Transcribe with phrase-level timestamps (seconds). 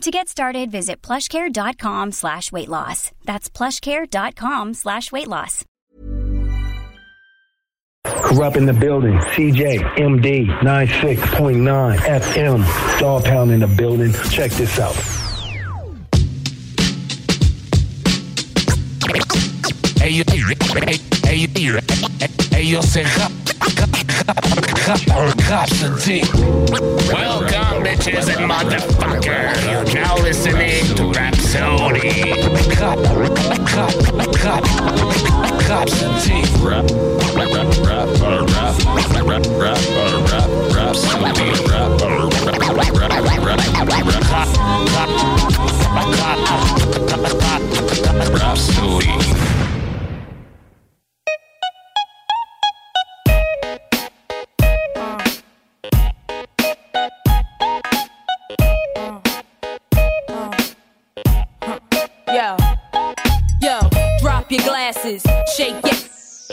[0.00, 3.12] To get started, visit plushcare.com slash weight loss.
[3.26, 5.66] That's plushcare.com slash weight loss.
[8.06, 9.18] Kurupt in the building.
[9.18, 12.98] CJ, MD, 96.9 FM.
[12.98, 14.14] Dogg Pound in the building.
[14.30, 14.96] Check this out.
[22.52, 23.04] Ellos se
[25.50, 26.22] Absentee.
[27.12, 29.62] Welcome, bitches and motherfuckers.
[29.70, 32.32] You're now listening to Rhapsody.
[48.32, 49.29] Rhapsody.
[65.56, 66.08] Shake it.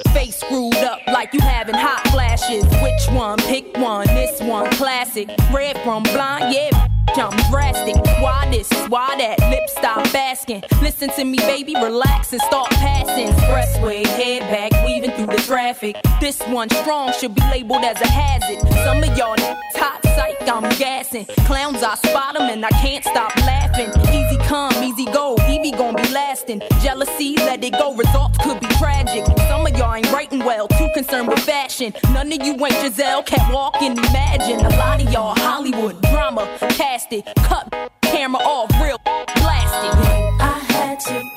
[0.09, 2.36] face screwed up like you having hot flashes.
[2.37, 3.39] Which one?
[3.39, 4.05] Pick one.
[4.07, 5.27] This one, classic.
[5.51, 6.87] Red from blind, yeah.
[7.15, 7.95] I'm drastic.
[8.21, 8.69] Why this?
[8.89, 9.39] Why that?
[9.49, 10.63] Lip stop asking.
[10.83, 13.29] Listen to me, baby, relax and start passing.
[13.29, 15.95] Expressway, head back, weaving through the traffic.
[16.21, 18.59] This one strong should be labeled as a hazard.
[18.83, 19.35] Some of y'all
[19.75, 21.25] hot psych, I'm gassing.
[21.47, 23.89] Clowns, I spot them and I can't stop laughing.
[24.13, 26.61] Easy come, easy go, Evie gon' be lasting.
[26.81, 29.25] Jealousy, let it go, results could be tragic.
[29.47, 31.93] Some of y'all ain't writing well, too concerned with fashion.
[32.13, 34.59] None of you ain't Giselle, can't walk and imagine.
[34.65, 39.93] A lot of y'all Hollywood drama, cast it, cut camera off, real blasted.
[40.39, 41.36] I had to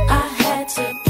[0.75, 1.00] To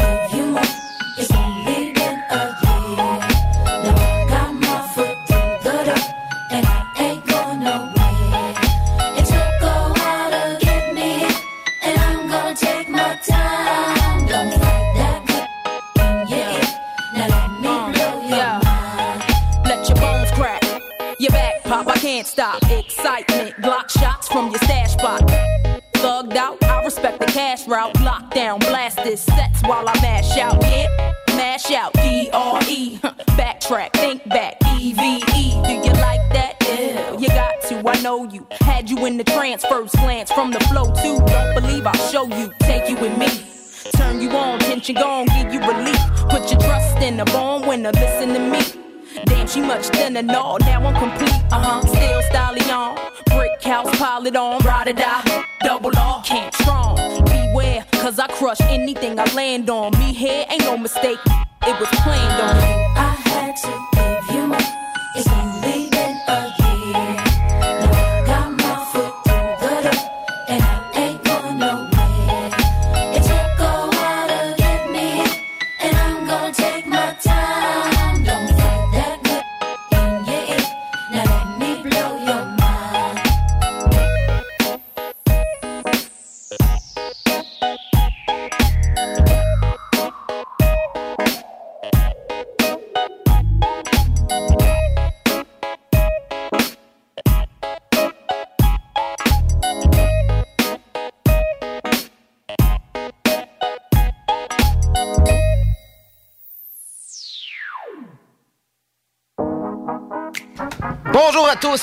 [50.22, 51.44] thinner, no, now I'm complete.
[51.52, 52.98] Uh huh, still stallion.
[53.26, 55.21] Brick house, pile it on, ride or die.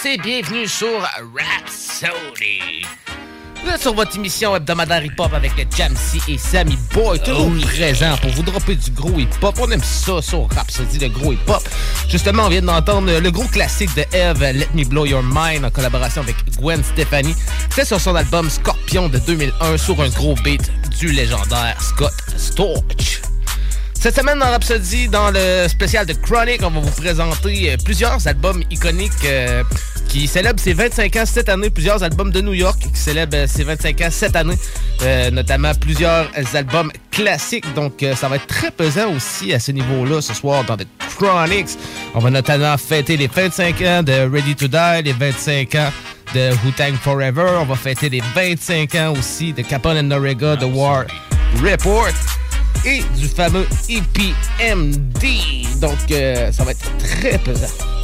[0.09, 2.87] Et bienvenue sur Rhapsody.
[3.63, 8.31] Vous êtes sur votre émission hebdomadaire hip-hop avec Jamsey et Sammy Boy, toujours présents pour
[8.31, 9.55] vous dropper du gros hip-hop.
[9.61, 11.63] On aime ça sur Rhapsody, le gros hip-hop.
[12.09, 15.71] Justement, on vient d'entendre le gros classique de Eve, Let Me Blow Your Mind, en
[15.71, 17.35] collaboration avec Gwen Stefani.
[17.69, 23.21] C'est sur son album Scorpion de 2001, sur un gros beat du légendaire Scott Storch.
[24.01, 28.63] Cette semaine dans Rhapsody, dans le spécial de Chronic, on va vous présenter plusieurs albums
[28.71, 29.65] iconiques euh,
[30.09, 31.71] qui célèbrent ses 25 ans cette année.
[31.71, 34.57] Plusieurs albums de New York qui célèbrent euh, ses 25 ans cette année.
[35.03, 37.73] Euh, notamment plusieurs albums classiques.
[37.75, 40.87] Donc euh, ça va être très pesant aussi à ce niveau-là ce soir dans The
[41.17, 41.79] Chronics.
[42.15, 45.93] On va notamment fêter les 25 ans de Ready to Die, les 25 ans
[46.35, 47.59] de Wu-Tang Forever.
[47.61, 51.05] On va fêter les 25 ans aussi de Capone and Norega, The War
[51.63, 52.09] Report
[52.85, 55.81] et du fameux EPMD.
[55.81, 55.99] Donc,
[56.53, 57.98] ça va être très pesant.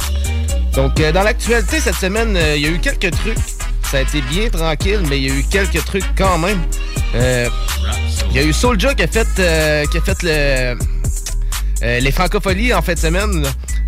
[0.75, 3.37] Donc, euh, dans l'actualité cette semaine, euh, il y a eu quelques trucs.
[3.83, 6.59] Ça a été bien tranquille, mais il y a eu quelques trucs quand même.
[7.15, 7.49] Euh,
[8.31, 9.27] Il y a eu Soulja qui a fait,
[11.81, 13.45] les francopholies en fin de semaine.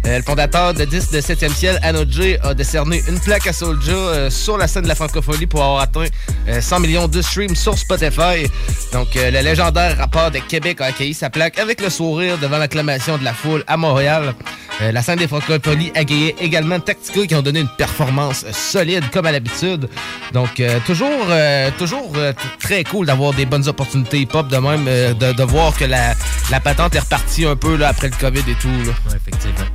[0.08, 3.52] Euh, le fondateur de 10 de 7e ciel, Anno J, a décerné une plaque à
[3.54, 6.06] Soulja euh, sur la scène de la francophonie pour avoir atteint
[6.48, 8.48] euh, 100 millions de streams sur Spotify.
[8.94, 12.58] Donc, euh, le légendaire rappeur de Québec a accueilli sa plaque avec le sourire devant
[12.58, 14.34] l'acclamation de la foule à Montréal.
[14.82, 18.52] Euh, la scène des francopholies a gagné également Tactica qui ont donné une performance euh,
[18.54, 19.90] solide comme à l'habitude.
[20.34, 24.86] Donc, euh, toujours, euh, toujours euh, très cool d'avoir des bonnes opportunités hip-hop de même,
[24.88, 26.14] euh, de, voir que la,
[26.60, 28.70] patente est repartie un peu là, après le COVID et tout.
[29.08, 29.66] Effectivement.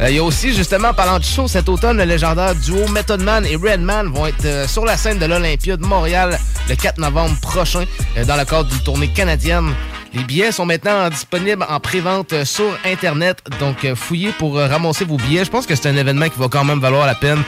[0.00, 3.22] Euh, Il y a aussi, justement, parlant de show, cet automne, le légendaire duo Method
[3.22, 6.38] Man et Redman vont être euh, sur la scène de l'Olympia de Montréal
[6.68, 7.84] le 4 novembre prochain
[8.16, 9.72] euh, dans le cadre d'une tournée canadienne.
[10.14, 15.44] Les billets sont maintenant disponibles en pré-vente sur Internet, donc fouillez pour ramasser vos billets.
[15.44, 17.40] Je pense que c'est un événement qui va quand même valoir la peine.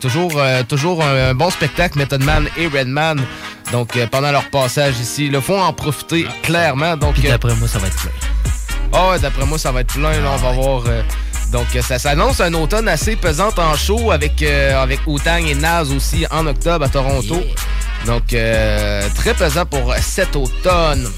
[0.00, 3.20] Toujours toujours un, un bon spectacle, Method Man et Redman.
[3.72, 6.96] Donc, pendant leur passage ici, il faut en profiter clairement.
[6.96, 8.10] Donc, d'après moi, ça va être plein.
[8.94, 10.12] ah ouais, d'après moi, ça va être plein.
[10.12, 10.84] Là, on va voir.
[11.48, 15.46] Euh, donc, euh, ça s'annonce un automne assez pesant en show avec, euh, avec Wu-Tang
[15.46, 17.42] et Naz aussi en octobre à Toronto.
[18.06, 21.08] Donc, euh, très pesant pour cet automne.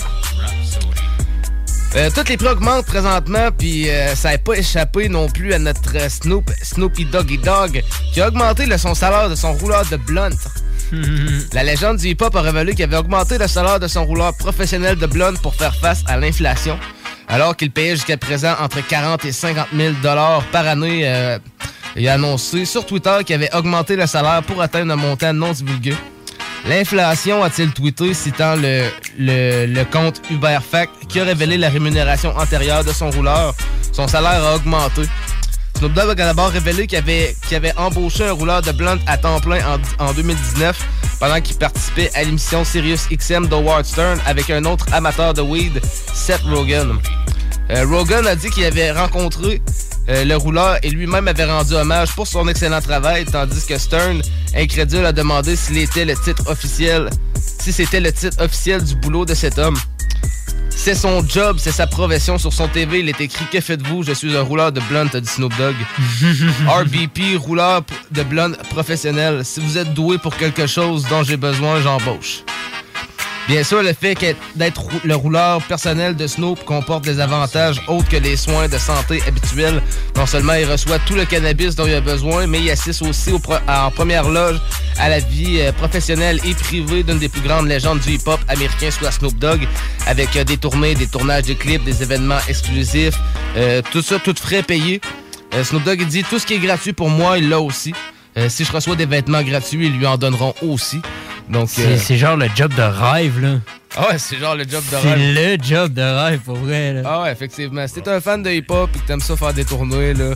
[1.97, 5.59] Euh, toutes les prix augmentent présentement, puis euh, ça n'a pas échappé non plus à
[5.59, 9.85] notre euh, Snoop, Snoopy Doggy Dog, qui a augmenté le, son salaire de son rouleur
[9.91, 10.31] de blunt.
[11.53, 14.97] La légende du hip-hop a révélé qu'il avait augmenté le salaire de son rouleur professionnel
[14.97, 16.79] de blunt pour faire face à l'inflation,
[17.31, 21.03] alors qu'il payait jusqu'à présent entre 40 et 50 000 dollars par année.
[21.05, 21.39] euh,
[21.97, 25.53] il a annoncé sur Twitter qu'il avait augmenté le salaire pour atteindre un montant non
[25.53, 25.97] divulgué.
[26.69, 28.85] L'inflation, a-t-il tweeté, citant le,
[29.19, 33.55] le, le compte UberFact, qui a révélé la rémunération antérieure de son rouleur.
[33.93, 35.03] Son salaire a augmenté.
[35.79, 39.41] Snoop Dogg a d'abord révélé qu'il avait, avait embauché un rouleur de blunt à temps
[39.41, 40.79] plein en, en 2019
[41.21, 45.81] pendant qu'il participait à l'émission Sirius XM d'Howard Stern avec un autre amateur de weed,
[46.15, 46.99] Seth Rogen.
[47.71, 49.63] Euh, Rogan a dit qu'il avait rencontré
[50.09, 54.23] euh, le rouleur et lui-même avait rendu hommage pour son excellent travail, tandis que Stern,
[54.57, 59.25] incrédule, a demandé s'il était le titre officiel, si c'était le titre officiel du boulot
[59.25, 59.77] de cet homme.
[60.83, 62.39] C'est son job, c'est sa profession.
[62.39, 64.03] Sur son TV, il est écrit Que faites-vous?
[64.03, 65.77] Je suis un rouleur de blunt, dit Snoop Dogg.
[66.67, 69.45] RBP, rouleur de blunt professionnel.
[69.45, 72.45] Si vous êtes doué pour quelque chose dont j'ai besoin, j'embauche.
[73.51, 74.17] Bien sûr, le fait
[74.55, 79.21] d'être le rouleur personnel de Snoop comporte des avantages autres que les soins de santé
[79.27, 79.83] habituels.
[80.15, 83.33] Non seulement il reçoit tout le cannabis dont il a besoin, mais il assiste aussi
[83.33, 84.61] en première loge
[84.99, 88.93] à la vie euh, professionnelle et privée d'une des plus grandes légendes du hip-hop américain,
[88.93, 89.67] soit Snoop Dogg,
[90.07, 93.19] avec euh, des tournées, des tournages de clips, des événements exclusifs,
[93.57, 95.01] euh, tout ça, tout frais payé.
[95.65, 97.95] Snoop Dogg dit tout ce qui est gratuit pour moi, il l'a aussi.
[98.41, 101.01] Euh, si je reçois des vêtements gratuits, ils lui en donneront aussi.
[101.49, 103.59] Donc, C'est euh, c'est genre le job de rêve, là.
[103.97, 105.35] ah ouais, c'est genre le job de C'est rêve.
[105.59, 107.03] le job de rêve, pour vrai, là.
[107.05, 107.87] Ah ouais, effectivement.
[107.87, 110.35] Si t'es un fan de hip-hop et que t'aimes ça faire des tournées, là,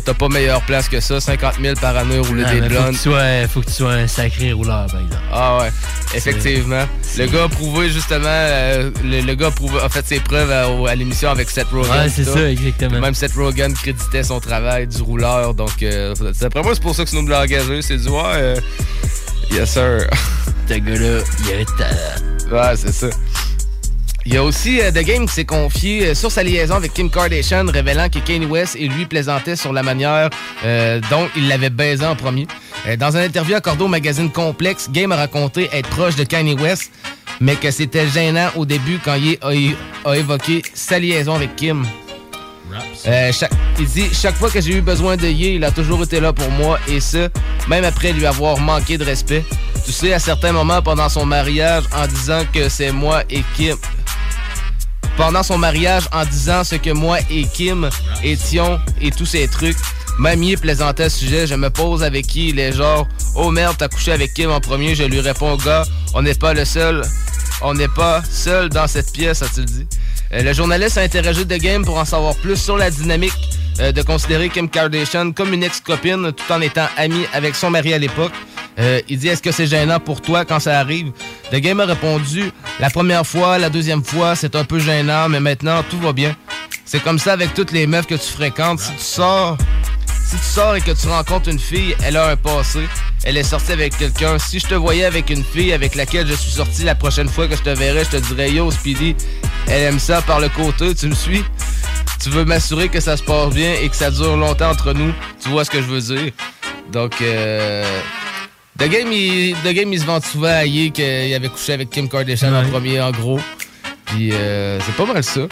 [0.00, 1.20] t'as- pas meilleure place que ça.
[1.20, 2.92] 50 000 par année rouler Ah, des mais faut, que blondes.
[2.92, 5.22] tu sois, faut que tu sois un sacré rouleur, par exemple.
[5.32, 5.70] Ah ouais,
[6.14, 6.84] effectivement.
[7.18, 10.50] Le gars a prouvé justement, euh, le, le gars a, prouvé, a fait ses preuves
[10.50, 11.90] à, l'émission avec Seth Rogen.
[11.90, 13.00] Ouais, c'est ça, exactement.
[13.00, 15.54] Même Seth Rogen créditait son travail du rouleur.
[15.54, 17.82] Donc, euh, c'est- après moi, c'est pour ça que Snoop l'a engagé.
[17.82, 18.56] C'est du ouais, euh,
[19.50, 20.06] yes sir.
[20.68, 22.60] Ce gars-là, il talent.
[22.70, 23.08] Ouais, c'est ça.
[24.24, 26.94] Il y a aussi euh, The Game qui s'est confié euh, sur sa liaison avec
[26.94, 30.30] Kim Kardashian, révélant que Kanye West et lui plaisantaient sur la manière
[30.64, 32.46] euh, dont il l'avait baisé en premier.
[32.98, 36.90] Dans une interview accordée au magazine Complexe, Game a raconté être proche de Kanye West,
[37.40, 39.38] mais que c'était gênant au début quand il
[40.04, 41.84] a, a évoqué sa liaison avec Kim.
[43.06, 46.02] Euh, chaque- il dit chaque fois que j'ai eu besoin de Ye, il a toujours
[46.04, 47.28] été là pour moi et ça,
[47.68, 49.44] même après lui avoir manqué de respect.
[49.84, 53.76] Tu sais, à certains moments pendant son mariage, en disant que c'est moi et Kim.
[55.24, 57.88] Pendant son mariage, en disant ce que moi et Kim
[58.24, 59.76] étions et tous ces trucs.
[60.18, 63.76] Même Ye plaisantait ce sujet, je me pose avec qui il est genre Oh merde,
[63.78, 67.02] t'as couché avec Kim en premier, je lui réponds gars, on n'est pas le seul.
[67.62, 69.86] On n'est pas seul dans cette pièce, a-t-il dit.
[70.32, 73.32] Euh, le journaliste a interrogé The Game pour en savoir plus sur la dynamique
[73.78, 77.94] euh, de considérer Kim Kardashian comme une ex-copine tout en étant amie avec son mari
[77.94, 78.32] à l'époque.
[78.80, 81.12] Euh, il dit Est-ce que c'est gênant pour toi quand ça arrive?
[81.52, 85.38] The Game a répondu La première fois, la deuxième fois, c'est un peu gênant, mais
[85.38, 86.34] maintenant tout va bien.
[86.86, 88.80] C'est comme ça avec toutes les meufs que tu fréquentes.
[88.80, 89.58] Si tu sors,
[90.08, 92.88] si tu sors et que tu rencontres une fille, elle a un passé.
[93.24, 94.38] Elle est sortie avec quelqu'un.
[94.38, 97.46] Si je te voyais avec une fille avec laquelle je suis sorti la prochaine fois
[97.46, 99.14] que je te verrais, je te dirais Yo, Speedy,
[99.66, 101.44] elle aime ça par le côté, tu me suis?
[102.22, 105.12] Tu veux m'assurer que ça se passe bien et que ça dure longtemps entre nous?
[105.42, 106.32] Tu vois ce que je veux dire?
[106.90, 107.84] Donc, euh.
[108.82, 111.88] The Game, il, The Game, il se vante souvent à Ye qu'il avait couché avec
[111.88, 113.38] Kim Kardashian en premier, en gros.
[114.06, 115.42] Puis, euh, c'est pas mal ça.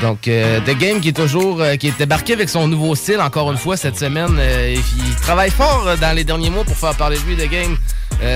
[0.00, 3.20] Donc, euh, The Game qui est toujours, euh, qui est débarqué avec son nouveau style
[3.20, 4.38] encore une fois cette semaine.
[4.38, 7.76] et il travaille fort dans les derniers mois pour faire parler de lui, The Game.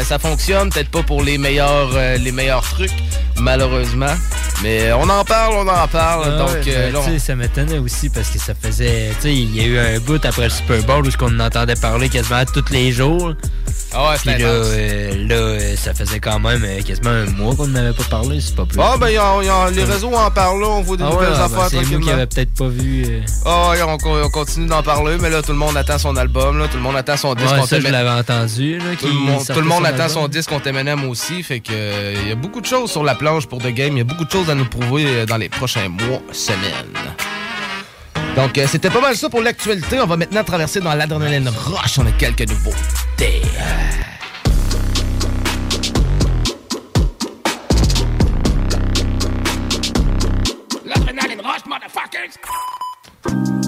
[0.02, 2.90] Ça fonctionne, peut-être pas pour les meilleurs, les meilleurs trucs,
[3.42, 4.14] malheureusement.
[4.62, 6.25] Mais on en parle, on en parle.
[6.26, 9.11] Ah donc, ouais, euh, ben, là, on- ça m'étonnait aussi parce que ça faisait.
[9.16, 11.38] Tu sais, il y a eu un bout après le Super Bowl où ce qu'on
[11.40, 13.32] entendait parler quasiment tous les jours.
[13.94, 17.66] Ah ouais, Puis là, euh, là, euh, ça faisait quand même quasiment un mois qu'on
[17.66, 18.78] n'avait pas parlé, c'est pas plus.
[18.80, 21.14] Ah, ben, y a- y a- les réseaux en parlent, on voit des Ah ouais,
[21.16, 22.06] nouvelles ah, affaires ben, c'est tranquillement.
[22.06, 23.04] qui avait peut-être pas vu.
[23.06, 26.16] euh, Ah ouais, on, on continue d'en parler, mais là, tout le monde attend son
[26.16, 27.52] album, là, tout le monde attend son disque.
[27.52, 28.78] Ouais, on ça, je l'avais entendu.
[28.78, 30.22] Là, Tout le monde, tout sortait le monde son attend album.
[30.22, 33.14] son disque contre Eminem aussi, fait que il y a beaucoup de choses sur la
[33.14, 35.38] planche pour The Game, il y a beaucoup de choses à nous prouver euh, dans
[35.38, 36.92] les prochains mois, semaines.
[38.36, 40.00] Donc euh, c'était pas mal ça pour l'actualité.
[40.00, 41.98] On va maintenant traverser dans l'adrénaline rush.
[41.98, 43.42] On a quelques nouveautés.
[50.84, 52.38] L'adrénaline rush, motherfuckers!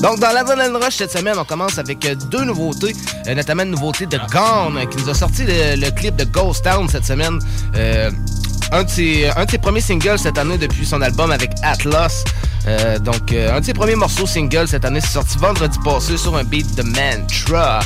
[0.02, 2.94] Donc, dans l'Adrenaline Rush cette semaine, on commence avec euh, deux nouveautés,
[3.34, 6.86] notamment une nouveauté de Gone qui nous a sorti le, le clip de Ghost Town
[6.90, 7.38] cette semaine.
[7.74, 8.10] Euh,
[8.72, 12.24] un, de ses, premiers singles cette année depuis son album avec Atlas.
[12.66, 16.16] Euh, donc, euh, un de ses premiers morceaux singles cette année, c'est sorti vendredi passé
[16.16, 17.80] sur un beat de Mantra.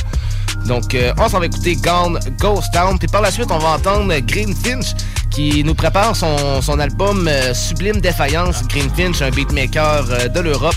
[0.65, 2.97] Donc, euh, on s'en va écouter Gone Ghost Town.
[2.97, 4.93] Puis par la suite, on va entendre Green Finch
[5.29, 8.63] qui nous prépare son, album Sublime Défaillance.
[8.67, 10.75] Green Finch, un beatmaker de l'Europe,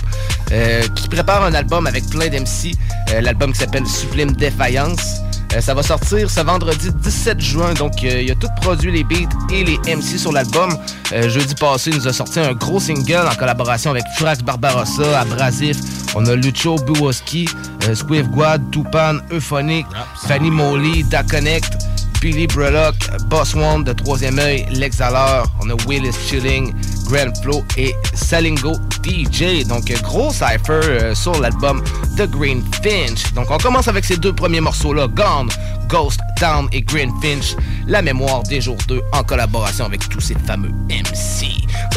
[0.95, 2.75] qui prépare un album avec plein d'MC.
[3.21, 5.21] L'album qui s'appelle Sublime Défaillance.
[5.55, 7.73] Euh, ça va sortir ce vendredi 17 juin.
[7.73, 10.75] Donc, euh, il a tout produit les beats et les MC sur l'album.
[11.11, 15.19] Euh, jeudi passé, il nous a sorti un gros single en collaboration avec Furax Barbarossa,
[15.21, 15.77] Abrasif.
[16.15, 17.47] On a Lucho Buwoski,
[17.87, 19.85] euh, Squiff Guad, Tupan, Euphonic,
[20.27, 21.77] Fanny Molly, Da Connect.
[22.23, 27.93] Billy Brullock, Boss One de Troisième œil, L'Exhaleur, on a Willis Chilling, Grand Flow et
[28.13, 29.67] Salingo DJ.
[29.67, 31.83] Donc, gros cypher euh, sur l'album
[32.15, 33.33] The Green Finch.
[33.33, 35.49] Donc, on commence avec ces deux premiers morceaux-là, Gone,
[35.89, 40.35] Ghost Town et Green Finch, la mémoire des jours 2 en collaboration avec tous ces
[40.47, 41.47] fameux MC.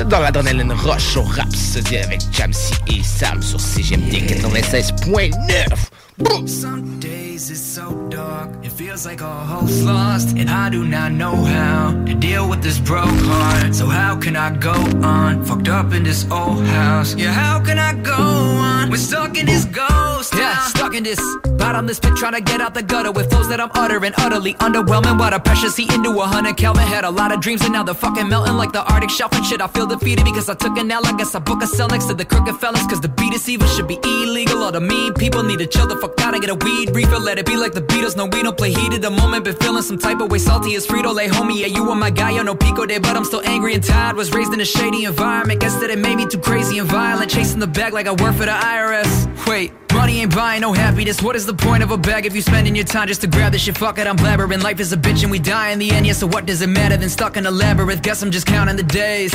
[0.00, 5.95] Êtes dans l'adrénaline rush au rap, dit avec Jamsey et Sam sur CGMD 96.9.
[6.18, 11.12] Some days it's so dark, it feels like all hope's lost, and I do not
[11.12, 13.74] know how to deal with this broke heart.
[13.74, 15.44] So how can I go on?
[15.44, 17.14] Fucked up in this old house.
[17.14, 18.90] Yeah, how can I go on?
[18.90, 20.32] We're stuck in this ghost.
[20.32, 20.68] Yeah, town.
[20.70, 21.20] stuck in this.
[21.58, 24.14] bottomless pit, trying to get out the gutter with flows that I'm uttering.
[24.16, 25.18] Utterly underwhelming.
[25.18, 26.86] Water pressures heat into a hundred Kelvin.
[26.86, 29.44] Had a lot of dreams and now they're fucking melting like the Arctic shelf and
[29.44, 29.60] shit.
[29.60, 31.04] I feel defeated because I took an L.
[31.04, 32.86] I guess I book a cell next to the crooked fellas.
[32.86, 34.62] Cause the beat is evil should be illegal.
[34.62, 37.20] All the mean people need to chill the fuck out and get a weed refill.
[37.20, 38.16] Let it be like the Beatles.
[38.16, 39.02] No, we don't play heated.
[39.02, 40.38] The moment been feeling some type of way.
[40.38, 41.60] Salty as Frito Lay, homie.
[41.60, 42.32] Yeah, you were my guy.
[42.32, 44.16] Yo, no Pico Day, but I'm still angry and tired.
[44.16, 45.60] Was raised in a shady environment.
[45.60, 47.30] Guess that it made me too crazy and violent.
[47.30, 49.46] Chasing the bag like I work for the IRS.
[49.46, 49.85] Wait.
[49.96, 51.22] Money ain't buying no happiness.
[51.22, 53.52] What is the point of a bag if you spending your time just to grab
[53.52, 53.78] this shit?
[53.78, 54.62] Fuck it, I'm blabbering.
[54.62, 56.06] Life is a bitch and we die in the end.
[56.06, 56.96] Yeah, so what does it matter?
[56.98, 58.02] Then stuck in a labyrinth.
[58.02, 59.32] Guess I'm just counting the days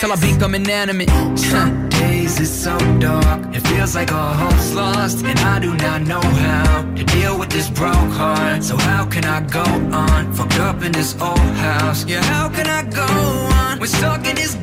[0.00, 1.10] till I become inanimate.
[1.38, 6.00] Some days it's so dark, it feels like all hope's lost, and I do not
[6.02, 8.64] know how to deal with this broke heart.
[8.64, 9.64] So how can I go
[9.94, 10.32] on?
[10.32, 12.06] Fucked up in this old house.
[12.06, 13.78] Yeah, how can I go on?
[13.78, 14.54] We're stuck in this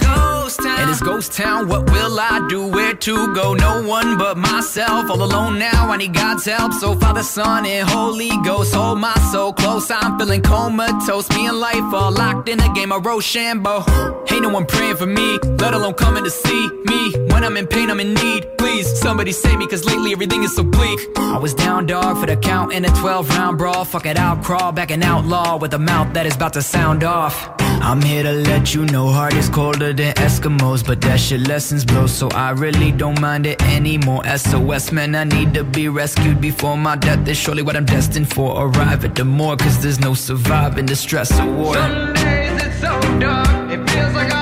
[0.48, 0.80] ghost town.
[0.80, 1.68] And this ghost town.
[1.68, 2.68] What will I do?
[2.68, 3.54] Where to go?
[3.54, 5.10] No one but myself.
[5.10, 5.90] All alone now.
[5.92, 6.72] I need God's help.
[6.74, 9.92] So Father, Son, and Holy Ghost, hold my soul close.
[9.92, 11.30] I'm feeling comatose.
[11.32, 13.84] Me and life all locked in a game of Rochambeau.
[14.32, 17.02] Ain't no one praying for me, let alone coming to see me.
[17.32, 18.58] When I'm in pain, I'm in need.
[18.58, 21.00] Please, somebody save me, cause lately everything is so bleak.
[21.18, 23.84] I was down dog for the count in a 12 round brawl.
[23.84, 27.04] Fuck it out, crawl back an outlaw with a mouth that is about to sound
[27.04, 27.67] off.
[27.82, 31.86] I'm here to let you know heart is colder than Eskimos, but that shit lessons
[31.86, 34.24] blow, so I really don't mind it anymore.
[34.26, 38.32] SOS, man, I need to be rescued before my death is surely what I'm destined
[38.32, 38.66] for.
[38.66, 41.74] Arrive at the morgue, cause there's no surviving the stress of war.
[41.76, 44.37] Some days it's so dark, it feels like our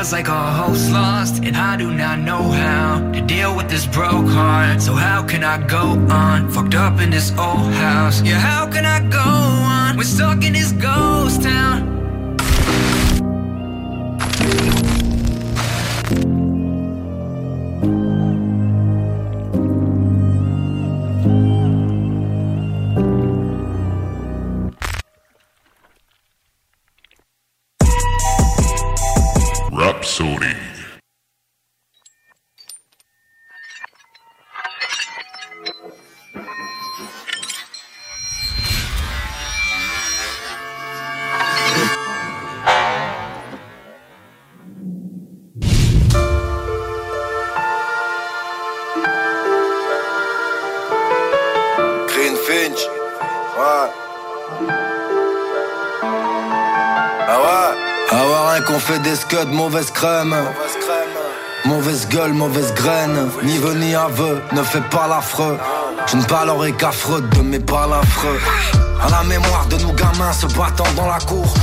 [0.00, 3.84] feels like our hope's lost, and I do not know how to deal with this
[3.86, 4.80] broke heart.
[4.80, 6.50] So how can I go on?
[6.50, 8.22] Fucked up in this old house.
[8.22, 9.98] Yeah, how can I go on?
[9.98, 11.99] We're stuck in this ghost town.
[59.48, 60.36] Mauvaise crème.
[61.64, 63.28] Mauvaise gueule, mauvaise graine.
[63.42, 65.58] Ni vœu ni aveu, ne fais pas l'affreux.
[66.06, 68.40] Je ne parlerai qu'affreux de mes affreux.
[69.02, 71.54] À la mémoire de nos gamins se battant dans la cour.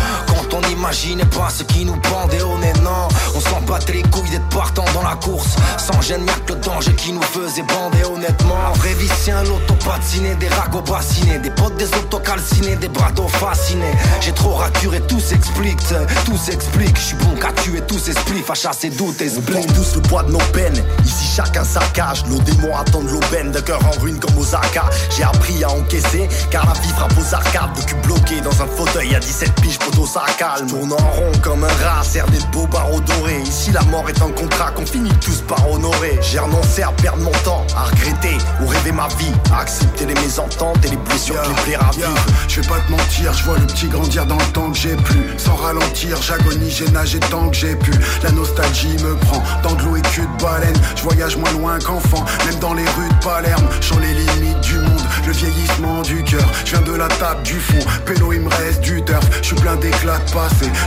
[0.50, 3.08] Quand on n'imaginait pas ce qui nous pendait au nez, non.
[3.36, 5.56] On s'en battait les couilles d'être partant dans la course.
[5.78, 8.56] Sans gêne, y'a que le danger qui nous faisait bander honnêtement.
[8.70, 13.28] Un vrai vicien, l'auto patiné, des ragots bassinés, des potes des autos calcinés, des brados
[13.28, 13.94] fascinés.
[14.22, 15.80] J'ai trop raturé, tout s'explique,
[16.26, 16.98] tout s'explique.
[16.98, 19.96] Je suis bon qu'à tuer tous ces spliffs, à chasser doutes et On porte tous
[19.96, 20.84] le poids de nos peines.
[21.06, 22.26] Ici, chacun saccage.
[22.26, 23.52] Nos démons attendent l'aubaine.
[23.52, 24.86] De cœur en ruine comme Osaka.
[25.16, 26.28] J'ai appris à encaisser.
[26.52, 27.74] Car la vie frappe aux arcades.
[27.76, 30.68] De cul bloqué dans un fauteuil à 17 piges, poteau ça calme.
[30.68, 33.42] Tourne en rond comme un rat, cerné de beaux barreaux dorés.
[33.42, 36.20] Ici, la mort est un contrat qu'on finit tous par honorer.
[36.22, 39.32] J'ai renoncé à perdre mon temps, à regretter ou rêver ma vie.
[39.52, 42.26] À accepter les mésententes et les blessures qui à vivre.
[42.48, 44.96] Je vais pas te mentir, je vois le petit grandir dans le temps que j'ai
[44.96, 45.24] plus.
[45.38, 47.92] Sans ralentir, j'agonie, j'ai nagé tant que j'ai pu.
[48.24, 50.76] La nostalgie me prend dans de l'eau et cul de baleine.
[50.96, 53.68] Je voyage moins loin qu'enfant, même dans les rues de Palerme.
[53.82, 56.48] J'en les limites du monde, le vieillissement du cœur.
[56.66, 59.26] Je viens de la table du fond, pélo il me reste du turf.
[59.42, 60.20] Je suis plein d'éclats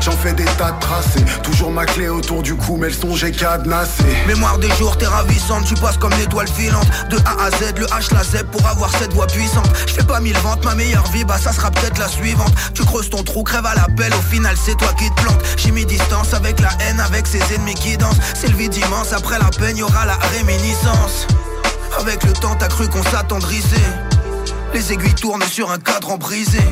[0.01, 1.25] j'en fais des tas de tracés.
[1.43, 4.05] Toujours ma clé autour du cou, mais le son j'ai cadenassé.
[4.27, 6.87] Mémoire des jours, t'es ravissante, tu passes comme l'étoile filante.
[7.11, 9.69] De A à Z, le H, la Z pour avoir cette voix puissante.
[9.87, 12.53] Je fais pas mille ventes, ma meilleure vie, bah ça sera peut-être la suivante.
[12.75, 15.41] Tu creuses ton trou, crève à la pelle, au final c'est toi qui te plante
[15.57, 18.21] J'ai mis distance avec la haine, avec ses ennemis qui dansent.
[18.35, 21.27] C'est le vide immense, après la peine y'aura la réminiscence.
[21.99, 23.77] Avec le temps t'as cru qu'on s'attendrissait.
[24.75, 26.63] Les aiguilles tournent sur un cadran brisé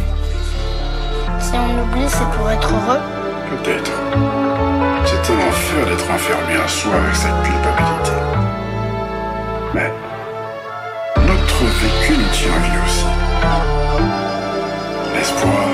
[1.41, 3.01] Si on oublie, c'est pour être heureux.
[3.51, 3.93] Peut-être.
[5.05, 8.13] C'est un enfer d'être enfermé à soi avec cette culpabilité.
[9.75, 9.93] Mais
[11.27, 13.07] notre vécu nous tient vie aussi.
[15.15, 15.65] L'espoir,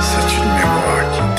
[0.00, 1.33] c'est une mémoire qui.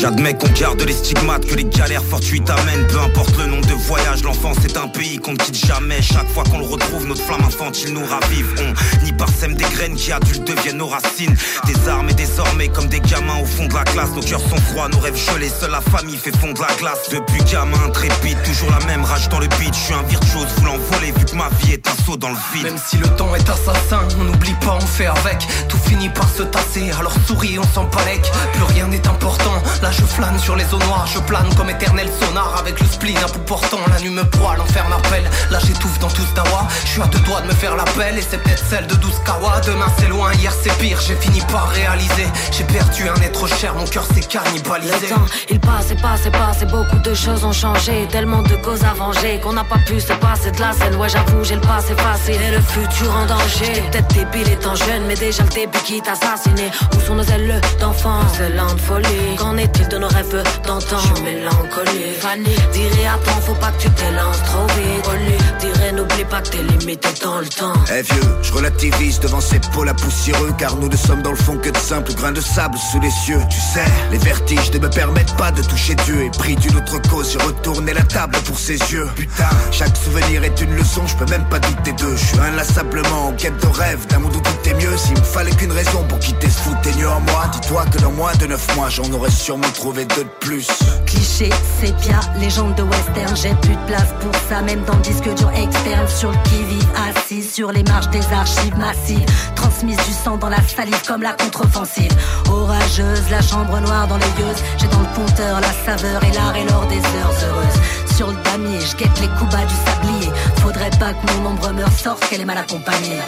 [0.00, 2.86] J'admets qu'on garde les stigmates, que les galères fortuites amènent.
[2.86, 6.00] Peu importe le nom de voyage, l'enfance est un pays qu'on ne quitte jamais.
[6.00, 8.54] Chaque fois qu'on le retrouve, notre flamme infantile nous ravive.
[8.60, 11.34] On n'y parsème des graines qui adultes deviennent nos racines.
[11.66, 14.60] Des armes et désormais, comme des gamins au fond de la classe, nos cœurs sont
[14.70, 15.48] froids, nos rêves gelés.
[15.48, 17.08] Seule la famille fait fondre la glace.
[17.10, 19.74] Depuis gamin, intrépide, toujours la même rage dans le beat.
[19.74, 22.38] Je suis un virtuose voulant voler, vu que ma vie est un saut dans le
[22.54, 22.66] vide.
[22.66, 25.44] Même si le temps est assassin, on n'oublie pas, on fait avec.
[25.68, 28.22] Tout finit par se tasser, alors souris, on s'en palek.
[28.52, 31.06] Plus rien n'est important, là je flâne sur les eaux noires.
[31.06, 33.80] Je plane comme éternel sonar avec le spleen à bout portant.
[33.90, 35.24] La nuit me broie, l'enfer m'appelle.
[35.50, 36.66] Là j'étouffe dans tout ce dawa.
[36.84, 39.10] Je suis à deux doigts de me faire l'appel et c'est peut-être celle de 12
[39.24, 39.60] kawa.
[39.66, 41.00] Demain c'est loin, hier c'est pire.
[41.00, 42.28] J'ai fini par réaliser.
[42.52, 45.08] J'ai perdu un être cher, mon cœur s'est cannibalisé.
[45.48, 48.06] Il passe et passe et passe et beaucoup de choses ont changé.
[48.10, 50.96] Tellement de causes à venger qu'on n'a pas pu se passer de la scène.
[50.96, 53.82] Ouais, j'avoue, j'ai le passé facile et le futur en danger.
[53.90, 56.70] Peut-être débile étant jeune, mais déjà le début qui t'a assassiné.
[56.94, 60.98] Où sont nos ailes d'enfance, lente folie Qu'en est-il de nos rêves d'antan.
[60.98, 62.56] Je suis mélancolique, Fanny.
[62.72, 65.02] Dirait attends, faut pas que tu t'élances trop vite.
[65.04, 67.72] Poli, dirait n'oublie pas que t'es limité dans le temps.
[67.90, 71.36] Eh vieux, je relativise devant ces pôles à poussiéreux Car nous ne sommes dans le
[71.36, 74.78] fond que de simples grains de sable sous les cieux Tu sais, les vertiges ne
[74.78, 78.36] me permettent pas de toucher Dieu Et pris d'une autre cause, j'ai retourné la table
[78.44, 82.16] pour ses yeux Putain, chaque souvenir est une leçon, je peux même pas douter d'eux
[82.16, 85.24] Je suis inlassablement en quête de rêve, d'un monde où tout est mieux S'il me
[85.24, 88.76] fallait qu'une raison pour quitter ce fouténieux en moi Dis-toi que dans moins de neuf
[88.76, 90.66] mois, j'en aurais sûrement trouvé deux de plus
[91.06, 91.50] Cliché,
[91.80, 95.50] sépia, légende de western, j'ai plus de place pour ça, même dans le disque dur
[95.50, 100.48] externe, sur le qui-vive, assis sur les marches des archives massives, transmise du sang dans
[100.48, 102.12] la salive comme la contre-offensive.
[102.50, 106.56] Orageuse, la chambre noire dans les yeux, j'ai dans le compteur la saveur et l'art
[106.56, 108.14] et l'or des heures heureuses.
[108.16, 110.32] Sur le damier, je guette les coups bas du sablier.
[110.56, 113.18] Faudrait pas que mon ombre meure sorte qu'elle est mal accompagnée.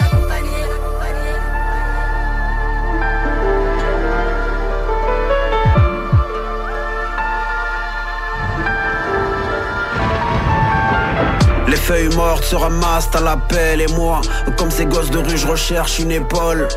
[11.81, 14.21] Feuilles mortes se ramassent à l'appel et moi,
[14.57, 16.69] comme ces gosses de rue, je recherche une épaule.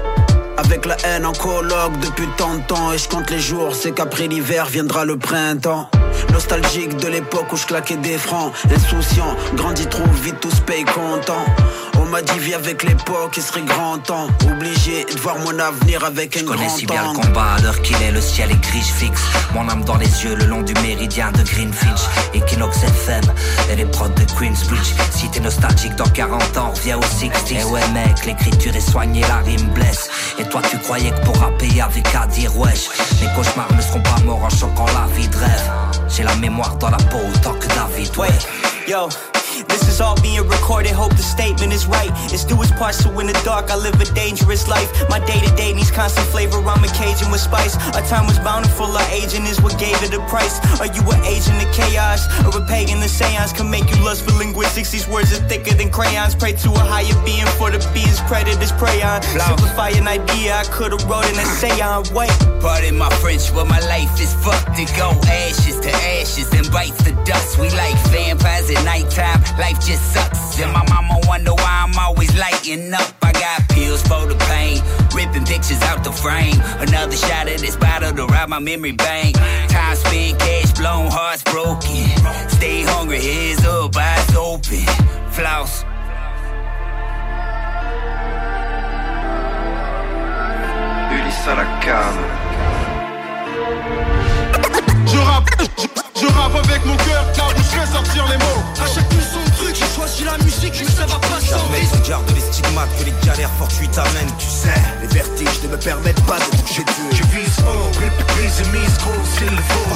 [0.58, 3.92] Avec la haine en colloque depuis tant de temps et je compte les jours, c'est
[3.92, 5.89] qu'après l'hiver viendra le printemps.
[6.32, 10.86] Nostalgique de l'époque où je claquais des francs, insouciant, grandit trop vite, tout se paye
[10.86, 11.46] content.
[12.13, 14.28] M'a dit vie avec l'époque, il serait grand temps.
[14.45, 17.62] Obligé de voir mon avenir avec un Je connais grand si bien le combat à
[17.62, 19.23] l'heure qu'il est, le ciel est gris, je fixe
[19.56, 22.02] Mon âme dans les yeux le long du méridien de Greenfinch.
[22.36, 23.23] Equinox FM
[23.71, 24.93] et les prods de Queensbridge.
[25.10, 29.21] Si t'es nostalgique dans 40 ans, reviens au 60 Eh ouais mec, l'écriture est soignée,
[29.21, 30.08] la rime blesse.
[30.38, 32.89] Et toi tu croyais que pour rapper y'avait qu'à dire wesh.
[33.21, 35.71] Mes cauchemars ne seront pas morts en choquant la vie de rêve.
[36.10, 38.28] J'ai la mémoire dans la peau autant que David ouais.
[38.88, 39.10] Yo,
[39.67, 40.91] this is all being recorded.
[40.91, 42.12] Hope the statement is right.
[42.34, 44.89] It's do its part, so in the dark, I live a dangerous life.
[45.10, 46.58] My day to day needs constant flavor.
[46.58, 47.76] I'm a Cajun with spice.
[47.95, 50.60] Our time was bountiful, our aging is what gave it a price.
[50.80, 52.28] Are you an agent of chaos?
[52.45, 52.99] Or a pagan?
[52.99, 54.91] The seance can make you lust for linguistics.
[54.91, 56.36] These words are thicker than crayons.
[56.36, 59.21] Pray to a higher being for the beings predators prey on.
[59.21, 62.04] Simplify an idea, I could've wrote an essay on.
[62.13, 62.32] Wait.
[62.62, 67.04] Pardon my French, but my life is fucked to go ashes to ashes and bites
[67.04, 67.60] to dust.
[67.60, 70.60] We like vampires at nighttime, life just sucks.
[70.60, 73.13] And my mama wonder why I'm always lighting up.
[73.22, 74.82] I got pills for the pain,
[75.16, 76.60] ripping pictures out the frame.
[76.80, 79.36] Another shot of this bottle to rob my memory bank.
[79.70, 82.08] Time spent, cash blown, hearts broken.
[82.50, 84.86] Stay hungry, heads up, eyes open.
[85.32, 85.86] Floss.
[91.13, 92.20] Ulysse à la cave.
[95.06, 98.63] Je rappe, je, je rappe avec mon cœur, car où je fais sortir les mots.
[98.82, 99.12] À chaque
[100.08, 103.13] j'ai choisi la musique, mais ça va pas sans je garde les stigmates que les
[103.26, 104.74] galères fortuites amènent, tu sais.
[105.02, 107.06] Les vertiges ne me permettent pas de toucher Dieu.
[107.12, 107.92] Je vise haut,
[108.28, 109.89] prise et mise gros s'il le faut.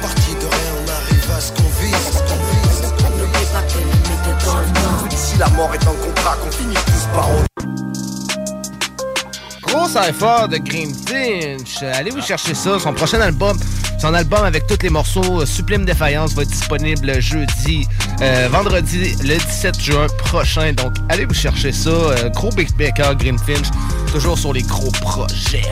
[0.00, 2.22] Parti de rien, on arrive à ce qu'on vise.
[3.18, 5.16] N'oublie pas que t'es limité dans le temps.
[5.16, 7.93] Si la mort est en contrat, qu'on finisse tous par au.
[9.74, 11.82] Gros effort de Green Finch.
[11.82, 12.78] Allez vous chercher ça.
[12.78, 13.58] Son prochain album,
[14.00, 17.84] son album avec tous les morceaux euh, Sublime Défaillance va être disponible jeudi,
[18.22, 20.72] euh, vendredi le 17 juin prochain.
[20.74, 21.90] Donc allez vous chercher ça.
[21.90, 23.66] Euh, gros Big Baker, Green Finch,
[24.12, 25.64] toujours sur les gros projets.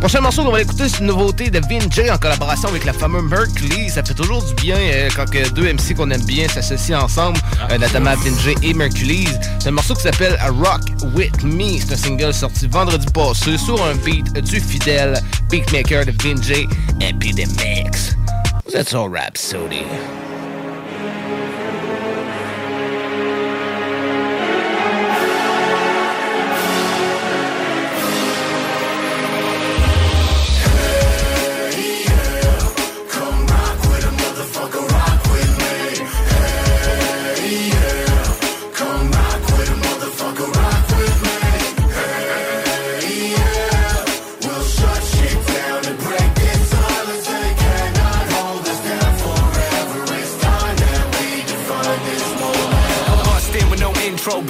[0.00, 3.24] Prochain morceau qu'on va écouter, c'est une nouveauté de Vinjay en collaboration avec la fameuse
[3.24, 3.88] Mercury.
[3.88, 7.38] Ça fait toujours du bien euh, quand que deux MC qu'on aime bien s'associent ensemble,
[7.70, 9.26] euh, notamment Vinjay et Mercury.
[9.58, 10.82] C'est un morceau qui s'appelle Rock
[11.14, 11.78] With Me.
[11.78, 16.66] C'est un single sorti vendredi passé sur un beat du fidèle beatmaker de Vinjay,
[17.00, 18.16] Epidemix.
[18.66, 19.82] Vous êtes sur Rhapsody.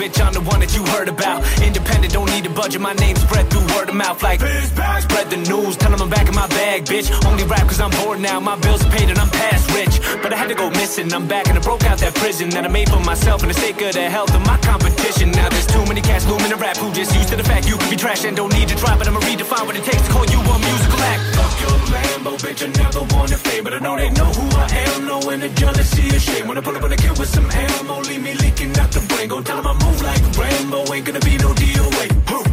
[0.08, 0.24] Bitch.
[0.24, 1.42] I'm the one that you heard about.
[1.62, 2.80] Independent, don't need a budget.
[2.80, 5.76] My name spread through word of mouth like spread the news.
[5.76, 7.08] Tell 'em I'm back in my bag, bitch.
[7.26, 8.40] Only rap cause I'm bored now.
[8.40, 10.00] My bills are paid and I'm past rich.
[10.22, 11.12] But I had to go missing.
[11.12, 13.54] I'm back and I broke out that prison that I made for myself for the
[13.54, 15.30] sake of the health of my competition.
[15.30, 17.76] Now there's too many cats looming to rap who just used to the fact you
[17.76, 18.96] can be trash and don't need to try.
[18.96, 21.35] But I'ma redefine what it takes to call you a musical act.
[21.62, 22.62] Your Lambo, bitch.
[22.64, 25.06] I never wanted fame, but I know they know who I am.
[25.06, 26.46] Knowing the jealousy is shame.
[26.48, 29.00] When I pull up on a kid with some ammo, leave me leaking out the
[29.00, 29.28] brain.
[29.28, 30.92] Go tell 'em I move like Rambo.
[30.92, 32.06] Ain't gonna be no DOA.
[32.30, 32.45] Who?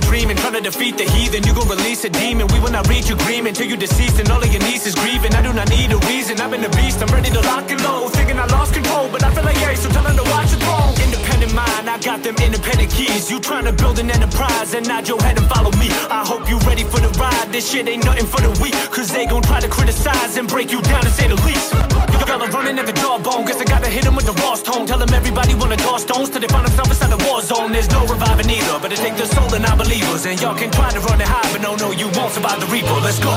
[0.00, 2.46] Beans are dreaming, trying to defeat the heathen, you gon' release a demon.
[2.48, 5.34] We will not reach agreement till you deceased and all of your nieces grieving.
[5.34, 6.40] I do not need a reason.
[6.40, 7.02] I've been a beast.
[7.02, 8.12] I'm ready to lock and load.
[8.12, 10.58] Thinking I lost control, but I feel like yeah, so tell them to watch the
[10.58, 10.94] throne.
[11.02, 13.30] Independent mind, I got them independent keys.
[13.30, 15.88] You trying to build an enterprise and nod your head and follow me.
[16.10, 17.48] I hope you ready for the ride.
[17.52, 18.74] This shit ain't nothing for the weak.
[18.90, 22.09] Cause they gon' try to criticize and break you down to say the least.
[22.30, 23.44] Y'all are running at the jawbone.
[23.44, 24.86] Guess I gotta hit them with the raw tone.
[24.86, 27.72] Tell them everybody wanna toss stones till they find themselves inside the war zone.
[27.72, 28.78] There's no reviving either.
[28.78, 30.24] But it take the soul and our believers.
[30.26, 32.66] And y'all can try to run it high, but no, no, you won't survive the
[32.66, 32.94] reaper.
[33.02, 33.34] Let's go.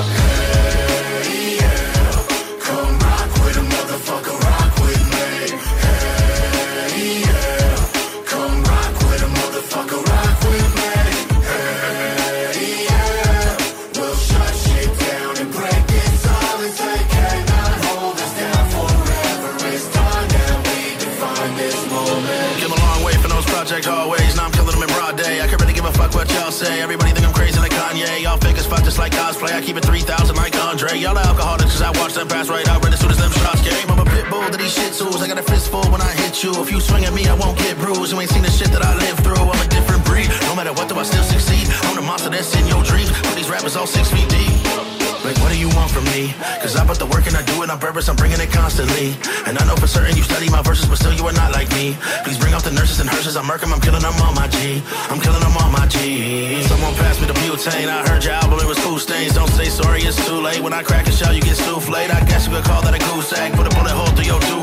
[48.84, 49.16] Constantly.
[49.48, 51.70] And I know for certain you study my verses, but still you are not like
[51.72, 51.98] me.
[52.24, 54.82] Please bring out the nurses and hearses, I'm murking, I'm killing them on my G.
[55.10, 56.64] I'm killing them on my G.
[56.64, 59.34] Someone passed me the butane, I heard your album, it was cool stains.
[59.36, 60.62] Don't say sorry, it's too late.
[60.62, 61.94] When I crack a shell, you get souffled.
[61.94, 63.54] I guess you could call that a goose egg.
[63.54, 64.63] Put a bullet hole through your do-rag.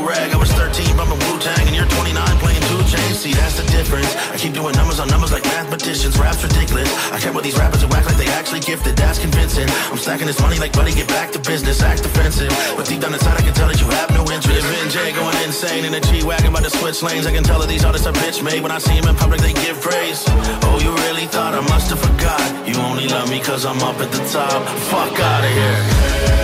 [6.41, 6.89] Rap's ridiculous.
[7.11, 8.95] I can't with these rappers who act like they actually gifted.
[8.95, 9.67] That's convincing.
[9.91, 11.81] I'm stacking this money like buddy, get back to business.
[11.81, 12.49] Act defensive.
[12.75, 14.49] But deep down inside, I can tell that you have no interest.
[14.49, 17.69] If NJ going insane in a G-Wagon about to switch lanes, I can tell that
[17.69, 18.61] these artists are bitch made.
[18.63, 20.23] When I see them in public, they give praise.
[20.65, 22.67] Oh, you really thought I must have forgot.
[22.67, 24.67] You only love me cause I'm up at the top.
[24.89, 26.40] Fuck out of here.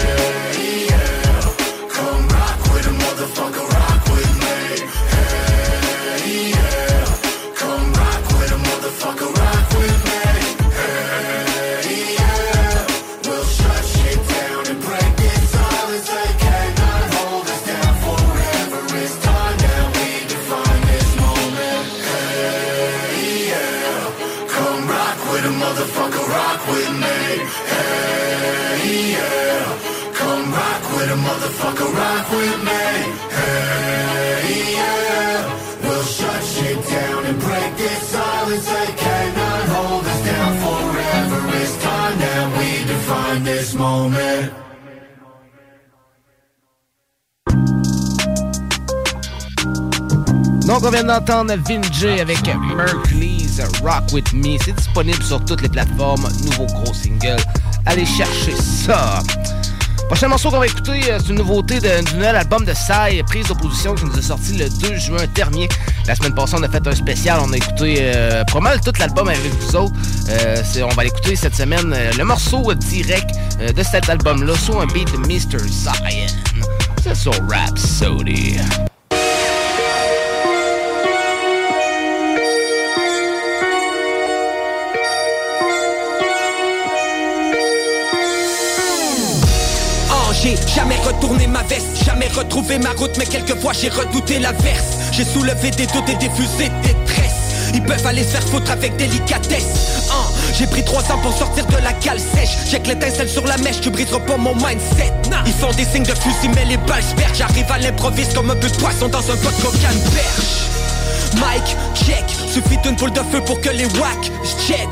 [51.07, 52.37] Vient d'entendre Vinjay avec
[52.75, 54.57] Mercury's Rock With Me.
[54.63, 56.27] C'est disponible sur toutes les plateformes.
[56.43, 57.37] Nouveau gros single.
[57.85, 59.19] Allez chercher ça.
[60.07, 63.21] Prochain morceau qu'on va écouter, euh, c'est une nouveauté de- du nouvel album de Psy,
[63.25, 65.67] Prise d'opposition, qui nous est sorti le 2 juin dernier.
[66.07, 67.39] La semaine passée, on a fait un spécial.
[67.43, 69.93] On a écouté euh, pas mal tout l'album avec vous autres.
[70.29, 71.93] Euh, on va l'écouter cette semaine.
[71.93, 75.59] euh, le morceau direct de cet album-là, sur un beat de Mr.
[75.67, 76.63] Zion.
[77.03, 78.57] C'est sur Rhapsody.
[90.77, 94.97] Jamais retourné ma veste, jamais retrouvé ma route, mais quelquefois j'ai redouté l'averse.
[95.11, 97.73] J'ai soulevé des doutes et des fusées de détresse.
[97.73, 100.03] Ils peuvent aller se faire foutre avec délicatesse.
[100.53, 102.57] J'ai pris trois ans pour sortir de la cale sèche.
[102.69, 105.11] J'ai que l'étincelle sur la mèche, tu briseras pas mon mindset.
[105.47, 107.15] Ils font des signes de fusil, mais les balles se.
[107.33, 109.99] J'arrive à l'improviste comme un peu de poisson dans un pot de cocaine.
[111.39, 114.31] Mike, check, suffit d'une boule de feu pour que les wacks
[114.67, 114.87] jet.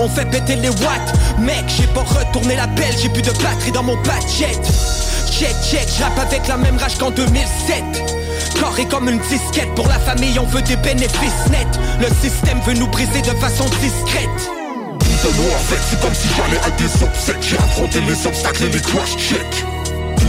[0.00, 3.72] On fait péter les watts, mec, j'ai pas retourné la belle, j'ai plus de batterie
[3.72, 4.52] dans mon budget.
[5.38, 7.84] Check, check, j'rappe avec la même rage qu'en 2007.
[8.58, 11.78] Corps est comme une disquette, pour la famille on veut des bénéfices nets.
[12.00, 14.30] Le système veut nous briser de façon discrète.
[14.98, 17.42] Tout en fait, c'est comme si j'allais à des obsèques.
[17.42, 19.64] J'ai affronté les obstacles et les crash check.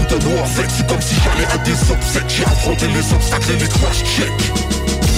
[0.10, 2.28] Tout en fait, c'est comme si j'allais à des obsèques.
[2.28, 4.38] J'ai affronté les obstacles et les crash check.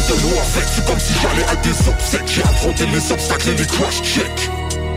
[0.05, 2.27] Tout de noir, en fait, c'est comme si j'allais à des obsèques.
[2.27, 4.49] J'ai affronté les obstacles et les crash check.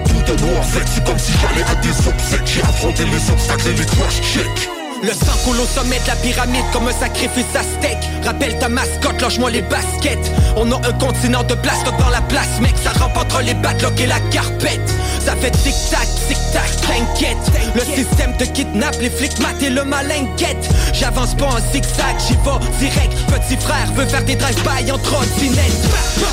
[0.05, 2.47] Tout de noir, en fait, c'est comme si j'allais à des obsèques.
[2.47, 3.87] J'ai affronté les obstacles et les
[4.21, 8.09] check Le sang coule au sommet de la pyramide comme un sacrifice aztèque.
[8.25, 10.31] Rappelle ta mascotte, lâche-moi les baskets.
[10.57, 12.75] On a un continent de place dans la place mec.
[12.85, 14.93] Ça rampe entre les battlogs et la carpette.
[15.19, 17.37] Ça fait tic-tac, tic-tac, t'inquiète
[17.75, 22.17] Le système te kidnappe, les flics matent et le malin guette J'avance pas en zigzag,
[22.19, 23.13] j'y vais direct.
[23.27, 25.83] Petit frère veut faire des drive-by en trottinette.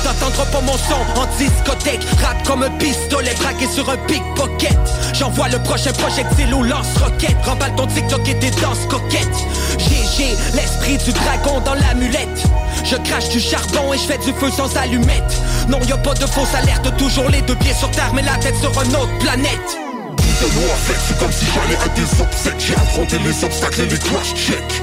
[0.04, 2.02] T'entendras pas mon son en discothèque.
[2.22, 4.78] Rap comme un pistolet braqué sur un pickpocket.
[5.12, 7.36] J'envoie le prochain projectile ou lance-roquette.
[7.44, 9.46] Remballe ton TikTok et tes danses coquettes
[9.78, 12.44] GG, l'esprit du dragon dans l'amulette.
[12.84, 15.40] Je crache du charbon et je fais du feu sans allumette.
[15.68, 18.36] Non y a pas de fausse alerte, toujours les deux pieds sur terre Mais la
[18.36, 19.70] tête sur une autre planète.
[20.16, 22.60] Tout est noir fait, c'est comme si j'allais à des obsèques.
[22.66, 24.82] J'ai affronté les obstacles et les crash check.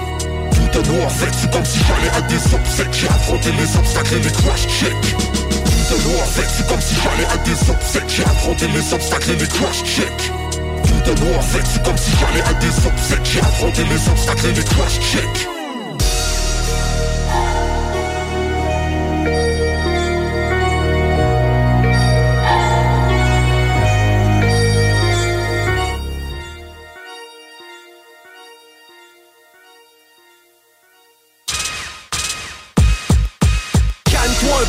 [0.52, 2.94] Tout est noir fait, c'est comme si j'allais à des obsèques.
[2.94, 5.02] J'ai affronté les obstacles et les crash check.
[5.02, 8.10] Tout est noir fait, c'est comme si j'allais à des obsèques.
[8.10, 10.47] J'ai affronté les obstacles et les crash check
[10.88, 13.26] Tout est noir fait, c'est comme si j'allais à des obsèques?
[13.26, 15.57] J'ai affronté les obstacles et les crash check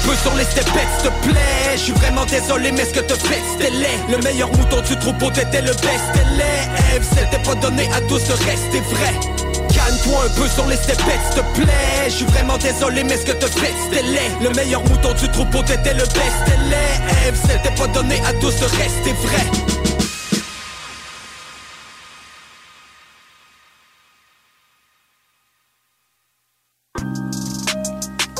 [0.06, 1.72] peu sur les stepettes, s'il plaît.
[1.74, 3.98] Je suis vraiment désolé mais ce que te fait c'était laid.
[4.10, 8.32] Le meilleur mouton du troupeau t'étais le best élève C'était pas donné à tous de
[8.32, 9.14] rester vrai.
[9.74, 12.04] Calme-toi un peu sur les stepettes, s'il plaît.
[12.06, 14.30] Je suis vraiment désolé mais ce que te fait c'était laid.
[14.42, 18.64] Le meilleur mouton du troupeau t'étais le best élève C'était pas donné à tous de
[18.64, 19.87] rester vrai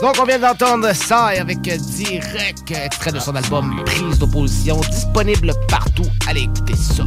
[0.00, 6.06] Donc, on vient d'entendre ça avec direct extrait de son album Prise d'opposition, disponible partout.
[6.28, 7.04] Allez écouter ça.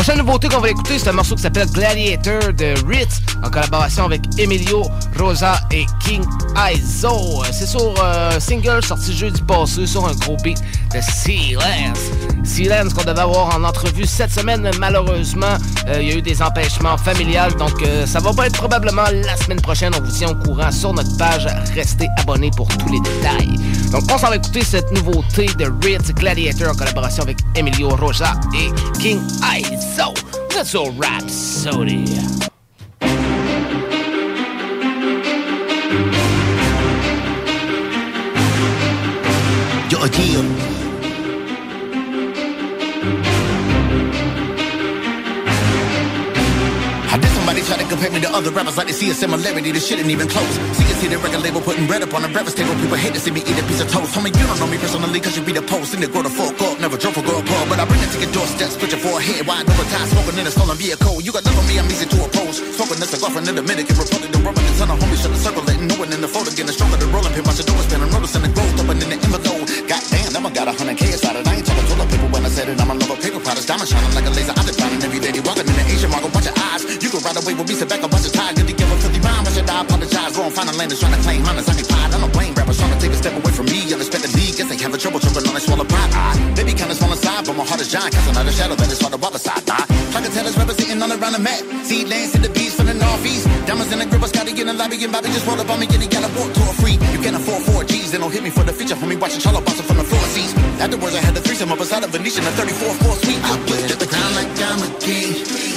[0.00, 4.06] Prochaine nouveauté qu'on va écouter, c'est un morceau qui s'appelle Gladiator de Ritz en collaboration
[4.06, 4.82] avec Emilio
[5.18, 6.24] Rosa et King
[6.72, 7.42] Izo.
[7.52, 10.58] C'est sur euh, single sorti jeudi passé sur un gros beat
[10.94, 11.98] de Silence.
[12.44, 15.58] Silence qu'on devait avoir en entrevue cette semaine, malheureusement,
[15.88, 19.04] euh, il y a eu des empêchements familiales, donc euh, ça va pas être probablement
[19.12, 19.92] la semaine prochaine.
[19.94, 21.46] On vous tient au courant sur notre page.
[21.74, 23.54] Restez abonnés pour tous les détails.
[23.92, 28.32] Donc on s'en va écouter cette nouveauté de Ritz Gladiator en collaboration avec Emilio Rosa
[28.54, 29.89] et King Izo.
[29.96, 32.04] Vous êtes sur Rhapsody.
[39.90, 40.42] Yo, tío.
[47.70, 50.10] Try to compare me to other rappers like they see a similarity, this shit ain't
[50.10, 50.54] even close.
[50.74, 52.74] See you see the record label putting bread up on the breakfast table.
[52.82, 54.10] People hate to see me eat a piece of toast.
[54.10, 56.34] Homie, you don't know me personally cause you read the post and they grow the
[56.34, 56.82] fuck up.
[56.82, 58.74] Never drove for girl pub, but I bring it to your doorstep.
[58.74, 61.22] Split your forehead wide over time, smoking in a stolen vehicle.
[61.22, 62.58] You got love on me, I'm easy to oppose.
[62.58, 65.38] Smoking this cigar from the Dominican Republic, the rubber, the ton of homies shut the
[65.38, 67.78] circle, letting no one in the photo, getting stronger, the rolling pin, watch the door
[67.86, 69.62] spin, I'm noticing the growth, open in the envelope.
[69.86, 71.46] Goddamn, that one got a hundred K inside it.
[71.46, 72.82] I ain't talking toilet paper when I said it.
[72.82, 74.54] I'm a paper products, diamond shining like a laser.
[74.58, 75.30] I define it every day.
[75.30, 76.34] They walking in the Asian market,
[77.40, 78.56] ride away with me, sit back, a bunch of tired.
[78.56, 79.46] Good to give a filthy rhyme.
[79.46, 80.36] I should I apologize.
[80.36, 81.68] Wrong, final landers trying to claim honors.
[81.68, 82.12] I ain't pride.
[82.12, 83.80] I don't blame rappers trying to take a step away from me.
[83.92, 86.12] Unexpectedly, guess they having trouble choking on a swallow pride.
[86.12, 88.12] I, they be kinda small inside, but my heart is giant.
[88.12, 89.62] Casting another shadow that is hard to walk beside.
[89.70, 91.60] I, I to tell us rappers sitting around the map.
[91.84, 93.46] See lanes to the beats from the northeast.
[93.66, 94.96] Diamonds in the grip, I get in the lobby.
[95.00, 96.96] And Bobby just roll up on me, he got a walk tour free.
[97.14, 98.96] You can't afford four G's, they don't hit me for the feature.
[98.96, 100.52] Homie, watching Charlotte bouncing from the floor seats.
[100.82, 103.40] Afterwards, I had the threesome up beside a Venetian, a 34th floor suite.
[103.40, 105.69] I wear the crown like I'm a king.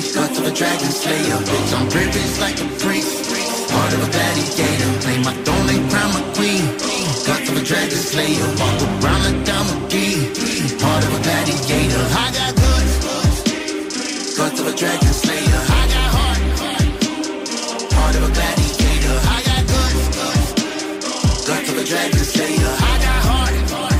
[0.43, 1.39] Of a dragon slayer.
[1.39, 3.31] Bitch, I'm privileged like a priest.
[3.71, 4.91] Heart of a gladiator.
[4.99, 6.67] Claim my throne and crown my queen.
[7.23, 8.47] Guts of a dragon slayer.
[8.59, 10.19] Walk around like I'm a king.
[10.83, 12.03] Heart of a gladiator.
[12.11, 12.93] I got guts.
[14.35, 15.59] Guts of a dragon slayer.
[15.63, 16.43] I got heart.
[16.59, 16.91] Heart
[17.95, 19.15] Part of a gladiator.
[19.23, 20.03] I got guts.
[21.47, 22.71] Guts of a dragon slayer.
[22.91, 23.55] I got heart.
[23.71, 23.95] Heart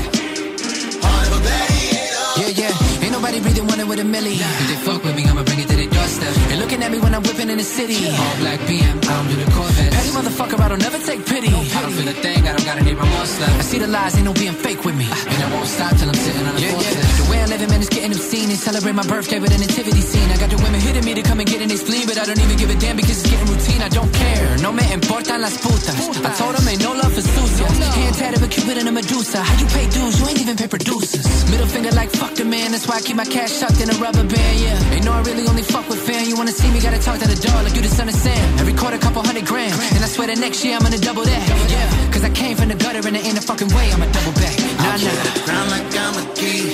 [1.00, 2.28] part of a gladiator.
[2.36, 3.00] Yeah, yeah.
[3.00, 4.36] Ain't nobody breathing one with a milli.
[4.36, 6.34] If they fuck with me, I'ma bring it to their doorstep.
[6.48, 7.96] They looking at me when I'm whipping in the city.
[8.08, 9.92] All black BM, I don't do the Corvette.
[9.92, 11.48] Petty motherfucker, I don't never take pity.
[11.48, 13.58] I don't feel a thing, I don't got any remorse left.
[13.58, 15.06] I see the lies, ain't no being fake with me.
[15.08, 15.32] Ah.
[15.32, 17.24] And I won't stop till I'm sitting on the yeah, yeah.
[17.24, 18.48] The way I live, man, is getting obscene.
[18.48, 20.28] They celebrate my birthday with a nativity scene.
[20.30, 22.24] I got the women hitting me to come and get in their spleen, but I
[22.24, 23.80] don't even give a damn because it's getting routine.
[23.82, 24.58] I don't care.
[24.60, 25.96] No me importan las putas.
[26.24, 27.74] I told them ain't no love for sucias.
[27.96, 29.42] Hand tatted with Cupid and a Medusa.
[29.42, 30.20] How you pay dues?
[30.20, 31.26] You ain't even pay producers.
[31.50, 32.72] Middle finger like fuck the man.
[32.72, 34.56] That's why I keep my cash tucked in a rubber band.
[34.60, 34.94] Yeah.
[34.94, 36.28] Ain't no I really only fuck with fan.
[36.28, 36.80] You wanna see me?
[36.80, 38.58] Gotta talk to the dog like you the of Sam.
[38.58, 39.72] Every quarter, couple hundred grand.
[39.94, 41.44] And I swear that next year I'm gonna double that.
[41.70, 42.12] Yeah.
[42.12, 44.54] Cause I came from the gutter and there ain't a fucking way I'ma double back.
[44.78, 45.14] Nah, nah.
[45.24, 46.66] the crown like I'm a king.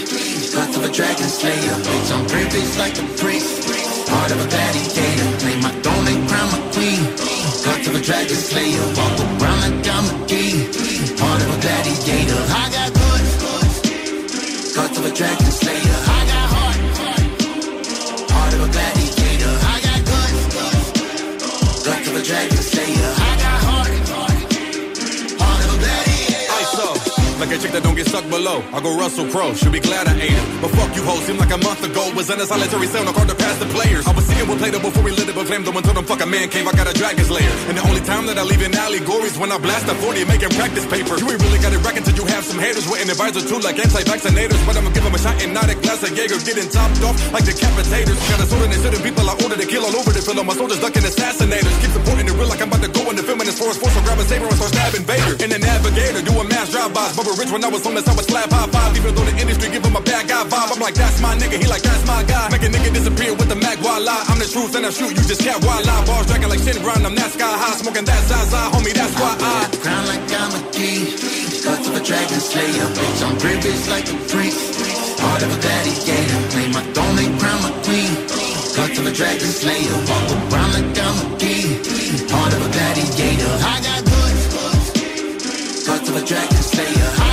[0.55, 1.77] Guts of a dragon slayer.
[1.87, 3.51] Bitch, I'm privileged like a priest.
[4.11, 5.29] Heart of a gladiator.
[5.41, 7.03] Claim my throne and crown my queen.
[7.65, 8.85] Thoughts of a dragon slayer.
[8.99, 10.57] Walk around like I'm a king.
[11.21, 12.41] Heart of a gladiator.
[12.51, 13.33] I got guts.
[14.75, 15.70] Guts of a dragon slayer.
[27.51, 28.63] Like a chick that don't get stuck below.
[28.71, 30.47] I go Russell Crowe, should be glad I ate it.
[30.63, 32.07] But fuck you hoes, seemed like a month ago.
[32.15, 34.07] Was in a solitary cell, no card to pass the players.
[34.07, 36.23] I was seeing what played before we lit it, but claimed them until them fuck
[36.23, 36.71] a man cave.
[36.71, 37.51] I got a dragon's lair.
[37.67, 40.55] And the only time that I leave in allegories when I blast a 40 making
[40.55, 41.19] practice paper.
[41.19, 43.59] You ain't really got it rockin' till you have some haters with an advisor too,
[43.59, 44.63] like anti-vaccinators.
[44.63, 46.39] But I'ma give them a shot and not a glass of Jaeger.
[46.47, 48.19] Getting topped off like decapitators.
[48.31, 50.47] Got a sword in the city, people I order to kill all over the film.
[50.47, 51.75] My soldiers ducking assassinators.
[51.83, 53.75] Keep supporting the real like I'm about to go in the film and it's force
[53.75, 53.91] force.
[53.91, 55.35] So grab a saber and start stabbing Vader.
[55.43, 57.19] In the navigator, doing mass drive-bys.
[57.41, 58.93] Rich when I was homeless, I was slap high five.
[59.01, 60.77] Even though the industry give him a bad guy vibe.
[60.77, 61.57] I'm like, that's my nigga.
[61.57, 62.53] He like, that's my guy.
[62.53, 64.29] Make a nigga disappear with the mag voila.
[64.29, 66.05] I'm the truth and I shoot, you just can't voila.
[66.05, 67.01] Bars dragging like shit grind.
[67.01, 68.93] I'm that sky high, smoking that Zaza, homie.
[68.93, 69.73] That's why I.
[69.81, 71.17] Crown like I'm a king.
[71.65, 72.87] Guts of a dragon slayer.
[72.93, 74.53] Bitch, I'm british like a freak.
[75.25, 76.41] Heart of a gladiator.
[76.53, 78.13] Claim my throne and crown my queen.
[78.77, 79.97] Guts of a dragon slayer.
[80.13, 81.89] Walk around like I'm a king.
[82.29, 83.53] Heart of a gladiator.
[83.65, 84.45] I got guts.
[85.89, 87.09] Guts of a dragon slayer.
[87.17, 87.30] I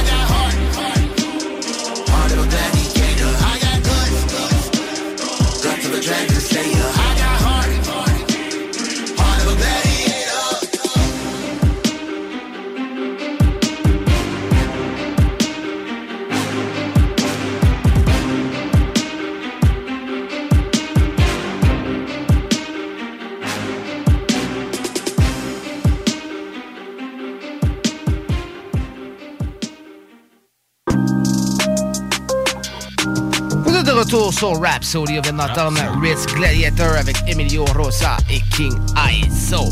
[34.07, 35.17] retour sur Rhapsody.
[35.19, 39.65] On vient d'entendre Ritz Gladiator avec Emilio Rosa et King ISO.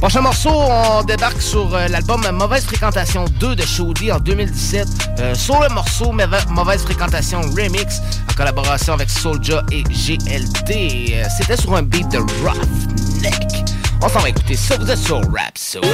[0.00, 4.88] Prochain morceau, on débarque sur euh, l'album Mauvaise Fréquentation 2 de Shoddy en 2017.
[5.18, 8.00] euh, sur le morceau Mauva- Mauvaise Fréquentation Remix
[8.30, 11.12] en collaboration avec Soulja et GLD.
[11.16, 13.64] Euh, C'était sur un beat de Roughneck.
[14.02, 14.76] On s'en va écouter ça.
[14.78, 15.86] Vous êtes sur Rhapsody.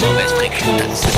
[0.00, 1.10] Mauvaise Fréquentation.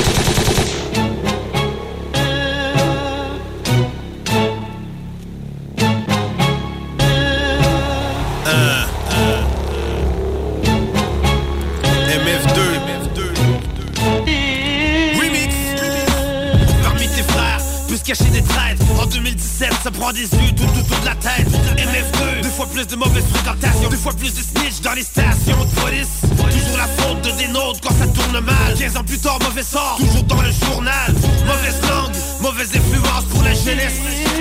[18.06, 21.48] Caché des traites En 2017, ça prend des yeux tout autour de la tête.
[21.48, 22.48] MF2, deux.
[22.50, 26.20] Fois plus de mauvaise fréquentation Deux fois plus de snitch dans les stations de police.
[26.22, 28.74] Toujours la faute de des nôtres quand ça tourne mal.
[28.78, 31.14] 15 ans plus tard, mauvais sort, toujours dans le journal.
[31.46, 32.14] Mauvaise langue,
[32.46, 33.98] mauvaise influence pour la jeunesse.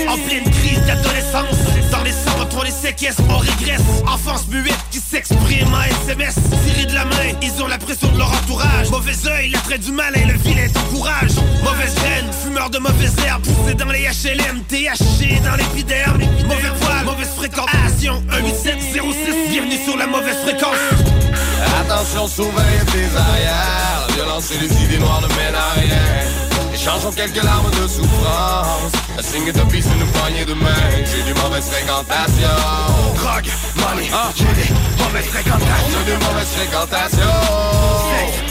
[0.07, 1.57] En pleine crise d'adolescence
[1.91, 3.81] Dans les centres, on les séquestre, on régresse.
[4.05, 6.35] Enfance muette qui s'exprime en SMS
[6.65, 8.89] Tirés de la main, ils ont la pression de leur entourage.
[8.91, 11.31] Mauvais œil, la trait du malin, le vilain t'encourage
[11.63, 17.05] Mauvaise graine, fumeur de mauvaises herbes Poussé dans les HLM, THC dans l'épiderme Mauvais poil,
[17.05, 18.23] mauvaise fréquentation.
[18.29, 20.77] 18706, bienvenue sur la mauvaise fréquence.
[21.81, 24.07] Attention, surveille tes arrières.
[24.13, 26.44] Violence et les idées noires ne mènent à rien.
[26.85, 28.91] Échangeons quelques larmes de souffrance.
[29.17, 30.69] Un signe de piste, une poignée de main.
[31.03, 32.47] J'ai du mauvaise fréquentation.
[33.15, 36.03] Drogue, money, j'ai des mauvaises fréquentations.
[36.05, 38.44] Des mauvaises fréquentations.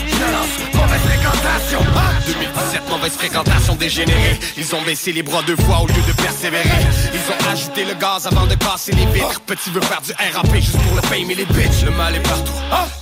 [0.95, 1.81] Mauvaise fréquentation
[2.27, 4.39] 2017, mauvaise fréquentation dégénérée.
[4.57, 6.69] Ils ont baissé les bras deux fois au lieu de persévérer.
[7.13, 9.41] Ils ont ajouté le gaz avant de casser les vitres.
[9.41, 11.83] Petit veut faire du RAP juste pour le fame et les bitches.
[11.85, 12.53] Le mal est partout.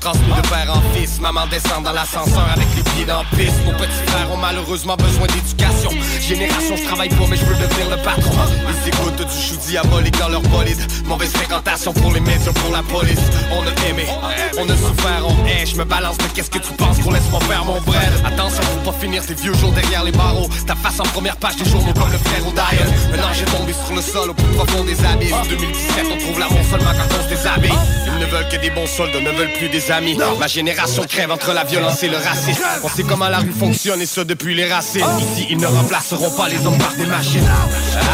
[0.00, 1.20] Transmis de père en fils.
[1.20, 3.62] Maman descend dans l'ascenseur avec les pieds dans la piste.
[3.66, 5.71] Nos petits frères ont malheureusement besoin d'éducation.
[6.20, 8.32] Génération, je travaille pas, mais je veux devenir le patron.
[8.68, 10.80] Ils écoutent du chou diabolique dans leur bolide.
[11.06, 13.20] Mauvaise fréquentation pour les médias, pour la police.
[13.50, 14.06] On a aimé,
[14.58, 15.66] on a souffert, on hait.
[15.66, 16.98] Je me balance, mais qu'est-ce que tu penses?
[16.98, 18.12] Qu'on laisse moi faire mon bread?
[18.24, 20.48] Attention pour pas finir tes vieux jours derrière les barreaux.
[20.66, 23.22] Ta face en première page des journaux comme le frère au Dial.
[23.22, 25.32] Ange est tombé sur le sol au plus profond des abysses.
[25.48, 27.78] 2017, on trouve l'amour seulement quand on se déshabille.
[28.06, 30.18] Ils ne veulent que des bons soldats, ne veulent plus des amis.
[30.38, 32.62] Ma génération crève entre la violence et le racisme.
[32.82, 35.04] On sait comment la rue fonctionne et ça depuis les racines.
[35.18, 37.48] Ici, ils ne remplaceront pas les hommes par des machines.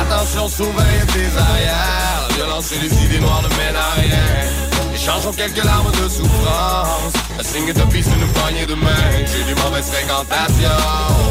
[0.00, 2.28] Attention, surveille tes arrières.
[2.28, 4.68] La violence et les idées noires ne mènent à rien.
[4.94, 8.90] Échangeons quelques larmes de souffrance Un signe de piste, une poignée de main
[9.26, 10.68] J'ai du mauvaise fréquentation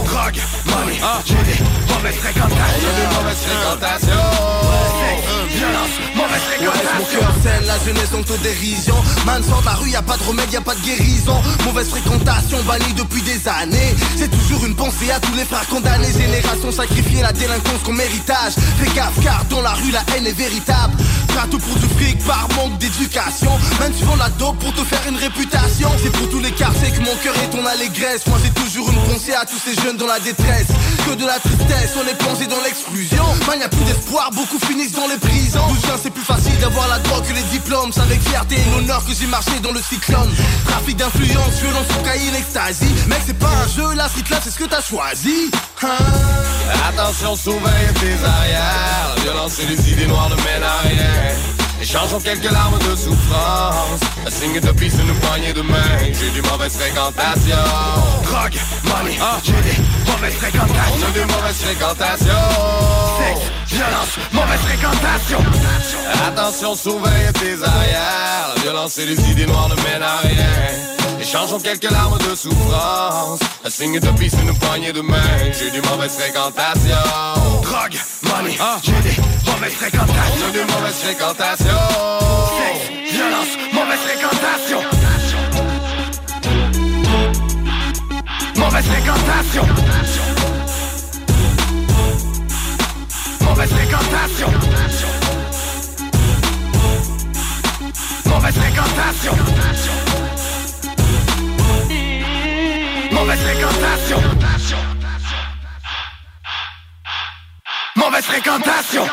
[0.05, 7.34] Drogue, money, j'ai des mauvaises fréquentations J'ai des mauvaises fréquentations violence, mauvaise fréquentation mon cœur
[7.41, 8.95] scène, la jeunesse en dérision
[9.26, 11.41] Man sort la rue, y pas de remède, y pas de guérison.
[11.66, 13.95] Mauvaise fréquentation, bannie depuis des années.
[14.18, 16.12] C'est toujours une pensée à tous les frères condamnés.
[16.12, 20.38] Génération sacrifiée, la délinquance comme héritage Fais gaffe car dans la rue la haine est
[20.38, 20.95] véritable.
[21.28, 23.51] Prêt tout pour du fric par manque d'éducation.
[23.80, 25.89] Même tu vends la dope pour te faire une réputation.
[26.01, 28.26] C'est pour tous les quartiers que mon cœur est ton allégresse.
[28.28, 30.68] Moi j'ai toujours une pensée à tous ces jeunes dans la détresse.
[31.05, 33.26] Que de la tristesse, on est plongé dans l'exclusion.
[33.47, 37.00] Man y plus d'espoir, beaucoup finissent dans les prisons D'où c'est plus facile d'avoir la
[37.00, 37.91] drogue que les diplômes.
[37.93, 40.30] C'est avec fierté et l'honneur que j'ai marché dans le cyclone.
[40.66, 42.86] Trafic d'influence, violence, cocaïne, ecstasy.
[43.08, 45.52] Mec c'est pas un jeu, la street life c'est ce que t'as choisi
[45.84, 45.88] hein?
[46.89, 49.16] Attention, surveille tes arrières.
[49.24, 54.01] Violence et les idées noires ne mènent à rien Échangeons quelques larmes de souffrance.
[54.25, 57.55] Un signe de pisse, une poignée de main J'ai du mauvaise fréquentation.
[58.23, 59.38] Drogue, money, ah.
[59.43, 60.95] j'ai des mauvaises fréquentations.
[60.95, 62.28] On a des mauvaises fréquentations.
[63.19, 65.39] Sexe, violence, mauvaise fréquentation.
[66.28, 68.53] Attention, surveille tes arrières.
[68.55, 70.97] La violence et les idées noires ne mènent à rien.
[71.21, 73.39] Échangeons quelques larmes de souffrance.
[73.63, 75.15] Un signe de pisse, une poignée de main
[75.51, 77.61] J'ai du mauvaise fréquentation.
[77.63, 77.97] Drogue,
[78.41, 78.79] money, ah.
[78.83, 80.45] j'ai des mauvaises fréquentations.
[80.45, 81.65] On a des mauvaises fréquentations.
[82.57, 84.81] Sexe, violence, mauvaise fréquentation.
[88.55, 89.65] Mauvaise fréquentation.
[93.41, 94.51] Mauvaise fréquentation.
[98.25, 99.35] Mauvaise fréquentation.
[103.11, 104.47] Mauvaise fréquentation
[108.18, 109.03] Mauvaise fréquentation.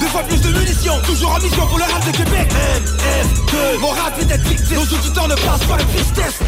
[0.00, 2.52] Deux fois plus de munitions, toujours en mission pour le rap de Québec.
[2.52, 6.40] MF2 Mon rap est addictif, nos auditeurs ne passent pas la tristesse.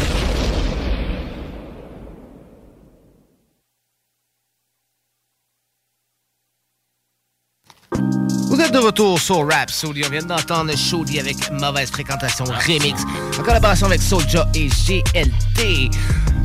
[7.95, 8.22] de
[8.93, 9.95] retour sur Rap Soul.
[10.05, 13.01] On vient d'entendre Shody avec Mauvaise Fréquentation Remix
[13.39, 15.89] en collaboration avec Soulja et GLT.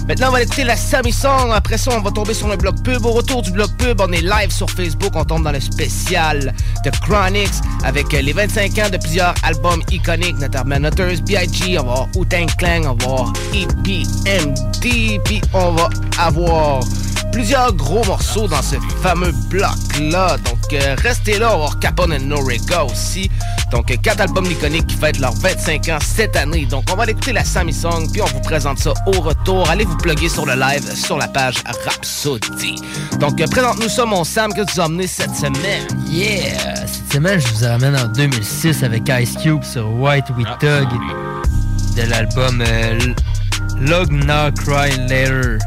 [0.07, 1.53] Maintenant, on va écouter la Sammy Song.
[1.53, 3.05] Après ça, on va tomber sur le blog pub.
[3.05, 5.11] Au retour du blog pub, on est live sur Facebook.
[5.15, 6.55] On tombe dans le spécial
[6.87, 7.53] de Chronics
[7.85, 12.49] avec les 25 ans de plusieurs albums iconiques, notamment Nutters, B.I.G., on va avoir Wu-Tang
[12.57, 16.81] Clan, on va avoir EPMD, puis on va avoir
[17.33, 20.37] plusieurs gros morceaux dans ce fameux bloc-là.
[20.39, 23.31] Donc, euh, restez là, on va avoir Capone et Noriga aussi.
[23.71, 26.67] Donc, euh, quatre albums iconiques qui fêtent leurs 25 ans cette année.
[26.67, 29.69] Donc, on va aller écouter la Sammy Song, puis on vous présente ça au retour.
[29.69, 32.77] Allez vous plugger sur le live sur la page Rhapsody.
[33.19, 35.87] Donc, euh, présente-nous ça, mon Sam, que tu as emmené cette semaine.
[36.07, 36.87] Yeah!
[36.87, 40.89] Cette semaine, je vous ramène en 2006 avec Ice Cube sur White with Tug
[41.97, 42.63] de l'album
[43.81, 45.59] Log Now Cry Later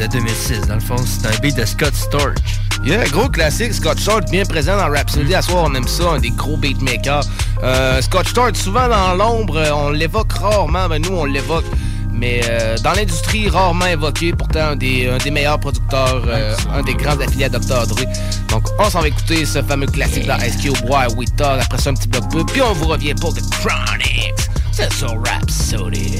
[0.00, 0.66] de 2006.
[0.66, 2.36] Dans le fond, c'est un beat de Scott Storch.
[2.84, 3.74] Yeah, gros classique.
[3.74, 5.34] Scott Storch, bien présent dans Rhapsody.
[5.34, 7.22] À soir, on aime ça, un des gros beatmakers.
[7.62, 10.88] Euh, Scott Storch, souvent dans l'ombre, on l'évoque rarement.
[10.88, 11.64] Ben, nous, on l'évoque.
[12.12, 14.32] Mais euh, dans l'industrie, rarement évoqué.
[14.32, 17.86] Pourtant, un des, un meilleurs producteurs, euh, un des grands affiliés à Dr.
[17.86, 18.04] Dre.
[18.48, 21.62] Donc, on s'en va écouter ce fameux classique dans SQ Boy We Talk.
[21.62, 22.44] Après ça, un petit bloc peu.
[22.44, 24.34] Puis on vous revient pour The Chronics.
[24.72, 26.18] C'est sur Rhapsody.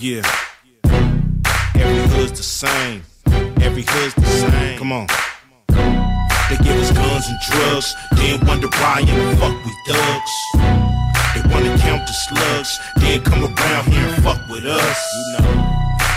[0.00, 0.22] Yeah.
[2.22, 3.02] Hood's the same.
[3.66, 4.78] Every hood's the same.
[4.78, 5.08] Come on.
[6.48, 10.34] They give us guns and drugs, then wonder why in the fuck we thugs.
[11.34, 15.00] They wanna count the slugs, then come around here and fuck with us.
[15.16, 15.50] You know.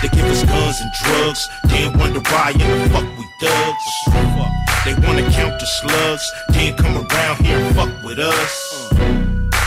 [0.04, 3.86] They give us guns and drugs, then wonder why in the fuck we thugs.
[4.86, 8.94] They wanna count the slugs, then come around here and fuck with us.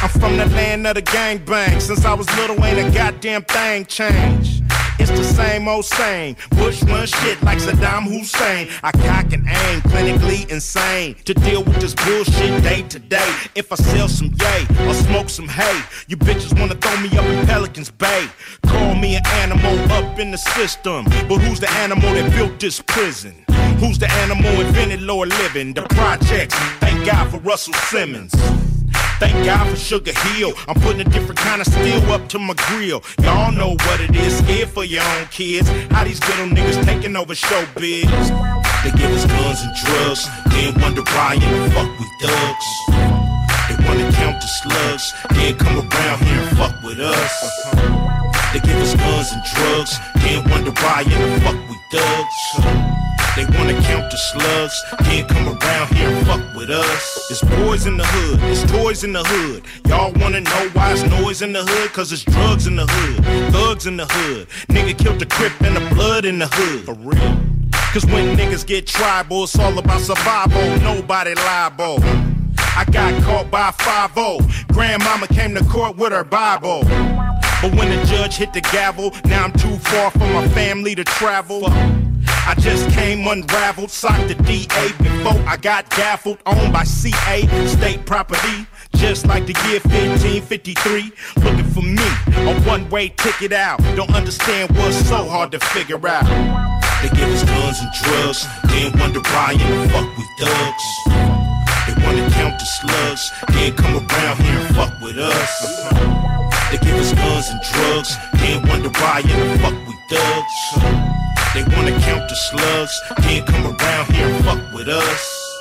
[0.00, 1.80] I'm from the land of the gangbang.
[1.80, 4.67] Since I was little, ain't a goddamn thing changed.
[4.98, 6.36] It's the same old same.
[6.50, 8.68] Bush run shit like Saddam Hussein.
[8.82, 11.16] I cock and aim, clinically insane.
[11.24, 13.30] To deal with this bullshit day to day.
[13.54, 17.24] If I sell some yay or smoke some hay, you bitches wanna throw me up
[17.26, 18.28] in Pelican's Bay.
[18.66, 21.04] Call me an animal up in the system.
[21.28, 23.44] But who's the animal that built this prison?
[23.78, 25.72] Who's the animal invented lower living?
[25.72, 26.54] The projects.
[26.80, 28.32] Thank God for Russell Simmons.
[29.20, 30.52] Thank God for Sugar Hill.
[30.66, 33.02] I'm putting a different kind of steel up to my grill.
[33.22, 35.68] Y'all know what it is, scared for your own kids.
[35.90, 38.10] How these little niggas taking over showbiz.
[38.82, 42.66] They give us guns and drugs, then wonder why in the fuck we thugs.
[43.68, 47.64] They wanna count the slugs, then come around here and fuck with us.
[48.52, 53.07] They give us guns and drugs, then wonder why in the fuck we thugs.
[53.38, 54.74] They wanna count the slugs,
[55.04, 57.30] can't come around here and fuck with us.
[57.30, 59.62] It's boys in the hood, it's toys in the hood.
[59.86, 61.92] Y'all wanna know why it's noise in the hood?
[61.92, 64.48] Cause it's drugs in the hood, thugs in the hood.
[64.70, 66.84] Nigga killed the crip and the blood in the hood.
[66.84, 67.40] For real.
[67.92, 72.02] Cause when niggas get tribal, it's all about survival, nobody liable.
[72.58, 76.82] I got caught by 5 Grandmama came to court with her Bible.
[77.62, 81.04] But when the judge hit the gavel, now I'm too far from my family to
[81.04, 81.68] travel.
[82.48, 88.06] I just came unraveled, socked the DA before I got gaffled, owned by CA, state
[88.06, 88.66] property.
[88.96, 91.12] Just like the year 1553,
[91.44, 92.08] looking for me,
[92.48, 93.80] a one-way ticket out.
[93.96, 96.24] Don't understand what's so hard to figure out.
[97.02, 100.86] They give us guns and drugs, then wonder why in the fuck we thugs.
[101.84, 105.92] They wanna count the slugs, then come around here and fuck with us.
[106.70, 111.37] They give us guns and drugs, then wonder why in fuck we thugs.
[111.58, 115.58] They wanna count the slugs, then come around here and fuck with us.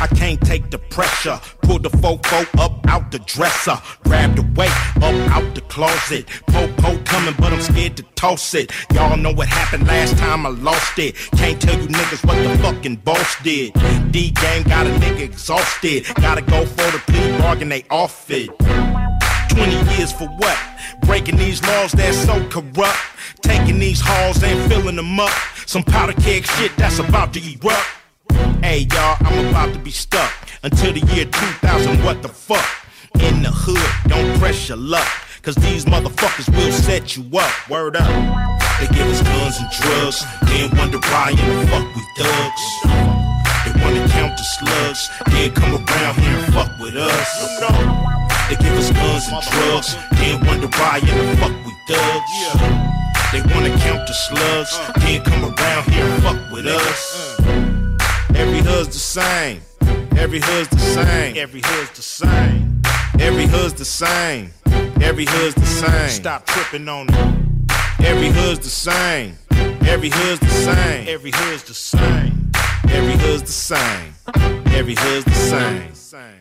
[0.00, 1.40] I can't take the pressure.
[1.62, 3.76] Pull the fofo up out the dresser.
[4.04, 4.70] Grab the weight
[5.02, 6.28] up out the closet.
[6.46, 8.70] Popo coming, but I'm scared to toss it.
[8.92, 11.16] Y'all know what happened last time I lost it.
[11.36, 13.72] Can't tell you niggas what the fucking boss did.
[14.12, 16.06] D game got a nigga exhausted.
[16.14, 18.50] Gotta go for the plea bargain, they off it.
[19.48, 20.58] 20 years for what?
[21.02, 22.98] Breaking these laws that's so corrupt.
[23.40, 25.32] Taking these halls and filling them up.
[25.66, 27.86] Some powder keg shit that's about to erupt.
[28.62, 30.32] Hey y'all, I'm about to be stuck
[30.62, 32.04] until the year 2000.
[32.04, 32.66] What the fuck?
[33.20, 35.08] In the hood, don't press your luck.
[35.42, 37.70] Cause these motherfuckers will set you up.
[37.70, 38.08] Word up.
[38.80, 42.64] They give us guns and drugs, then wonder why the fuck we thugs.
[43.64, 48.07] They wanna count the slugs, then come around here and fuck with us.
[48.48, 52.98] They give us guns and drugs, then wonder why in the fuck we thugs.
[53.30, 57.38] They wanna count the slugs, then come around here and fuck with us.
[58.34, 59.60] Every hood's the same.
[60.16, 61.36] Every hood's the same.
[61.36, 62.82] Every hood's the same.
[63.20, 64.52] Every hood's the same.
[65.02, 66.08] Every hood's the same.
[66.08, 67.70] Stop tripping on it.
[68.00, 69.36] Every hood's the same.
[69.86, 71.08] Every hood's the same.
[71.08, 72.50] Every hood's the same.
[72.88, 74.14] Every hood's the same.
[74.72, 76.37] Every hood's the same.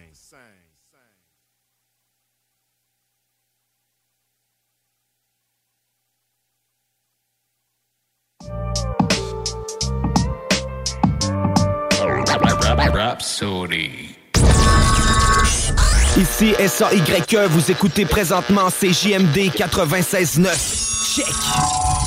[16.15, 21.15] Ici SAYE, vous écoutez présentement CJMD 96.9.
[21.15, 22.06] Check!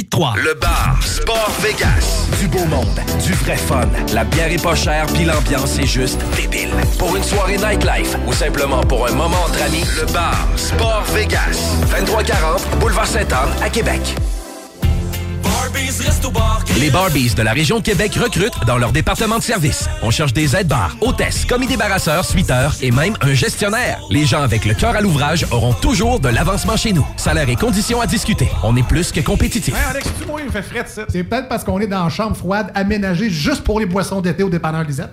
[0.00, 0.36] 581-984-9283.
[0.42, 2.28] Le bar Sport Vegas.
[2.40, 3.88] Du beau monde, du vrai fun.
[4.14, 6.70] La bière est pas chère, puis l'ambiance est juste débile.
[6.98, 11.76] Pour une soirée nightlife ou simplement pour un moment entre amis, le bar Sport Vegas.
[11.90, 14.16] 2340 Boulevard Sainte-Anne à Québec.
[16.78, 19.88] Les Barbies de la région de Québec recrutent dans leur département de service.
[20.02, 24.00] On cherche des aides-bars, hôtesses, commis débarrasseurs, suiteurs et même un gestionnaire.
[24.10, 27.06] Les gens avec le cœur à l'ouvrage auront toujours de l'avancement chez nous.
[27.16, 28.48] Salaire et conditions à discuter.
[28.62, 29.74] On est plus que compétitif.
[29.74, 31.02] Hey Alex, tu moi, il fait frais ça.
[31.08, 34.42] C'est peut-être parce qu'on est dans une chambre froide aménagée juste pour les boissons d'été
[34.42, 35.12] au dépanneur Lisette.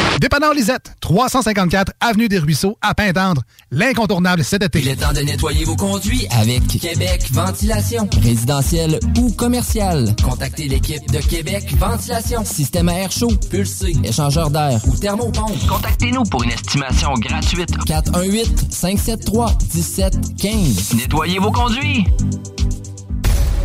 [0.19, 3.41] Dépanneur Lisette, 354 Avenue des Ruisseaux, à Pintendre.
[3.71, 4.79] L'incontournable cet été.
[4.79, 8.07] Il est temps de nettoyer vos conduits avec Québec Ventilation.
[8.21, 10.15] Résidentiel ou commercial.
[10.23, 12.45] Contactez l'équipe de Québec Ventilation.
[12.45, 15.67] Système à air chaud, pulsé, échangeur d'air ou thermopompe.
[15.67, 17.75] Contactez-nous pour une estimation gratuite.
[17.85, 20.93] 418 573 1715.
[20.95, 22.05] Nettoyez vos conduits.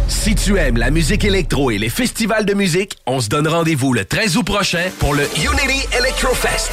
[0.09, 3.93] Si tu aimes la musique électro et les festivals de musique, on se donne rendez-vous
[3.93, 6.73] le 13 août prochain pour le Unity Electrofest.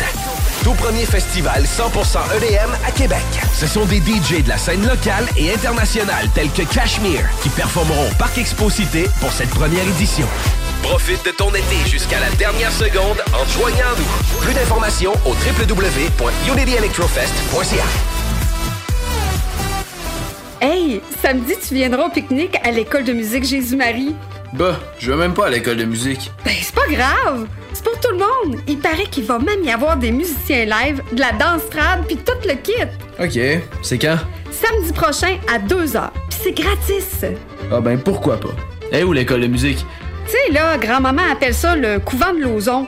[0.63, 3.23] Tout premier festival 100% EDM à Québec.
[3.59, 8.07] Ce sont des DJ de la scène locale et internationale tels que Cashmere qui performeront
[8.09, 10.27] au Parc Expo Cité pour cette première édition.
[10.83, 14.39] Profite de ton été jusqu'à la dernière seconde en joignant nous.
[14.41, 18.12] Plus d'informations au www.unityelectrofest.ca.
[20.65, 24.15] Hey, samedi, tu viendras au pique-nique à l'école de musique Jésus-Marie.
[24.53, 26.31] Bah, je vais même pas à l'école de musique.
[26.45, 27.47] Ben, c'est pas grave.
[27.73, 28.61] C'est pour tout le monde.
[28.69, 32.15] Il paraît qu'il va même y avoir des musiciens live, de la danse trad, puis
[32.15, 32.71] tout le kit.
[33.19, 34.15] Ok, c'est quand?
[34.51, 36.11] Samedi prochain à 2h.
[36.29, 37.25] Puis c'est gratis.
[37.69, 38.55] Ah ben pourquoi pas?
[38.93, 39.85] Eh où l'école de musique?
[40.27, 42.87] Tu sais, là, grand-maman appelle ça le couvent de Lauson,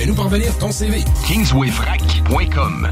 [0.00, 1.04] fais-nous parvenir ton CV.
[1.28, 2.88] KingswayFrac.com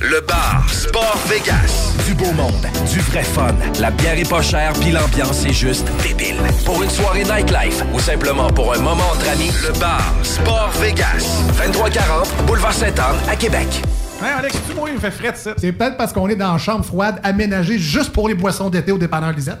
[0.00, 1.92] Le bar Sport Vegas.
[2.06, 3.54] Du beau monde, du vrai fun.
[3.78, 6.38] La bière est pas chère, puis l'ambiance est juste débile.
[6.64, 11.42] Pour une soirée nightlife ou simplement pour un moment entre amis, le bar Sport Vegas.
[11.58, 13.68] 2340 Boulevard Sainte-Anne à Québec.
[14.22, 15.52] Hein, Alex, tu moi, il me fait frais ça.
[15.58, 18.92] C'est peut-être parce qu'on est dans une chambre froide aménagée juste pour les boissons d'été
[18.92, 19.60] au dépanneur Lisette.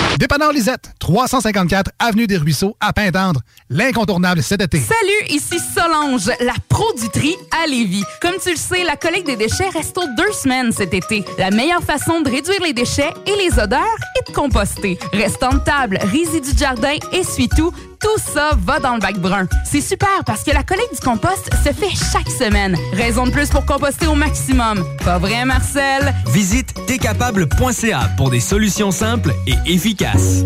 [0.21, 3.41] Dépanneur Lisette, 354 Avenue des Ruisseaux, à Pintendre.
[3.71, 4.79] L'incontournable cet été.
[4.79, 8.03] Salut, ici Solange, la pro du tri à Lévis.
[8.21, 11.25] Comme tu le sais, la collecte des déchets reste aux deux semaines cet été.
[11.39, 13.81] La meilleure façon de réduire les déchets et les odeurs
[14.19, 14.99] est de composter.
[15.11, 19.47] Restant de table, résidus de jardin, essuie-tout, tout ça va dans le bac brun.
[19.65, 22.75] C'est super parce que la collecte du compost se fait chaque semaine.
[22.93, 24.83] Raison de plus pour composter au maximum.
[25.05, 26.13] Pas vrai, Marcel?
[26.27, 30.43] Visite tcapable.ca pour des solutions simples et efficaces.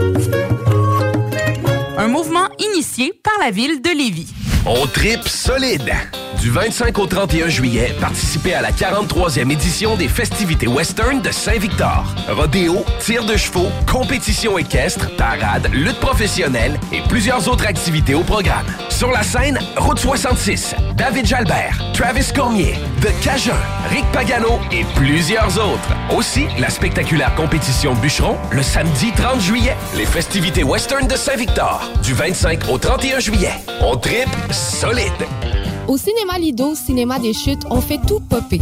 [1.98, 4.28] Un mouvement initié par la ville de Lévis.
[4.68, 5.94] On tripe solide.
[6.42, 12.04] Du 25 au 31 juillet, participez à la 43e édition des festivités western de Saint-Victor.
[12.30, 18.66] Rodéo, tir de chevaux, compétition équestre, parade, lutte professionnelle et plusieurs autres activités au programme.
[18.90, 23.54] Sur la scène, Route 66, David Jalbert, Travis Cormier, The Cajun,
[23.90, 25.96] Rick Pagano et plusieurs autres.
[26.16, 29.76] Aussi, la spectaculaire compétition bûcheron le samedi 30 juillet.
[29.96, 33.54] Les festivités western de Saint-Victor, du 25 au 31 juillet.
[33.82, 35.28] On tripe solide.
[35.88, 38.62] Au cinéma Lido, cinéma des chutes, on fait tout popper.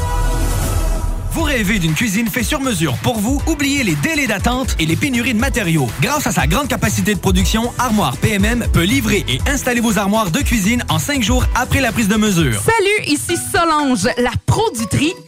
[1.33, 3.41] Vous rêvez d'une cuisine faite sur mesure pour vous?
[3.47, 5.87] Oubliez les délais d'attente et les pénuries de matériaux.
[6.01, 10.29] Grâce à sa grande capacité de production, Armoire PMM peut livrer et installer vos armoires
[10.29, 12.59] de cuisine en cinq jours après la prise de mesure.
[12.59, 14.61] Salut, ici Solange, la pro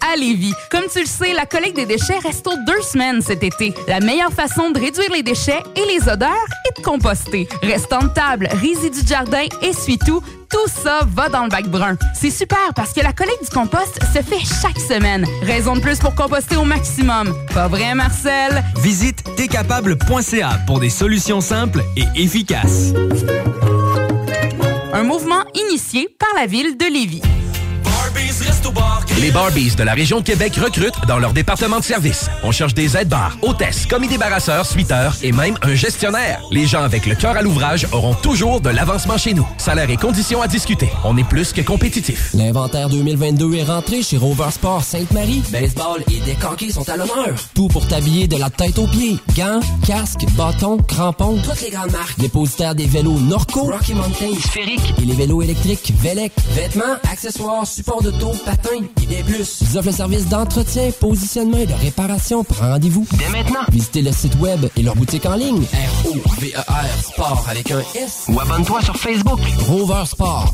[0.01, 0.53] à Lévis.
[0.69, 3.73] Comme tu le sais, la collecte des déchets reste aux deux semaines cet été.
[3.87, 7.47] La meilleure façon de réduire les déchets et les odeurs est de composter.
[7.61, 10.21] Restant de table, résidus de jardin, essuie-tout,
[10.53, 11.97] tout ça va dans le bac brun.
[12.13, 15.25] C'est super parce que la collecte du compost se fait chaque semaine.
[15.41, 17.33] Raison de plus pour composter au maximum.
[17.53, 18.63] Pas vrai, Marcel?
[18.77, 22.93] Visite tcapable.ca pour des solutions simples et efficaces.
[24.93, 27.21] Un mouvement initié par la ville de Lévis.
[29.19, 32.29] Les Barbies de la région de Québec recrutent dans leur département de service.
[32.43, 36.41] On cherche des aides-bars, hôtesses, commis débarrasseurs, suiteurs et même un gestionnaire.
[36.51, 39.47] Les gens avec le cœur à l'ouvrage auront toujours de l'avancement chez nous.
[39.57, 40.89] Salaire et conditions à discuter.
[41.05, 42.31] On est plus que compétitif.
[42.33, 45.43] L'inventaire 2022 est rentré chez Rover Sport Sainte-Marie.
[45.51, 47.35] Baseball et décanqués sont à l'honneur.
[47.53, 49.19] Tout pour t'habiller de la tête aux pieds.
[49.37, 51.37] Gants, casques, bâtons, crampons.
[51.43, 52.19] Toutes les grandes marques.
[52.19, 56.33] Dépositaire des vélos Norco, Rocky Mountain, Sphérique et les vélos électriques Velec.
[56.55, 57.65] Vêtements, accessoires,
[58.11, 59.61] patin et plus.
[59.61, 62.43] Ils offrent le service d'entretien, positionnement et de réparation.
[62.43, 63.61] Prends rendez-vous dès maintenant.
[63.71, 65.63] Visitez le site web et leur boutique en ligne.
[65.63, 68.25] R-O-V-E-R Sport avec un S.
[68.29, 69.39] Ou abonne-toi sur Facebook.
[69.67, 70.53] Rover Sport.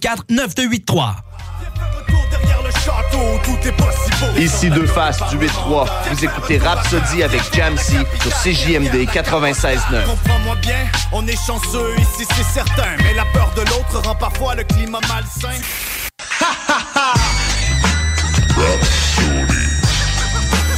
[0.00, 1.14] 581-984-9283.
[4.38, 5.88] Ici Deux Faces du 8-3.
[6.10, 10.04] Vous écoutez Rhapsody avec Jamsey sur CJMD 96.9.
[10.06, 12.96] Comprends-moi bien, on est chanceux ici, c'est certain.
[13.02, 15.60] Mais la peur de l'autre rend parfois le climat malsain.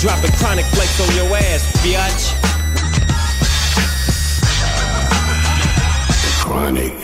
[0.02, 2.34] Drop a chronic flex on your ass, biatch.
[6.40, 7.01] Chronic.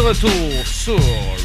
[0.00, 0.30] Retour
[0.64, 0.98] sur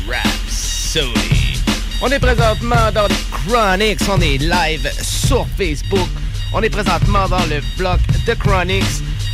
[0.07, 1.59] Rhapsody.
[2.01, 3.99] On est présentement dans les Chronics.
[4.09, 6.07] On est live sur Facebook.
[6.53, 8.83] On est présentement dans le bloc de Chronics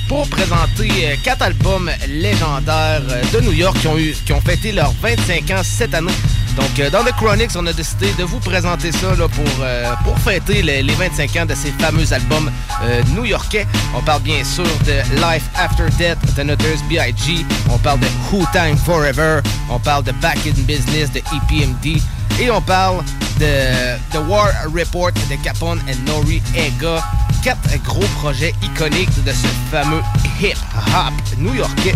[0.08, 4.42] pour présenter euh, quatre albums légendaires euh, de New York qui ont, eu, qui ont
[4.42, 6.12] fêté leurs 25 ans cette année.
[6.56, 10.62] Donc, euh, dans The Chronics, on a décidé de vous présenter ça euh, pour fêter
[10.62, 12.52] les, les 25 ans de ces fameux albums
[12.84, 13.66] euh, new-yorkais.
[13.96, 17.46] On parle bien sûr de Life After Death de Notorious B.I.G.
[17.70, 19.42] On parle de Who Time Forever.
[19.70, 22.02] On parle de Back in Business de EPMD.
[22.40, 23.04] Et on parle
[23.40, 27.04] de The War Report de Capone et Nori Ega.
[27.44, 30.02] Quatre gros projets iconiques de ce fameux
[30.42, 31.96] hip-hop new-yorkais.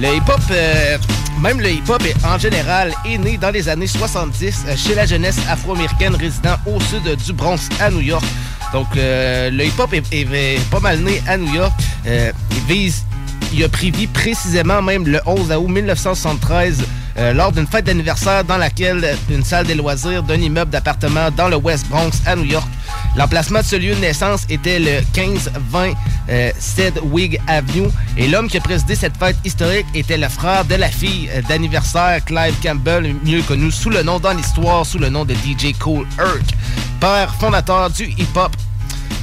[0.00, 0.96] Le hip-hop, euh,
[1.40, 5.38] même le hip-hop en général est né dans les années 70 euh, chez la jeunesse
[5.50, 8.24] afro-américaine résidant au sud du Bronx à New York.
[8.72, 11.72] Donc euh, le hip-hop est, pas mal né à New York.
[12.06, 13.04] Il vise
[13.52, 16.84] il a pris vie précisément même le 11 août 1973
[17.18, 21.48] euh, lors d'une fête d'anniversaire dans laquelle une salle des loisirs d'un immeuble d'appartement dans
[21.48, 22.68] le West Bronx à New York.
[23.16, 25.92] L'emplacement de ce lieu de naissance était le 1520
[26.30, 30.76] euh, Sedwig Avenue et l'homme qui a présidé cette fête historique était le frère de
[30.76, 35.08] la fille euh, d'anniversaire Clive Campbell, mieux connu sous le nom dans l'histoire, sous le
[35.08, 36.54] nom de DJ Cool Herc,
[37.00, 38.54] père fondateur du hip-hop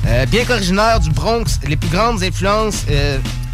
[0.08, 2.86] euh, bien qu'originaire du Bronx, les plus grandes influences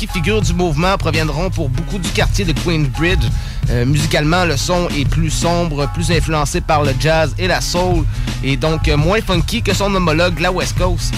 [0.08, 3.24] qui du mouvement proviendront pour beaucoup du quartier de Queensbridge.
[3.70, 8.06] Euh, musicalement, le son est plus sombre, plus influencé par le jazz et la soul,
[8.44, 11.14] et donc euh, moins funky que son homologue, la West Coast.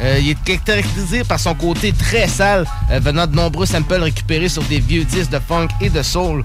[0.00, 2.66] Euh, il est caractérisé par son côté très sale,
[3.00, 6.44] venant de nombreux samples récupérés sur des vieux disques de funk et de soul.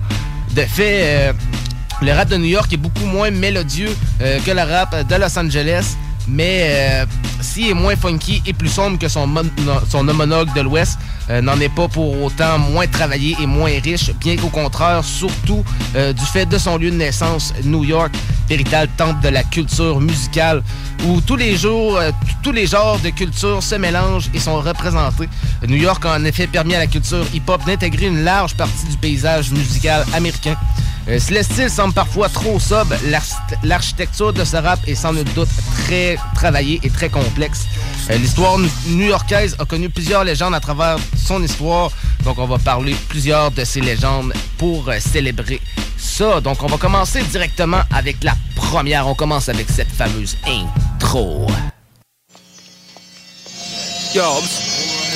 [0.56, 1.34] De fait,
[2.02, 5.96] le rap de New York est beaucoup moins mélodieux que le rap de Los Angeles,
[6.28, 7.06] mais euh,
[7.42, 9.24] s'il est moins funky et plus sombre que son,
[10.08, 10.98] homologue de l'Ouest,
[11.30, 15.64] euh, n'en est pas pour autant moins travaillé et moins riche, bien qu'au contraire, surtout
[15.96, 18.14] euh, du fait de son lieu de naissance, New York,
[18.50, 20.62] véritable temple de la culture musicale,
[21.06, 22.12] où tous les jours, euh,
[22.44, 25.30] tous les genres de culture se mélangent et sont représentés.
[25.68, 28.98] New York a en effet permis à la culture hip-hop d'intégrer une large partie du
[28.98, 30.56] paysage musical américain.
[31.08, 35.14] Euh, si le style semble parfois trop sobre, l'arch- l'architecture de ce rap est sans
[35.14, 35.50] nul doute
[35.84, 37.66] très travaillée et très complexe.
[38.10, 41.92] Euh, L'histoire new-yorkaise a connu plusieurs légendes à travers son histoire,
[42.24, 45.62] donc on va parler plusieurs de ces légendes pour euh, célébrer
[45.98, 46.42] ça.
[46.42, 49.08] Donc on va commencer directement avec la première.
[49.08, 51.46] On commence avec cette fameuse intro.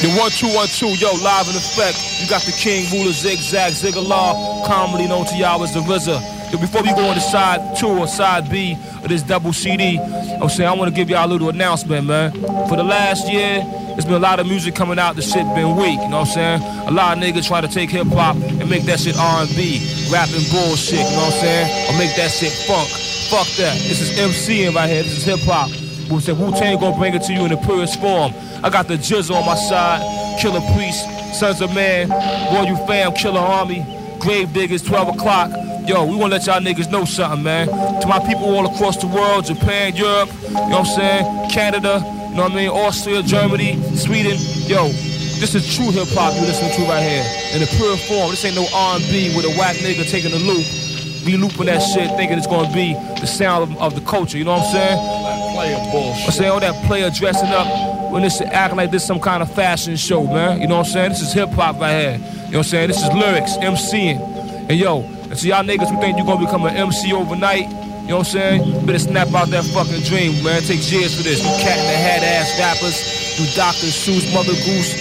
[0.02, 2.22] The one two one two, yo, live in effect.
[2.22, 6.52] You got the King Ruler Zigzag Ziggalar, commonly known to y'all as the RZA.
[6.52, 10.00] Yo, before we go on to side two or side B of this double CD,
[10.00, 12.32] I'm saying I want to give y'all a little announcement, man.
[12.32, 15.18] For the last year, there's been a lot of music coming out.
[15.18, 16.88] The shit been weak, you know what I'm saying?
[16.88, 20.48] A lot of niggas try to take hip hop and make that shit R&B, rapping
[20.50, 21.90] bullshit, you know what I'm saying?
[21.90, 22.88] Or make that shit funk.
[23.30, 23.78] Fuck that.
[23.78, 25.04] This is MCing right here.
[25.04, 25.70] This is hip hop.
[26.10, 28.34] We said Wu Tang gonna bring it to you in the purest form.
[28.64, 30.02] I got the Jizz on my side,
[30.42, 31.06] Killah Priest,
[31.40, 35.52] Sunz of Man, Royal Fam, Killarmy, Grave Diggers, 12 o'clock.
[35.88, 37.68] Yo, we wanna let y'all niggas know something, man.
[38.02, 41.50] To my people all across the world, Japan, Europe, you know what I'm saying?
[41.52, 42.70] Canada, you know what I mean?
[42.70, 44.38] Austria, Germany, Sweden.
[44.66, 44.88] Yo,
[45.40, 47.24] this is true hip hop you listening to right here.
[47.54, 48.32] In the pure form.
[48.32, 50.66] This ain't no R&B with a whack nigga taking the loop.
[51.26, 54.44] We looping that shit thinking it's gonna be the sound of, of the culture, you
[54.44, 55.19] know what I'm saying?
[55.60, 59.52] I'm saying all that player dressing up, when this acting like this some kind of
[59.54, 60.62] fashion show, man.
[60.62, 61.10] You know what I'm saying?
[61.10, 62.12] This is hip hop right here.
[62.12, 62.88] You know what I'm saying?
[62.88, 64.70] This is lyrics, MCing.
[64.70, 68.16] And yo, and so y'all niggas who think you gonna become an MC overnight, you
[68.16, 68.86] know what I'm saying?
[68.86, 70.64] Better snap out that fucking dream, man.
[70.64, 71.40] It takes years for this.
[71.40, 73.88] You cat in the head ass rappers, you Dr.
[73.88, 74.94] Seuss, Mother Goose,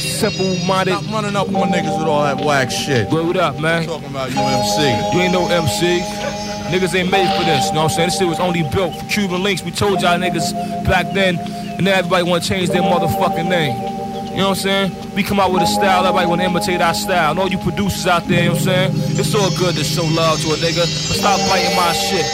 [0.00, 0.96] simple minded.
[0.96, 3.10] Stop running up on niggas with all that whack shit.
[3.10, 3.84] Word what up, man?
[3.86, 5.16] Talking about you MC.
[5.16, 6.43] You ain't no MC.
[6.72, 8.08] Niggas ain't made for this, you know what I'm saying?
[8.08, 9.62] This shit was only built for Cuban Linx.
[9.64, 10.52] We told y'all niggas
[10.84, 13.76] back then, and now everybody wanna change their motherfucking name.
[14.32, 15.14] You know what I'm saying?
[15.14, 17.30] We come out with a style, everybody wanna imitate our style.
[17.30, 19.20] And all you producers out there, you know what I'm saying?
[19.20, 22.26] It's all good to show love to a nigga, but stop biting my shit.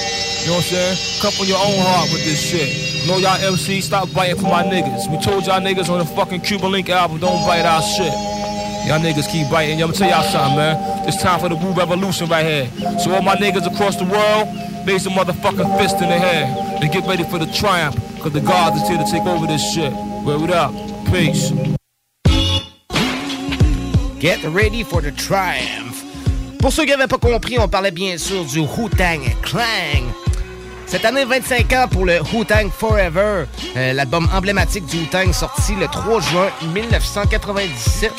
[0.43, 0.97] You know what I'm saying?
[1.21, 3.07] Come from your own heart with this shit.
[3.07, 5.11] Know y'all MC, stop biting for my niggas.
[5.11, 8.30] We told y'all niggas on the fucking Cuban Linx album, don't bite our shit.
[8.87, 9.79] Y'all niggas keep biting.
[9.79, 11.09] Y'all tell y'all something, man.
[11.09, 12.99] It's time for the Wu Revolution right here.
[12.99, 14.49] So all my niggas across the world,
[14.87, 16.47] raise a motherfucking fist in the air
[16.81, 19.63] and get ready for the triumph, cause the gods is here to take over this
[19.73, 19.93] shit.
[20.25, 20.73] Word up.
[21.13, 21.53] Peace.
[24.19, 26.05] Get ready for the triumph.
[26.59, 30.13] Pour ceux qui n'avaient pas compris, on parlait bien sûr du Wu-Tang Clan.
[30.91, 33.45] Cette année, 25 ans pour le Wu-Tang Forever,
[33.77, 38.11] euh, l'album emblématique du Wu-Tang sorti le 3 juin 1997.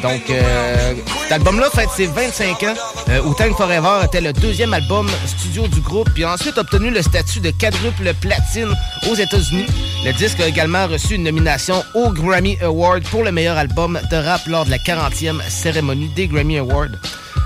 [0.00, 2.74] Donc, euh, cet album-là fête ses 25 ans.
[3.08, 7.02] Euh, Wu-Tang Forever était le deuxième album studio du groupe, puis a ensuite obtenu le
[7.02, 8.72] statut de quadruple platine
[9.10, 9.66] aux États-Unis.
[10.04, 14.16] Le disque a également reçu une nomination au Grammy Award pour le meilleur album de
[14.16, 16.90] rap lors de la 40e cérémonie des Grammy Awards.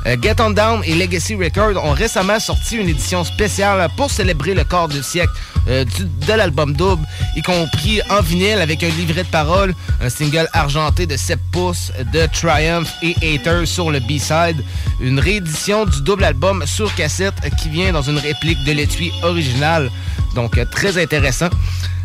[0.08, 4.54] Euh, Get On Down et Legacy Records ont récemment sorti une édition spéciale pour célébrer
[4.54, 5.32] le quart du siècle
[5.68, 5.84] euh,
[6.26, 7.04] de l'album double,
[7.36, 11.92] y compris en vinyle avec un livret de paroles, un single argenté de 7 pouces
[12.12, 14.64] de Triumph et Hater sur le B-side,
[15.00, 19.90] une réédition du double album sur cassette qui vient dans une réplique de l'étui original.
[20.34, 21.50] Donc euh, très intéressant.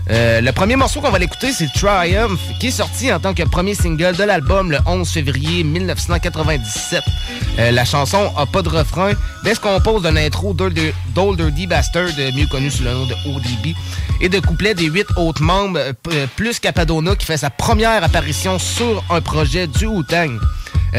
[0.10, 3.44] Euh, le premier morceau qu'on va l'écouter, c'est Triumph, qui est sorti en tant que
[3.44, 7.02] premier single de l'album le 11 février 1997.
[7.60, 9.12] Euh, la chanson a pas de refrain,
[9.46, 13.06] mais se compose d'un intro d'Old- d'Old Dirty Bastard, euh, mieux connu sous le nom
[13.06, 13.76] de ODB,
[14.20, 15.80] et de couplets des huit autres membres,
[16.36, 20.38] plus Capadona, qui fait sa première apparition sur un projet du Wu-Tang?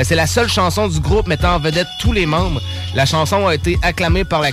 [0.03, 2.61] C'est la seule chanson du groupe mettant en vedette tous les membres.
[2.97, 4.51] La chanson a été acclamée par la,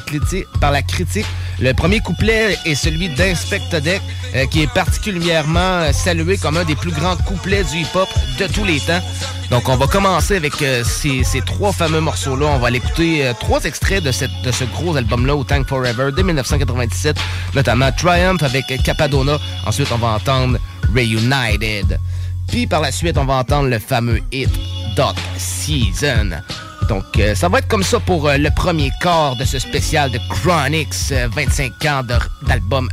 [0.60, 1.26] par la critique.
[1.60, 4.02] Le premier couplet est celui d'Inspector Deck,
[4.42, 8.48] euh, qui est particulièrement euh, salué comme un des plus grands couplets du hip-hop de
[8.48, 9.02] tous les temps.
[9.50, 12.48] Donc on va commencer avec euh, ces, ces trois fameux morceaux-là.
[12.48, 16.12] On va l'écouter euh, trois extraits de, cette, de ce gros album-là, au Tank Forever,
[16.12, 17.18] de 1997,
[17.54, 19.38] notamment Triumph avec Capadona.
[19.66, 20.58] Ensuite, on va entendre
[20.96, 22.00] Reunited.
[22.48, 24.50] Puis par la suite, on va entendre le fameux hit
[24.96, 26.32] Dot Season.
[26.90, 31.12] Donc, ça va être comme ça pour le premier quart de ce spécial de Chronix,
[31.12, 32.02] euh, 25 ans
[32.48, 32.90] d'album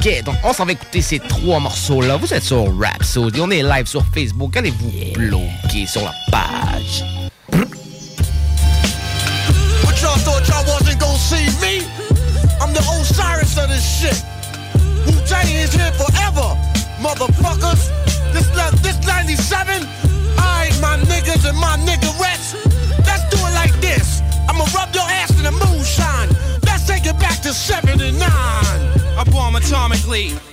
[0.00, 0.22] new-yorkais.
[0.22, 2.16] Donc, on s'en va écouter ces trois morceaux-là.
[2.16, 4.56] Vous êtes sur Rhapsody, on est live sur Facebook.
[4.56, 7.04] Allez-vous bloquer sur la page?
[7.50, 7.68] But
[10.00, 11.82] y'all thought y'all wasn't gonna see me?
[12.60, 14.24] I'm the Osiris of this shit.
[15.06, 16.56] Wu Tang is here forever,
[17.00, 17.90] motherfuckers.
[18.32, 18.48] This
[18.82, 19.86] this 97,
[20.38, 22.54] I my niggas and my niggerettes.
[23.04, 24.22] Let's do it like this.
[24.48, 26.11] I'ma rub your ass in the moonshine.
[30.12, 30.51] Atomically.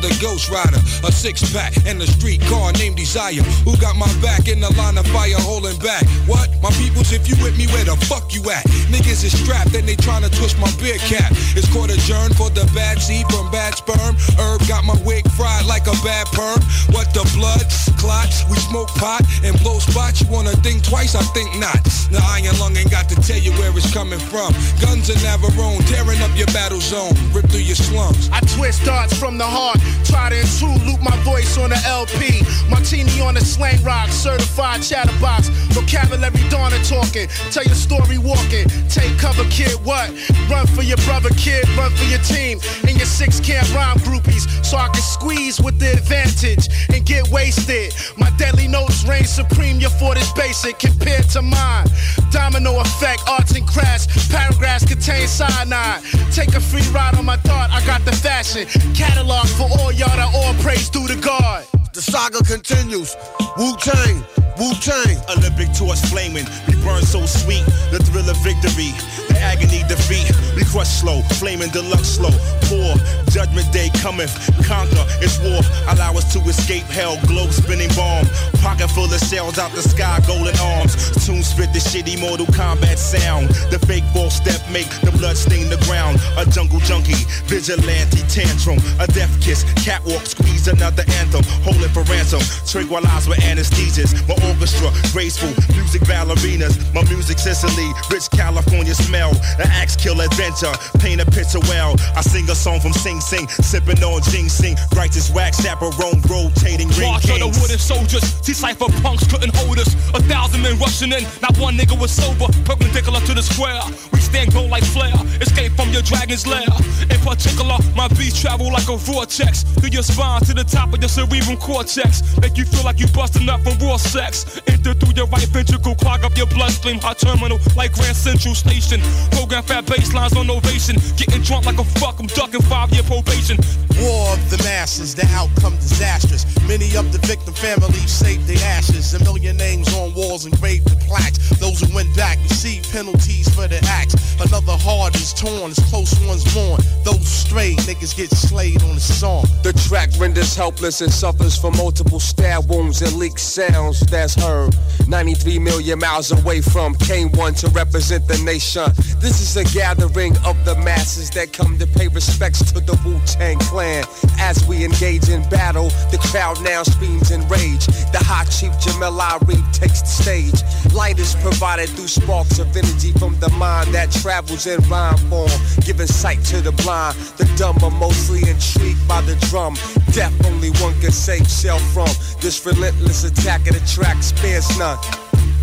[0.00, 0.80] the ghost rider.
[1.04, 3.42] A six-pack and a street car named Desire.
[3.64, 6.04] Who got my back in the line of fire, holding back?
[6.26, 6.48] what?
[6.62, 8.64] My peoples, if you with me, where the fuck you at?
[8.88, 11.30] Niggas is strapped and they tryna twist my beer cap.
[11.56, 14.16] It's court adjourned for the bad seed from bad sperm.
[14.38, 16.60] Herb got my wig fried like a bad perm.
[16.94, 17.64] What the blood?
[18.00, 18.44] Clots.
[18.48, 20.20] We smoke pot and blow spots.
[20.22, 21.14] You wanna think twice?
[21.14, 21.82] I think not.
[22.10, 24.52] The iron lung ain't got to tell you where it's coming from.
[24.80, 27.12] Guns in Navarone, tearing up your battle zone.
[27.32, 28.28] Rip through your slums.
[28.32, 29.78] I twist darts from the heart.
[30.04, 32.42] Try to intrude, loop my voice on the LP.
[32.70, 35.48] Martini on the slang rock, certified chatterbox.
[35.74, 37.28] Vocabulary Donna talking.
[37.50, 38.68] Tell your story walking.
[38.88, 40.10] Take cover, kid, what?
[40.50, 41.68] Run for your brother, kid.
[41.76, 42.60] Run for your team.
[42.86, 44.48] And your six can't rhyme groupies.
[44.64, 47.94] So I can squeeze with the advantage and get wasted.
[48.16, 49.80] My deadly notes reign supreme.
[49.80, 51.86] Your fort is basic compared to mine.
[52.30, 54.28] Domino effect, arts and crafts.
[54.28, 56.02] Paragraphs contain cyanide.
[56.32, 57.70] Take a free ride on my thought.
[57.70, 58.66] I got the fashion.
[58.94, 61.66] Catalog for all y'all that all praise due to God.
[61.92, 63.14] The saga continues.
[63.56, 64.24] Wu Tang,
[64.58, 65.18] Wu Tang.
[65.36, 67.64] Olympic torch flaming, we burn so sweet.
[67.90, 68.94] The thrill of victory,
[69.28, 70.30] the agony defeat.
[70.54, 72.30] We crush slow, flaming deluxe slow.
[72.70, 72.94] Poor
[73.30, 74.34] judgment day cometh,
[74.66, 75.04] conquer.
[75.18, 75.60] It's war.
[75.90, 77.18] Allow us to escape hell.
[77.26, 78.26] Globe spinning bomb,
[78.62, 80.94] pocket full of shells out the sky, golden arms.
[81.26, 83.48] Tune spit the shitty Mortal Kombat sound.
[83.70, 86.20] The fake false step make the blood stain the ground.
[86.38, 91.42] A jungle junkie, vigilante tantrum, a death kiss, catwalk squeeze another anthem.
[91.66, 94.14] Hold it for ransom, tranquilize with anesthesias.
[94.28, 96.76] My orchestra, graceful music ballerinas.
[96.92, 99.30] My music Sicily, rich California smell.
[99.58, 101.96] An axe kill adventure, paint a picture well.
[102.16, 104.76] I sing a song from Sing Sing, sipping on ginseng.
[104.96, 108.24] Righteous wax, chaperone, rotating ring March of the wooden soldiers.
[108.42, 109.94] See cipher punks couldn't hold us.
[110.14, 111.24] A thousand men rushing in.
[111.42, 112.46] Not one nigga was sober.
[112.64, 113.80] Perpendicular to the square.
[114.12, 115.14] We stand gold like flare.
[115.40, 116.68] Escape from your dragon's lair.
[117.10, 119.62] In particular, my beats travel like a vortex.
[119.78, 122.22] Through your spine to the top of your cerebral cortex.
[122.38, 124.33] Make you feel like you busting up from raw sex.
[124.66, 125.94] Enter through your right ventricle.
[125.94, 126.98] Clog up your bloodstream.
[127.00, 129.00] Hot terminal like Grand Central Station.
[129.30, 130.96] Program fat baselines on ovation.
[131.16, 132.18] Getting drunk like a fuck.
[132.18, 133.58] I'm ducking five year probation.
[134.02, 136.44] War of the masses, the outcome disastrous.
[136.66, 139.14] Many of the victim families saved their ashes.
[139.14, 141.38] A million names on walls engraved in plaques.
[141.60, 144.14] Those who went back receive penalties for their acts.
[144.40, 146.80] Another heart is torn, as close ones mourn.
[147.04, 149.44] Those stray niggas get slayed on the song.
[149.62, 154.74] The track renders helpless and suffers from multiple stab wounds and leaked sounds that's heard.
[155.06, 158.84] 93 million miles away from K1 to represent the nation.
[159.24, 163.18] This is a gathering of the masses that come to pay respects to the Wu
[163.24, 164.04] Tang Clan.
[164.38, 167.86] As we engage in battle, the crowd now screams in rage.
[168.12, 170.92] The hot chief Jamel Ari takes the stage.
[170.92, 175.48] Light is provided through sparks of energy from the mind that travels in rhyme form,
[175.86, 177.16] giving sight to the blind.
[177.40, 179.72] The dumb are mostly intrigued by the drum.
[180.12, 182.12] Death only one can save self from.
[182.42, 184.98] This relentless attack of the track spares none.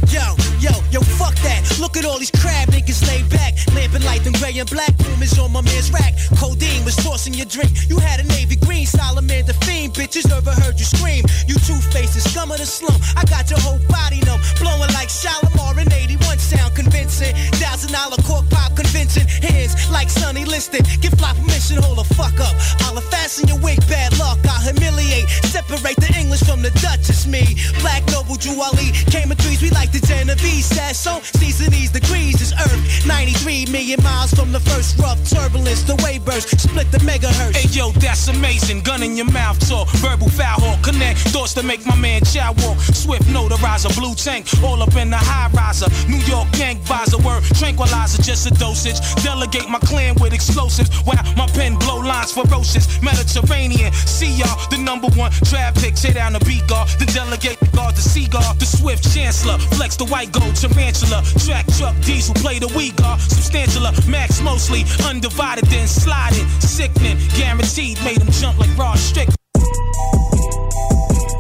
[0.10, 1.62] Yo, yo, yo, fuck that.
[1.80, 3.56] Look at all these crab niggas laid back.
[3.76, 4.96] Lamping light and gray and black.
[4.98, 6.14] Boom is on my man's rack.
[6.38, 7.72] Codeine was tossing your drink.
[7.90, 9.94] You had a navy green, Solomon the fiend.
[9.94, 11.24] Bitches never heard you scream.
[11.48, 13.00] You two faces, scum of the slum.
[13.16, 14.42] I got your whole body numb.
[14.60, 17.36] Blowing like Shalimar in 81 sound convincing.
[17.62, 19.28] Thousand dollar cork pop convincing.
[19.28, 20.84] Hands like Sonny Liston.
[21.02, 22.56] Give fly permission, hold the fuck up.
[22.84, 24.40] I'll fasten your wig, bad luck.
[24.48, 25.30] I'll humiliate.
[25.48, 27.10] Separate the English from the Dutch.
[27.10, 27.44] It's me.
[27.82, 28.92] Black Noble Juwali.
[29.12, 30.66] Came in threes, we like the Genovese.
[30.66, 31.20] Says so.
[31.22, 33.06] Season these degrees is Earth.
[33.06, 35.84] 93 million miles from the first rough turbulence.
[35.84, 36.60] The wave burst.
[36.60, 37.56] Split the megahertz.
[37.56, 38.82] Hey yo, that's amazing.
[38.82, 39.90] Gun in your mouth talk.
[40.00, 40.82] Verbal foul hawk.
[40.84, 42.80] Connect thoughts to make my man chow walk.
[42.80, 43.94] Swift notarizer.
[43.98, 44.48] Blue tank.
[44.64, 45.90] All up in the high riser.
[46.10, 47.18] New York gang visor.
[47.20, 48.22] Word tranquilizer.
[48.22, 49.00] Just a dosage.
[49.24, 50.90] Delegate my clan with explosives.
[51.04, 53.02] While my pen blow lines ferocious.
[53.02, 53.92] Mediterranean.
[53.94, 54.58] See y'all.
[54.70, 55.96] The number one trap pick.
[55.96, 56.90] Tear down the beat guard.
[57.00, 58.54] The delegate the guard the seagull.
[58.56, 59.58] The swift chancellor.
[59.82, 61.24] Flex the white gold tarantula.
[61.44, 62.36] Track truck diesel.
[62.36, 63.18] Play the we guard.
[63.18, 63.98] Uh, Substantialer.
[63.98, 64.84] Uh, Max mostly.
[65.04, 66.48] Undivided then sliding.
[66.60, 67.18] Sickening.
[67.36, 67.98] Guaranteed.
[68.04, 69.36] Made them jump like raw strict.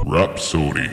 [0.07, 0.89] Rhapsody.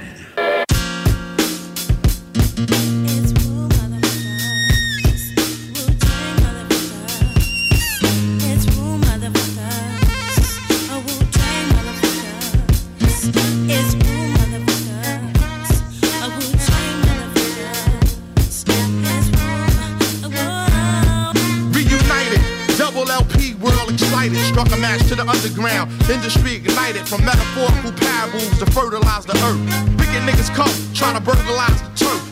[24.58, 25.88] Struck a match to the underground.
[26.10, 29.60] Industry ignited from metaphorical parables to fertilize the earth.
[30.00, 32.27] Wicked niggas come, trying to burglarize the turf.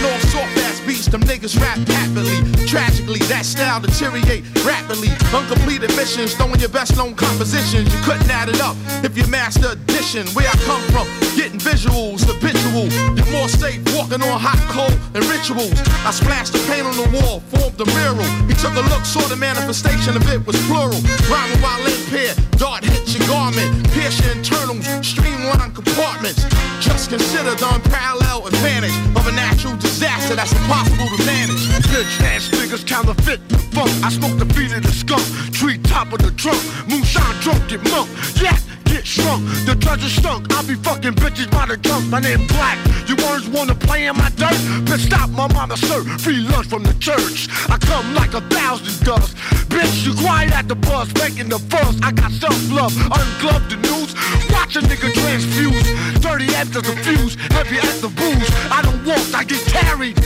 [0.00, 2.40] Off soft ass beats, them niggas rap happily.
[2.66, 5.12] Tragically, that style deteriorate rapidly.
[5.28, 7.92] Uncompleted missions, throwing your best known compositions.
[7.92, 10.26] You couldn't add it up if you master addition.
[10.32, 11.04] Where I come from,
[11.36, 12.88] getting visuals habitual.
[13.12, 15.76] You're more safe walking on hot coal and rituals.
[16.08, 18.24] I splashed the paint on the wall, formed a mural.
[18.48, 20.96] He took a look, saw the manifestation of it was plural.
[21.28, 26.48] Rhyming while impaired, dart hits your garment, pierce your internals, streamline compartments.
[26.80, 31.60] Just consider the unparalleled advantage of a natural disaster that's impossible to manage.
[31.92, 33.90] Bitch ass niggas counterfeit the funk.
[34.02, 35.22] I smoke the beat of the skunk,
[35.52, 36.56] tree top of the trunk,
[36.88, 38.08] moonshine drunk get monk.
[38.40, 38.56] Yeah,
[38.90, 39.46] get shrunk.
[39.66, 40.52] The treasure stunk.
[40.52, 42.06] I be fucking bitches by the junk.
[42.10, 42.78] My name Black.
[43.08, 44.58] You words wanna play in my dirt?
[44.86, 46.02] Bitch, stop my mama sir.
[46.18, 47.48] Free lunch from the church.
[47.70, 49.36] I come like a thousand dust.
[49.70, 51.94] Bitch, you quiet at the bus, making the fuss.
[52.02, 54.10] I got self-love, ungloved the news.
[54.50, 56.20] Watch a nigga transfuse.
[56.20, 58.50] Dirty after the fuse, heavy as the booze.
[58.70, 60.16] I don't walk, I get carried.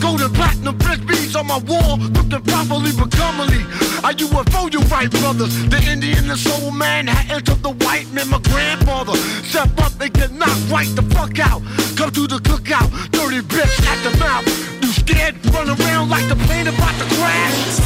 [0.00, 3.64] Go Golden platinum brick beads on my wall, looking properly but commonly.
[4.04, 5.54] I UFO you right, brothers.
[5.68, 8.28] The Indian and soul man had entered the white man.
[8.28, 11.62] My grandfather step up and get knocked right the fuck out.
[11.96, 14.46] Come to the cookout, dirty bitch at the mouth.
[14.82, 15.34] You scared?
[15.52, 17.80] Run around like the plane about to crash.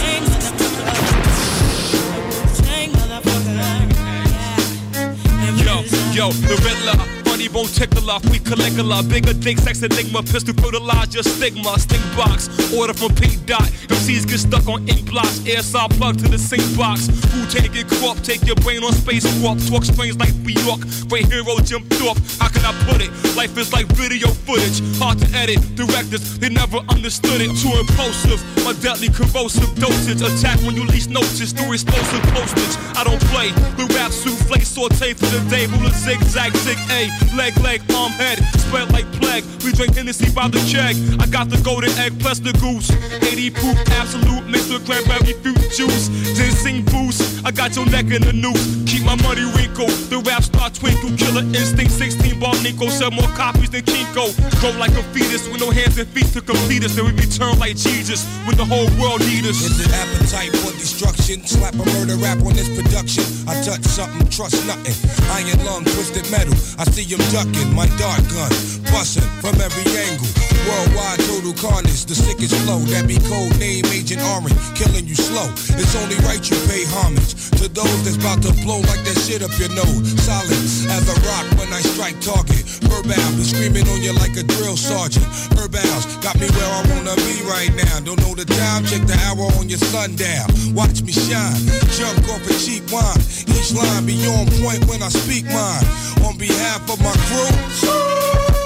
[5.65, 5.83] Yo,
[6.13, 11.23] yo, the Riddler, funny bone tickler, we Caligula, bigger dick, sex enigma, pistol fertilize your
[11.23, 13.37] stigma, stink box, order from P.
[13.45, 13.69] Dot.
[13.93, 17.77] MCs get stuck on ink blocks, air saw plug to the sink box, who take
[17.77, 21.59] it crop, take your brain on space warp, talk strange like New York, great hero
[21.61, 23.11] jumped off, how can I put it?
[23.37, 28.41] Life is like video footage, hard to edit, directors, they never understood it, too impulsive,
[28.65, 33.53] my deadly corrosive dosage, attack when you least notice, through explosive postage, I don't play,
[33.77, 38.39] the rap souffle, saute for the day, ruler zigzag, zig A, leg, leg, arm, head,
[38.61, 39.45] spread like plague.
[39.65, 40.95] We drink Hennessy by the check.
[41.21, 42.91] I got the golden egg plus the goose.
[43.25, 46.09] 80 proof, absolute, mixed with cranberry fruit juice.
[46.37, 48.85] Ginseng boost, I got your neck in the noose.
[48.87, 51.11] Keep my money wrinkled, the rap star twinkle.
[51.17, 52.89] Killer instinct, 16 bomb Nico.
[52.89, 54.31] Sell more copies than Kinko.
[54.61, 56.95] Grow like a fetus with no hands and feet to complete us.
[56.95, 59.59] Then we return like Jesus when the whole world need us.
[59.63, 61.47] Is it appetite for destruction?
[61.47, 63.25] Slap a murder rap on this production.
[63.49, 64.95] I touch something, trust nothing.
[65.33, 66.55] Iron lung, twisted metal.
[66.79, 68.53] I see him ducking my dart gun,
[68.93, 70.29] busting from every angle.
[70.67, 72.81] Worldwide total carnage, the sickest flow.
[72.91, 75.47] That be code name Agent Orange, killing you slow.
[75.79, 79.47] It's only right you pay homage to those that's about to blow like that shit
[79.47, 80.03] up your nose.
[80.27, 80.59] Solid
[80.91, 82.67] as a rock when I strike target.
[82.91, 85.27] Verbal be screaming on you like a drill sergeant.
[85.55, 88.03] Herbals got me where I wanna be right now.
[88.03, 90.51] Don't know the time, check the hour on your sundial.
[90.75, 91.63] Watch me shine,
[91.95, 93.23] jump off a cheap wine.
[93.55, 95.87] Each line be on point when I speak mine.
[96.27, 97.47] On behalf of my crew,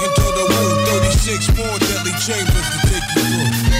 [0.00, 3.79] into the woo, 36 more deadly chambers to take you through.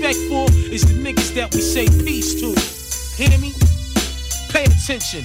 [0.00, 2.54] Respect for is the niggas that we say peace to.
[3.22, 3.52] Hear me?
[4.50, 5.24] Pay attention.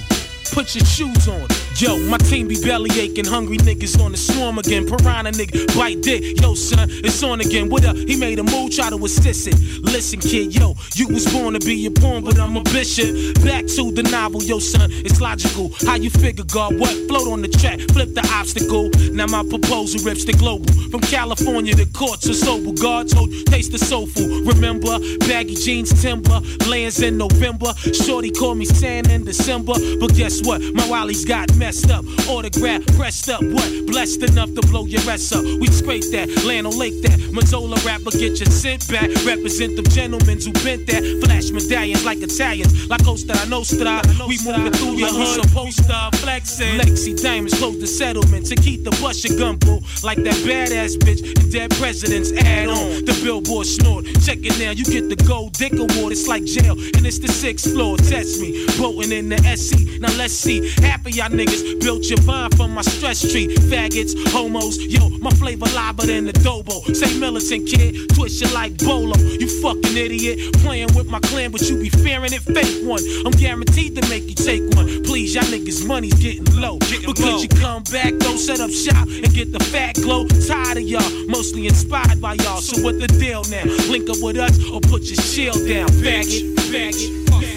[0.53, 1.64] put your shoes on.
[1.77, 4.85] Yo, my team be belly aching, hungry niggas on the swarm again.
[4.85, 6.39] Piranha nigga, bite dick.
[6.39, 7.69] Yo, son, it's on again.
[7.69, 7.97] What up?
[7.97, 9.59] He made a move, try to assist it.
[9.83, 13.13] Listen, kid, yo, you was born to be a pawn, but I'm a bishop.
[13.43, 15.71] Back to the novel, yo, son, it's logical.
[15.85, 16.79] How you figure, God?
[16.79, 16.95] What?
[17.09, 18.89] Float on the track, flip the obstacle.
[19.11, 20.71] Now my proposal rips the global.
[20.91, 22.71] From California to court to sober.
[22.71, 24.43] God told, taste the soul soulful.
[24.43, 27.73] Remember, baggy jeans, timber, lands in November.
[27.93, 29.73] Shorty called me sand in December.
[29.99, 30.61] But guess what?
[30.73, 32.05] My Wally's got messed up.
[32.29, 33.41] Autograph pressed up.
[33.41, 33.87] What?
[33.87, 35.43] Blessed enough to blow your ass up.
[35.43, 37.17] We scrape that, land on lake that.
[37.33, 39.09] Mazzola rapper, get your scent back.
[39.25, 41.01] Represent them gentlemen who bent that.
[41.23, 42.87] Flash medallions like Italians.
[42.87, 44.01] La Costa Nostra.
[44.27, 45.41] We moving through your hood.
[45.41, 46.77] Supposed to flexing.
[46.79, 48.45] Lexi Diamonds close the settlement.
[48.45, 49.57] To keep the bush your gun.
[50.03, 53.05] Like that badass bitch and dead presidents add on.
[53.05, 54.05] The billboard snort.
[54.25, 56.11] Check it now, you get the gold dick award.
[56.11, 57.97] It's like jail, and it's the sixth floor.
[57.97, 58.67] Test me.
[58.77, 59.99] Boating in the SC.
[59.99, 60.69] Now let's see.
[60.83, 63.47] Half of y'all niggas built your vine from my stress tree.
[63.69, 64.77] Faggots, homos.
[64.81, 66.95] Yo, my flavor liver than the Dobo.
[66.95, 68.09] Say militant kid.
[68.15, 69.17] Twist you like Bolo.
[69.17, 70.53] You fucking idiot.
[70.63, 72.41] Playing with my clan, but you be fearing it.
[72.41, 73.01] Fake one.
[73.25, 75.03] I'm guaranteed to make you take one.
[75.03, 76.77] Please, y'all niggas' money's getting low.
[76.79, 78.35] but could you come back, though?
[78.35, 80.25] Set up shop and get the fat glow.
[80.47, 81.27] Tired of y'all.
[81.27, 82.61] Mostly inspired by y'all.
[82.61, 83.63] So what the deal now?
[83.89, 85.87] Link up with us or put your shield down.
[85.89, 87.25] Faggot, faggot.
[87.35, 87.54] Around,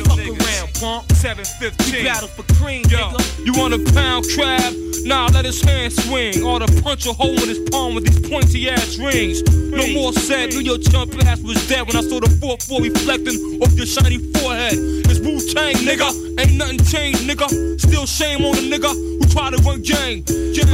[0.80, 1.04] punk.
[1.12, 1.94] 715.
[1.94, 3.46] You battle for cream, Yo, nigga.
[3.46, 4.72] you want a pound crab?
[5.04, 6.42] Nah, let his hand swing.
[6.44, 9.42] Or to punch a hole in his palm with these pointy ass rings.
[9.70, 13.62] No more said, knew your chump ass was dead when I saw the 4-4 reflecting
[13.62, 14.74] off your shiny forehead.
[15.06, 16.08] It's Wu Tang, nigga.
[16.38, 17.48] Ain't nothing changed, nigga.
[17.80, 20.24] Still shame on a nigga who try to run gang.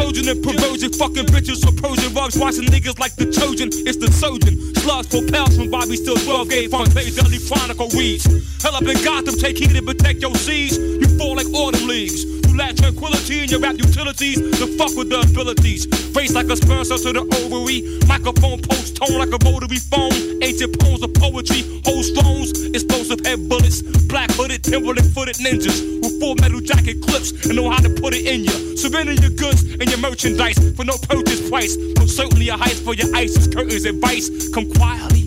[0.05, 2.37] Trojan and perversion, fucking bitches for Persian rugs.
[2.37, 4.59] Watching niggas like the Trojan, it's the surgeon.
[4.77, 8.27] Slugs for pals from Bobby Still 12 gauge front page Daily Chronicle reads.
[8.63, 12.25] Hell up in Gotham, take heed and protect your seeds, You fall like autumn leaves.
[12.25, 14.37] You lack tranquility in your rap utilities.
[14.37, 15.87] The fuck with the abilities.
[16.15, 17.83] Face like a cell to the ovary.
[18.07, 20.43] Microphone post tone like a rotary phone.
[20.43, 21.63] Ancient poems of poetry.
[21.85, 22.51] Hold stones.
[22.75, 23.83] Explosive head bullets.
[24.07, 25.79] Black hooded, Timberland footed ninjas.
[26.03, 28.77] With full metal jacket clips and know how to put it in you.
[28.77, 31.77] Surrender your goods and your merchandise for no purchase price.
[31.97, 34.31] but certainly a heist for your ISIS curtains advice.
[34.55, 35.24] Come quietly.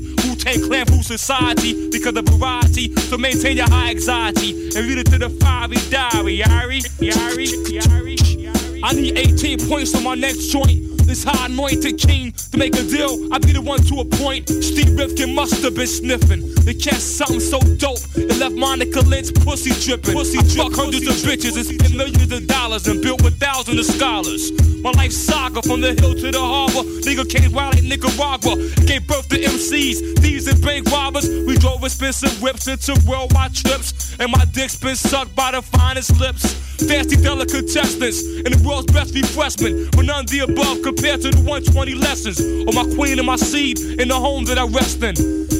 [0.55, 2.95] Clan food society because of variety.
[2.95, 6.39] So maintain your high anxiety and read it to the fiery diary.
[6.39, 8.79] Yari, yari, yari, yari.
[8.83, 10.96] I need 18 points on my next joint.
[11.07, 13.33] This high anointed king to make a deal.
[13.33, 14.49] I be the one to appoint.
[14.49, 16.53] Steve Rifkin must have been sniffing.
[16.65, 18.03] They catch something so dope.
[18.15, 20.13] It left Monica Lynch pussy dripping.
[20.13, 23.95] Pussy fuck hundreds of bitches and spent millions of dollars and built with thousands of
[23.95, 24.51] scholars.
[24.83, 26.83] My life saga from the hill to the harbor.
[27.07, 28.55] Nigga came wild like Nicaragua.
[28.85, 31.29] Gave birth to MCs, thieves and bank robbers.
[31.29, 34.15] We drove expensive whips into worldwide trips.
[34.19, 36.53] And my dick's been sucked by the finest lips.
[36.77, 39.95] Fancy delicatessens and the world's best refreshment.
[39.95, 42.39] But none of the above compared to the 120 lessons.
[42.67, 45.15] Of my queen and my seed in the home that I rest in.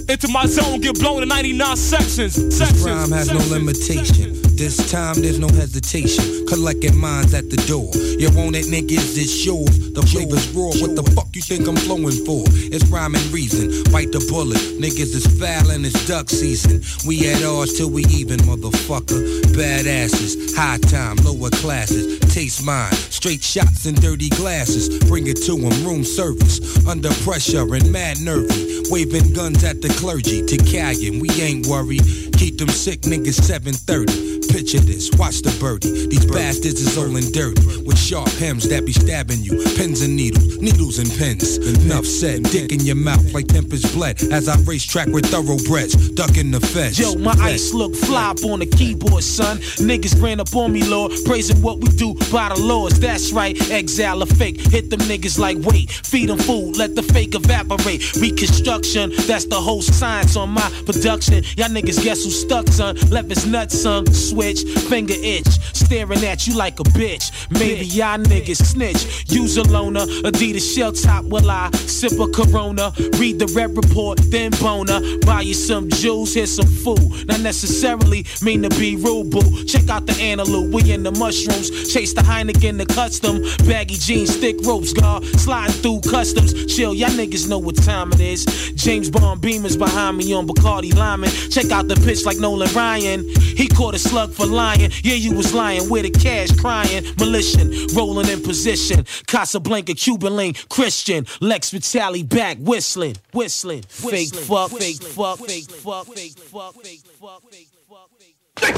[0.10, 2.34] Into my zone, get blown in 99 sections.
[2.56, 3.40] sections Rhyme has no
[3.74, 4.37] sections.
[4.58, 6.48] This time there's no hesitation.
[6.48, 7.94] Collecting minds at the door.
[8.18, 9.94] You want it, niggas, it's yours.
[9.94, 10.74] The flavor's raw.
[10.82, 12.42] What the fuck you think I'm flowing for?
[12.74, 13.70] It's rhyme and reason.
[13.94, 14.58] Bite the bullet.
[14.82, 16.82] Niggas is foul and it's duck season.
[17.06, 19.22] We at ours till we even, motherfucker.
[19.54, 22.18] Badasses, high time, lower classes.
[22.34, 22.94] Taste mine.
[23.14, 24.90] Straight shots and dirty glasses.
[25.06, 26.60] Bring it to 'em, room service.
[26.88, 28.82] Under pressure and mad nervy.
[28.90, 30.42] Waving guns at the clergy.
[30.42, 32.02] To Callion, we ain't worried.
[32.38, 34.38] Keep them sick niggas 730.
[34.54, 36.08] Picture this, watch the birdie.
[36.08, 37.62] These bastards is all in dirty.
[37.84, 39.58] With sharp hems that be stabbing you.
[39.76, 41.58] Pins and needles, needles and pins.
[41.58, 44.22] Enough said, dick in your mouth like Tempest bled.
[44.32, 47.00] As I race track with thoroughbreds, ducking the feds.
[47.00, 49.58] Yo, my ice look fly up on the keyboard, son.
[49.82, 53.00] Niggas ran up on me, Lord, praising what we do by the laws.
[53.00, 54.62] That's right, exile a fake.
[54.62, 58.16] Hit them niggas like wait, feed them food, let the fake evaporate.
[58.16, 61.44] Reconstruction, that's the whole science on my production.
[61.58, 62.96] Y'all niggas guess stuck, son?
[63.10, 64.06] Left his nuts, son.
[64.14, 67.32] Switch, finger itch, staring at you like a bitch.
[67.52, 69.30] Maybe y'all niggas snitch.
[69.32, 72.92] Use a loner, Adidas shell top while I sip a Corona.
[73.18, 75.00] Read the red report, then boner.
[75.26, 77.28] Buy you some juice, here's some food.
[77.28, 79.64] Not necessarily mean to be rude, boo.
[79.66, 81.94] Check out the antelope, we in the mushrooms.
[81.94, 83.42] Chase the Heineken, the custom.
[83.68, 85.26] Baggy jeans, thick ropes, guard.
[85.26, 86.54] Sliding through customs.
[86.74, 88.46] Chill, y'all niggas know what time it is.
[88.76, 91.30] James Bond Beamers behind me on Bacardi Lyman.
[91.50, 93.28] Check out the bitch like Nolan Ryan.
[93.38, 94.92] He caught a slug for lying.
[95.04, 95.90] Yeah, you was lying.
[95.90, 97.06] Where the cash crying.
[97.20, 99.06] Militia rolling in position.
[99.28, 101.26] Casablanca, Cuban link, Christian.
[101.42, 103.84] Lex Vitale back whistling, whistling.
[103.84, 108.78] Fake fuck, fake fuck, fake fuck, fake fuck, fake fuck, fake fuck, fake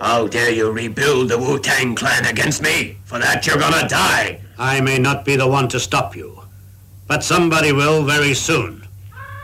[0.00, 2.98] How dare you rebuild the Wu Tang clan against me?
[3.04, 4.43] For that, you're gonna die!
[4.58, 6.40] I may not be the one to stop you,
[7.08, 8.86] but somebody will very soon.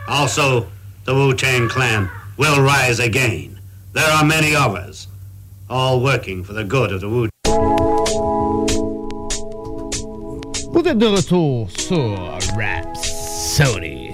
[0.08, 0.66] Also,
[1.04, 3.58] the Wu Tang Clan will rise again.
[3.92, 5.08] There are many of us,
[5.68, 7.28] all working for the good of the Wu
[10.72, 12.16] Vous êtes de retour sur
[12.56, 14.12] Rap Sony.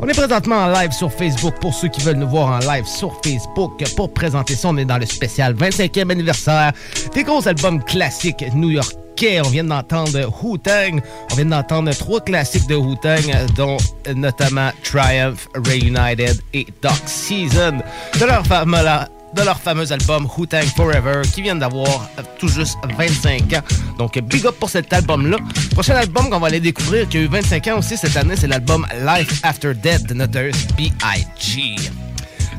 [0.00, 2.84] On est présentement en live sur Facebook pour ceux qui veulent nous voir en live
[2.86, 3.82] sur Facebook.
[3.96, 6.72] Pour présenter ça, on est dans le spécial 25e anniversaire
[7.14, 9.03] des gros albums classiques new-yorkais.
[9.22, 11.00] On vient d'entendre Wu-Tang.
[11.30, 13.76] On vient d'entendre trois classiques de Wu-Tang, dont
[14.14, 17.78] notamment Triumph, Reunited et Dark Season.
[18.20, 22.08] De leur fameux album Who Tang Forever qui vient d'avoir
[22.38, 23.62] tout juste 25 ans.
[23.98, 25.38] Donc big up pour cet album-là.
[25.72, 28.48] Prochain album qu'on va aller découvrir qui a eu 25 ans aussi cette année, c'est
[28.48, 31.76] l'album Life After Death de Notorious B.I.G.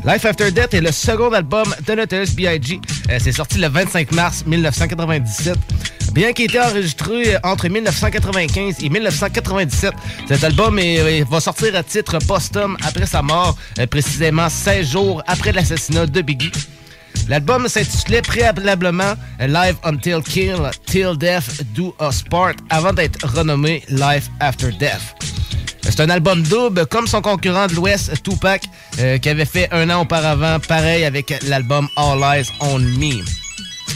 [0.05, 2.79] Life After Death est le second album de Notorious B.I.G.
[3.09, 5.57] Euh, c'est sorti le 25 mars 1997.
[6.13, 9.93] Bien qu'il ait été enregistré entre 1995 et 1997,
[10.27, 15.23] cet album est- va sortir à titre posthume après sa mort, euh, précisément 16 jours
[15.25, 16.51] après l'assassinat de Biggie.
[17.27, 24.29] L'album s'intitulait préalablement Live Until Kill, Till Death Do Us Part, avant d'être renommé Life
[24.39, 25.15] After Death.
[25.89, 28.63] C'est un album double, comme son concurrent de l'Ouest, Tupac,
[28.99, 33.23] euh, qui avait fait un an auparavant, pareil avec l'album All Eyes on Me.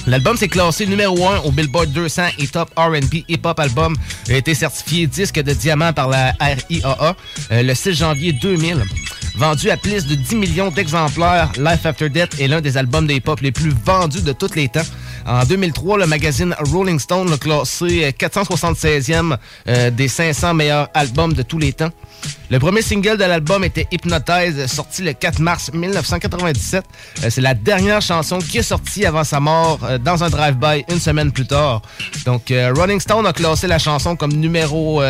[0.08, 3.96] L'album s'est classé numéro 1 au Billboard 200 et Top R&B Hip Hop Album.
[4.30, 7.16] A été certifié disque de diamant par la RIAA
[7.52, 8.86] euh, le 6 janvier 2000.
[9.36, 13.14] Vendu à plus de 10 millions d'exemplaires, Life After Death est l'un des albums de
[13.14, 14.86] hip-hop les plus vendus de tous les temps.
[15.26, 19.38] En 2003, le magazine Rolling Stone l'a classé 476e
[19.68, 21.90] euh, des 500 meilleurs albums de tous les temps.
[22.50, 26.84] Le premier single de l'album était Hypnotize, sorti le 4 mars 1997.
[27.24, 30.86] Euh, C'est la dernière chanson qui est sortie avant sa mort euh, dans un drive-by
[30.90, 31.82] une semaine plus tard.
[32.26, 35.02] Donc, Rolling Stone a classé la chanson comme numéro,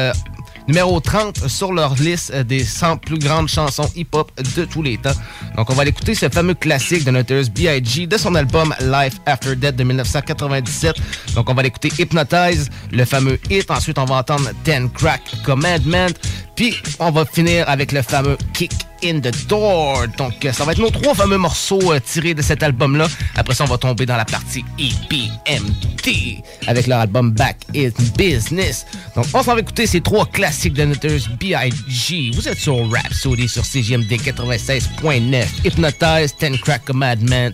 [0.70, 5.16] numéro 30 sur leur liste des 100 plus grandes chansons hip-hop de tous les temps.
[5.58, 8.06] Donc, on va aller écouter ce fameux classique de Notorious B.I.G.
[8.06, 10.96] de son album Life After Death de 1997.
[11.34, 13.72] Donc, on va l'écouter Hypnotize, le fameux hit.
[13.72, 16.14] Ensuite, on va entendre Ten Crack Commandment.
[16.56, 18.72] Puis, on va finir avec le fameux Kick
[19.04, 20.08] in the Door.
[20.18, 23.08] Donc, euh, ça va être nos trois fameux morceaux euh, tirés de cet album-là.
[23.36, 28.86] Après ça, on va tomber dans la partie EPMT avec leur album Back in Business.
[29.16, 32.32] Donc, on s'en va écouter ces trois classiques de Notorious B.I.G.
[32.34, 35.46] Vous êtes sur Rhapsody sur CGMD 96.9.
[35.66, 37.52] Hypnotize, Ten Crack Commandment,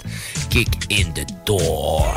[0.50, 2.14] Kick in the Door.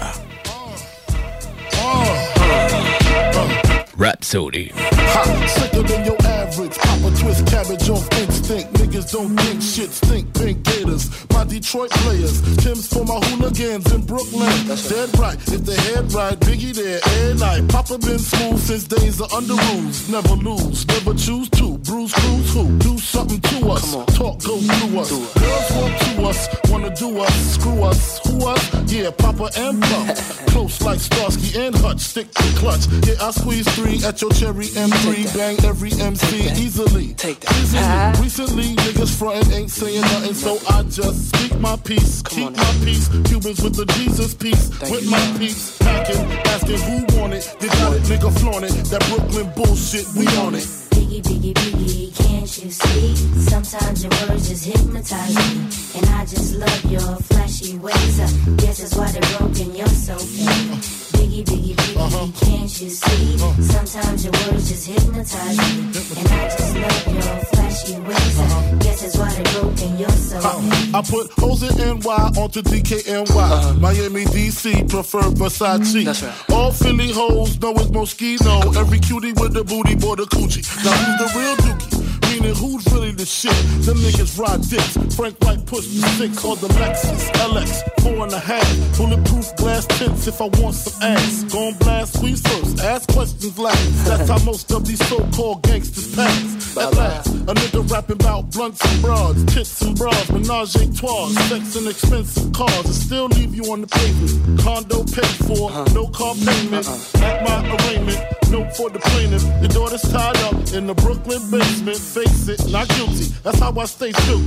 [3.96, 4.70] Rhapsody.
[4.74, 6.97] Ha, sicker than your average.
[6.98, 8.72] Papa twist cabbage off instinct.
[8.74, 10.34] Niggas don't think shit stink.
[10.34, 12.40] Pink gators, my Detroit players.
[12.56, 14.50] Tim's for my hooligans in Brooklyn.
[14.66, 17.68] Dead right, if they head right, Biggie there every night.
[17.68, 20.08] Papa been smooth since days of under rules.
[20.08, 21.78] Never lose, never choose to.
[21.78, 22.78] Bruise, cruise, who?
[22.78, 23.94] Do something to us.
[24.16, 25.10] Talk goes through us.
[25.10, 28.92] Girls want to us, wanna do us, screw us, who us?
[28.92, 30.16] Yeah, Papa and Pump.
[30.48, 32.86] Close like Starsky and Hutch, stick to clutch.
[33.06, 35.36] Yeah, I squeeze three at your cherry M3.
[35.36, 36.87] Bang every MC easily.
[36.88, 37.52] Take that.
[37.58, 38.24] Easily.
[38.24, 42.22] Recently, niggas frontin' ain't saying nothing, so I just speak my peace.
[42.22, 43.08] Keep my peace.
[43.08, 44.70] Cubans with the Jesus peace.
[44.80, 45.76] with my peace.
[45.78, 47.56] Packing, asking who want it.
[47.60, 48.72] They got it, nigga flaunt it.
[48.90, 50.64] That Brooklyn bullshit, we on it.
[50.94, 52.17] Biggie, biggie, biggie,
[52.48, 53.14] can't you see?
[53.40, 56.00] Sometimes your words just hypnotize me.
[56.00, 58.20] And I just love your flashy ways.
[58.20, 58.26] I
[58.56, 60.80] guess that's why they're broken, you're so fake.
[61.18, 62.46] Biggie, biggie, biggie, uh-huh.
[62.46, 63.34] can't you see?
[63.34, 63.62] Uh-huh.
[63.62, 65.92] Sometimes your words just hypnotize me.
[66.18, 68.40] And I just love your flashy ways.
[68.40, 68.76] I uh-huh.
[68.76, 70.94] guess that's why they're broken, you're so fake.
[70.94, 73.78] I put O's and NY onto DKNY.
[73.80, 76.04] Miami, DC, prefer Versace.
[76.04, 76.50] That's right.
[76.50, 78.74] All Philly hoes know it's Moschino.
[78.74, 80.64] Every cutie with the booty, boy, the coochie.
[80.82, 81.87] Now who's the real dookie?
[82.30, 83.54] Meaning who's really the shit?
[83.84, 85.16] Them niggas ride dicks.
[85.16, 88.68] Frank White pushed the six or the Lexus LX, four and a half.
[88.96, 91.44] Bulletproof glass tints if I want some ass.
[91.44, 94.04] Gon' blast squeeze first, ask questions last.
[94.04, 96.76] That's how most of these so-called gangsters pass.
[96.76, 101.28] At last, a nigga rapping about blunts and broads, tits and bras, menage a trois,
[101.48, 104.60] sex and expensive cars, and still leave you on the pavement.
[104.60, 105.84] Condo paid for, uh-huh.
[105.94, 106.86] no car payment.
[106.86, 107.24] Uh-uh.
[107.24, 109.42] At my arraignment, no for the plaintiff.
[109.60, 111.98] Your daughter's tied up in the Brooklyn basement.
[112.18, 113.26] Face it, not guilty.
[113.44, 114.38] That's how I stay true.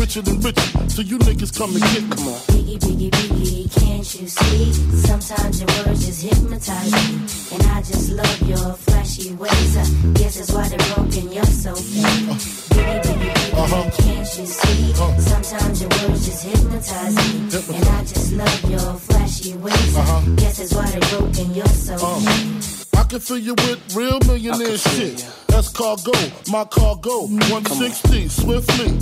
[0.00, 2.16] Richer than richer, so you niggas come and get me.
[2.16, 2.40] Come on.
[2.50, 4.72] Biggie, biggie, biggie, can't you see?
[5.06, 7.54] Sometimes your words just hypnotize me.
[7.54, 9.76] And I just love your flashy ways.
[9.76, 9.84] I
[10.14, 12.30] guess that's why they're broken, you're so fake.
[12.30, 14.92] Uh, Biggie, biggie, biggie, can't you see?
[14.92, 15.20] Uh-huh.
[15.20, 17.76] Sometimes your words just hypnotize me.
[17.76, 19.96] And I just love your flashy ways.
[19.96, 20.34] Uh-huh.
[20.36, 21.96] Guess it's why they broke in your soul.
[21.96, 23.00] Uh-huh.
[23.00, 25.26] I can fill you with real millionaire shit.
[25.48, 26.12] That's cargo,
[26.50, 27.26] my cargo.
[27.26, 28.98] 160, swiftly.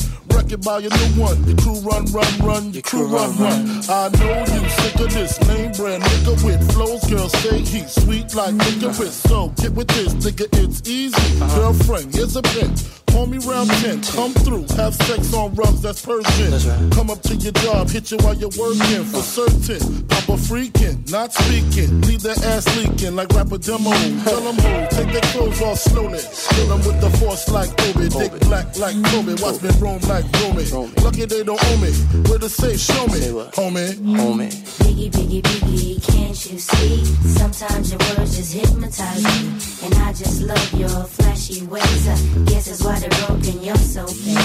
[0.51, 1.45] It by your new one.
[1.45, 2.73] Your crew run, run, run.
[2.73, 3.83] Your crew run, run.
[3.89, 7.05] I know you sick of this name brand nigga with flows.
[7.05, 9.15] Girl, say heat sweet like licorice.
[9.15, 11.39] So get with this, nigga, it's easy.
[11.55, 12.73] Girlfriend, here's a pin.
[13.09, 16.91] Call me round 10, come through, have sex on rugs, that's Persian.
[16.91, 20.07] Come up to your job, hit you while you're working, for certain.
[20.09, 23.91] Papa freaking, not speaking, leave their ass leaking like rapper demo.
[24.25, 26.21] Tell them who, take their clothes off slowly.
[26.21, 30.28] Kill them with the force like Obi, dick black like Kobe, watch me roam like
[30.73, 30.93] Romy.
[31.03, 31.91] Lucky they don't owe me,
[32.29, 33.21] where the safe, show me,
[33.53, 33.95] homie.
[34.17, 34.51] Homie.
[34.79, 37.05] Biggie, biggie, biggie, can't you see?
[37.27, 39.87] Sometimes your words just hypnotize me.
[39.87, 42.09] And I just love your flashy ways.
[42.09, 44.38] I guess it's why they're broken, you're so fake.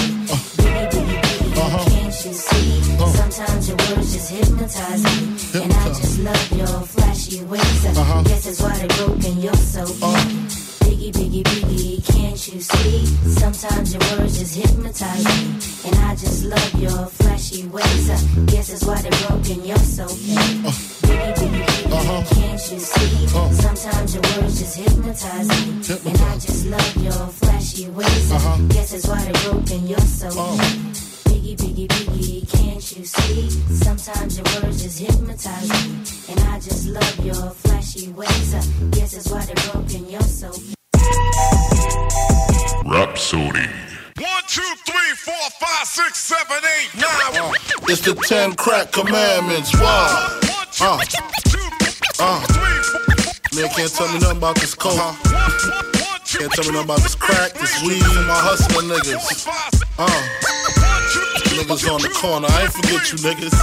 [58.94, 59.46] Niggas.
[59.98, 60.06] Uh.
[61.54, 62.46] Niggas on the corner.
[62.50, 63.54] I ain't forget you niggas.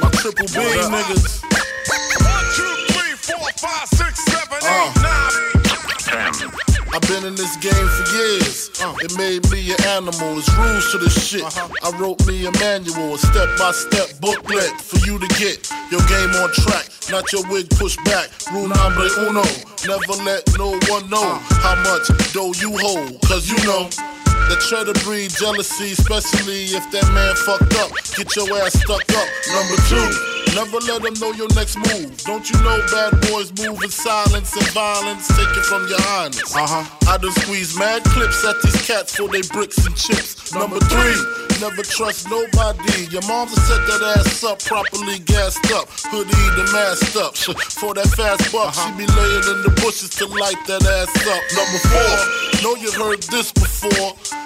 [0.00, 1.42] My triple B niggas.
[4.62, 5.06] Uh.
[6.96, 8.70] I've been in this game for years.
[8.80, 10.38] Uh, it made me an animal.
[10.38, 11.44] It's rules to this shit.
[11.44, 16.00] I wrote me a manual, a step by step booklet for you to get your
[16.08, 16.88] game on track.
[17.10, 18.30] Not your wig pushed back.
[18.52, 19.44] Rule number uno.
[19.86, 23.20] Never let no one know how much dough you hold.
[23.22, 23.90] Cause you know.
[24.48, 27.90] That try to breed jealousy, especially if that man fucked up.
[28.14, 29.28] Get your ass stuck up.
[29.50, 32.16] Number two, never let them know your next move.
[32.22, 35.28] Don't you know bad boys move in silence and violence?
[35.28, 36.54] Take it from your highness.
[36.54, 37.10] Uh huh.
[37.10, 40.54] I done squeeze mad clips at these cats for they bricks and chips.
[40.54, 41.18] Number three,
[41.60, 43.06] never trust nobody.
[43.10, 45.88] Your mom's to set that ass up properly gassed up.
[46.12, 47.36] Hoodie the masked up.
[47.80, 51.42] For that fast buck, she be laying in the bushes to light that ass up.
[51.56, 54.45] Number four, know you heard this before.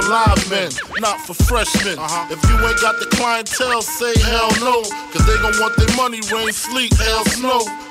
[0.09, 1.99] live men, not for freshmen.
[1.99, 2.27] Uh-huh.
[2.31, 6.21] If you ain't got the clientele, say hell no, cause they gon' want their money,
[6.31, 7.90] rain, sleet, hell, snow.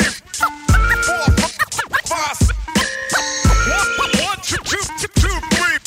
[2.11, 2.37] five,
[3.97, 5.77] one, one, two, two, two, two, three,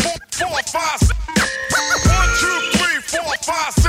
[0.00, 1.00] four, four, five,
[2.08, 3.79] one, two, three, four, five,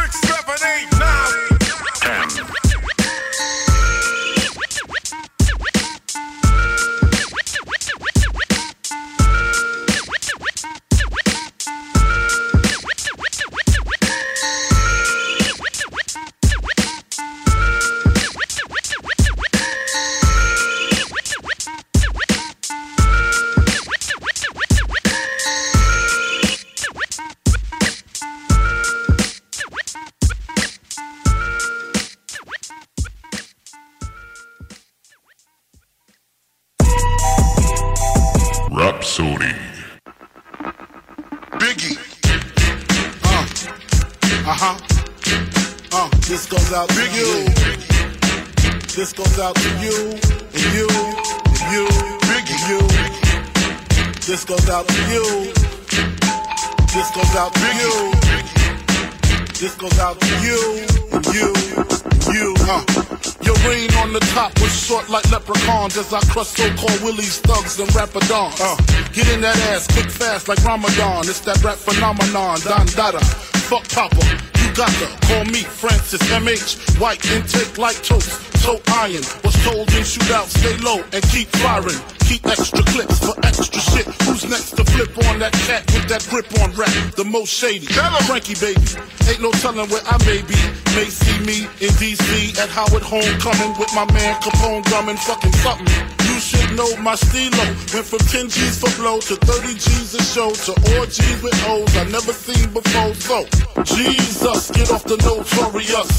[66.62, 68.62] so-called willies, thugs, and rapadons.
[68.62, 68.78] Uh,
[69.14, 71.26] get in that ass quick fast like Ramadan.
[71.26, 73.20] It's that rap phenomenon, Don Dada.
[73.66, 74.22] Fuck Papa,
[74.62, 77.00] you got to call me Francis MH.
[77.00, 78.30] White intake like toast,
[78.62, 79.26] so iron.
[79.44, 81.98] Was told in shootout, stay low and keep firing.
[82.30, 84.08] Keep extra clips for extra shit.
[84.24, 86.94] Who's next to flip on that cat with that grip on rap?
[87.16, 87.88] The most shady.
[88.30, 88.88] Frankie baby.
[89.28, 90.56] Ain't no telling where I may be.
[90.96, 96.21] May see me in DC at Howard Homecoming with my man Capone drumming fucking something.
[96.52, 97.64] Should know my stilo.
[97.96, 101.96] Went from 10 G's for blow to 30 G's a show to orgies with O's
[101.96, 103.16] I never seen before.
[103.16, 103.48] So,
[103.88, 106.12] Jesus, get off the notorious.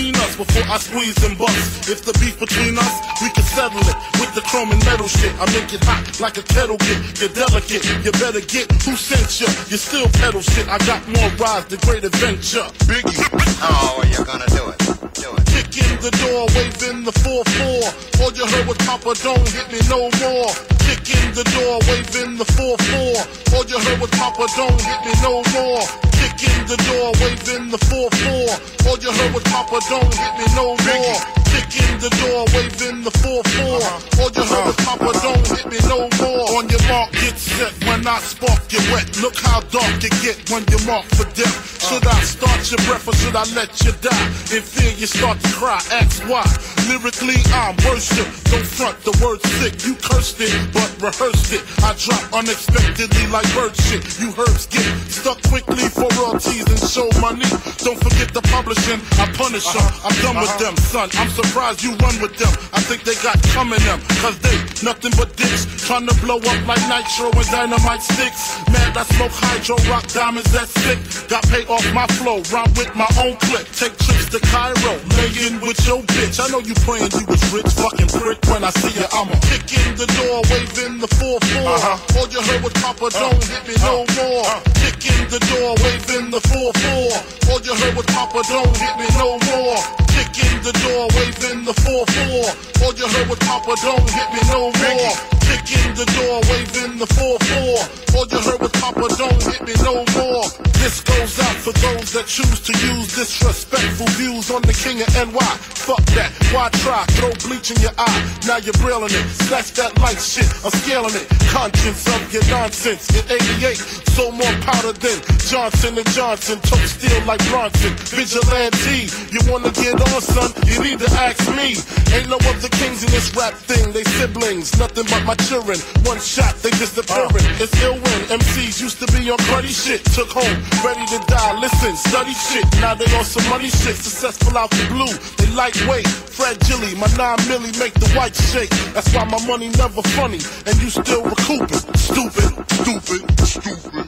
[0.00, 1.88] Us before I squeeze and bust.
[1.88, 5.32] If the beef between us, we can settle it with the chrome and metal shit.
[5.40, 7.20] I make it hot like a kettle get.
[7.20, 9.48] You're delicate, you better get who sent you.
[9.68, 10.68] You still pedal shit.
[10.68, 12.68] I got more rides, the great adventure.
[12.88, 13.16] Biggie.
[13.60, 14.78] Oh, you're gonna do it.
[15.16, 15.44] Do it.
[15.52, 18.24] Kick in the door, waving the 4-4.
[18.24, 20.50] All you heard was Papa, don't hit me no more.
[20.84, 23.54] Kick in the door, waving the 4-4.
[23.54, 25.82] All you heard was Papa, don't hit me no more.
[26.12, 28.86] Kick in the door, waving the 4-4.
[28.86, 31.39] All you heard was Papa, don't hit me no more.
[31.50, 33.42] Kick in the door, waving the 4-4.
[33.42, 34.22] Uh-huh.
[34.22, 34.54] All you uh-huh.
[34.54, 36.44] heard was Papa, don't hit me no more.
[36.56, 37.72] On your mark, get set.
[37.84, 39.06] When I spark, you wet.
[39.20, 41.50] Look how dark you get when you're marked for death.
[41.50, 41.88] Uh-huh.
[41.90, 44.26] Should I start your breath or should I let you die?
[44.54, 45.80] In fear, you start to cry.
[45.90, 46.46] Ask why.
[46.88, 48.28] Lyrically, I'm worship.
[48.50, 49.74] Don't front the word sick.
[49.86, 51.62] You cursed it, but rehearsed it.
[51.82, 54.02] I drop unexpectedly like bird shit.
[54.18, 57.46] You herbs get stuck quickly for royalties and show money.
[57.82, 59.00] Don't forget the publishing.
[59.18, 59.86] I punish them.
[60.04, 61.08] I'm done with them, son.
[61.14, 62.52] I'm surprised you run with them.
[62.72, 64.00] I think they got coming them.
[64.20, 65.64] Cause they nothing but dicks.
[65.86, 68.60] Trying to blow up like nitro and dynamite sticks.
[68.70, 70.98] Mad, I smoke hydro, rock diamonds, that's sick.
[71.28, 72.42] Got paid off my flow.
[72.52, 73.66] Rhyme with my own clip.
[73.72, 74.94] Take trips to Cairo.
[75.16, 76.38] Lay in with your bitch.
[76.38, 77.70] I know you praying you was rich.
[77.80, 78.38] Fucking prick.
[78.50, 81.40] When I see you, I'ma kick in the door, waving the 4-4.
[81.40, 81.40] Uh-huh.
[81.40, 81.78] Uh-huh.
[81.80, 82.18] Uh-huh.
[82.20, 84.46] All you heard was Papa, don't hit me no more.
[84.78, 87.50] Kick in the door, waving the 4-4.
[87.50, 89.80] All you heard was Papa, don't hit me no more.
[90.14, 92.82] Kick in the door, waving the 4-4.
[92.82, 95.39] All you heard was Papa, don't hit me no more.
[95.50, 98.14] Kick in the door, waving the 4-4.
[98.14, 100.46] All you heard was Papa, don't hit me no more.
[100.78, 105.10] This goes out for those that choose to use disrespectful views on the king of
[105.10, 105.52] NY.
[105.74, 107.02] Fuck that, why try?
[107.18, 109.26] Throw bleach in your eye, now you're brilling it.
[109.50, 111.26] Snatch that light shit, I'm scaling it.
[111.50, 113.10] Conscience of your nonsense.
[113.10, 113.74] In 88,
[114.14, 115.18] so more powder than
[115.50, 116.62] Johnson and Johnson.
[116.62, 117.90] Tote steel like Bronson.
[118.14, 120.54] Vigilante, you wanna get on, son?
[120.70, 121.74] You need to ask me.
[122.14, 124.78] Ain't no other kings in this rap thing, they siblings.
[124.78, 125.78] Nothing but my children.
[126.04, 127.46] One shot, they disappearing.
[127.46, 127.62] Uh.
[127.62, 130.04] It's ill when MCs used to be on cruddy shit.
[130.16, 131.58] Took home, ready to die.
[131.60, 132.64] Listen, study shit.
[132.80, 133.96] Now they on some money shit.
[133.96, 135.12] Successful out the blue.
[135.38, 136.90] They lightweight, fragile.
[136.98, 138.70] My nine milli make the white shake.
[138.94, 140.40] That's why my money never funny.
[140.66, 141.82] And you still recouping.
[141.96, 142.50] Stupid,
[142.80, 144.00] stupid, stupid,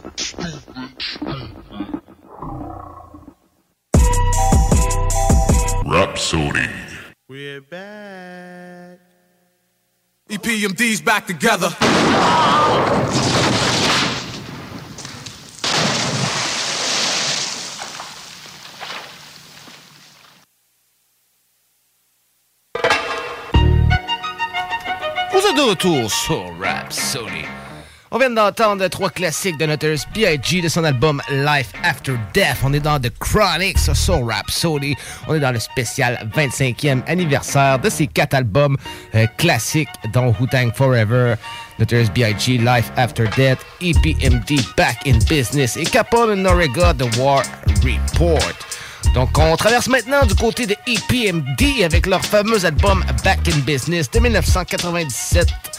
[5.87, 6.69] Rhapsody.
[7.29, 9.12] We're back.
[10.33, 11.69] EPMD's back together.
[25.33, 27.45] Vous êtes de retour sur Rhapsody.
[28.15, 30.61] On vient d'entendre trois classiques de Notorious B.I.G.
[30.61, 32.59] de son album Life After Death.
[32.63, 34.95] On est dans The Chronics sur Rhapsody.
[35.29, 38.77] On est dans le spécial 25e anniversaire de ces quatre albums
[39.15, 41.37] euh, classiques dont Wu-Tang Forever,
[41.79, 42.59] Notorious B.I.G.
[42.59, 47.43] Life After Death, EPMD Back in Business et Capone Norega The War
[47.83, 48.53] Report.
[49.15, 54.11] Donc, on traverse maintenant du côté de EPMD avec leur fameux album Back in Business
[54.11, 55.72] de 1997.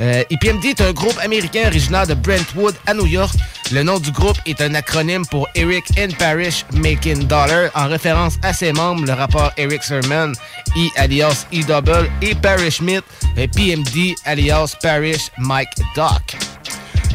[0.00, 3.34] Euh, EPMD est un groupe américain originaire de Brentwood à New York.
[3.72, 8.36] Le nom du groupe est un acronyme pour Eric and Parrish Making Dollar en référence
[8.42, 10.32] à ses membres, le rappeur Eric Sermon,
[10.76, 13.04] E alias E Double et Parrish Smith,
[13.36, 16.36] et PMD alias Parrish Mike Doc.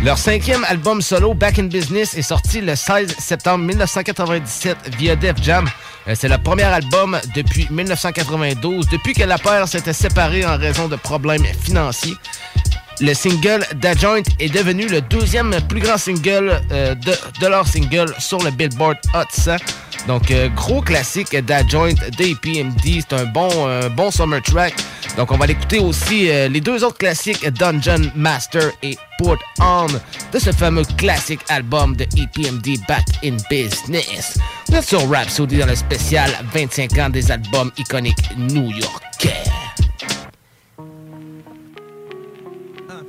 [0.04, 5.42] Leur cinquième album solo, Back in Business, est sorti le 16 septembre 1997 via Def
[5.42, 5.66] Jam.
[6.10, 10.90] Euh, C'est le premier album depuis 1992, depuis que la paire s'était séparée en raison
[10.90, 12.16] de problèmes financiers.
[13.00, 18.14] Le single Da Joint est devenu le deuxième plus grand single euh, de, leur single
[18.20, 19.56] sur le Billboard Hot 100.
[20.08, 23.02] Donc, euh, gros classique Da Joint de PMD.
[23.02, 24.76] C'est un bon, euh, bon summer track.
[25.18, 29.86] Donc, on va l'écouter aussi les deux autres classiques, Dungeon Master et Put On,
[30.32, 34.40] de ce fameux classique album de EPMD Back in Business.
[34.70, 39.44] Vous êtes sur Rhapsody dans le spécial 25 ans des albums iconiques new-yorkais.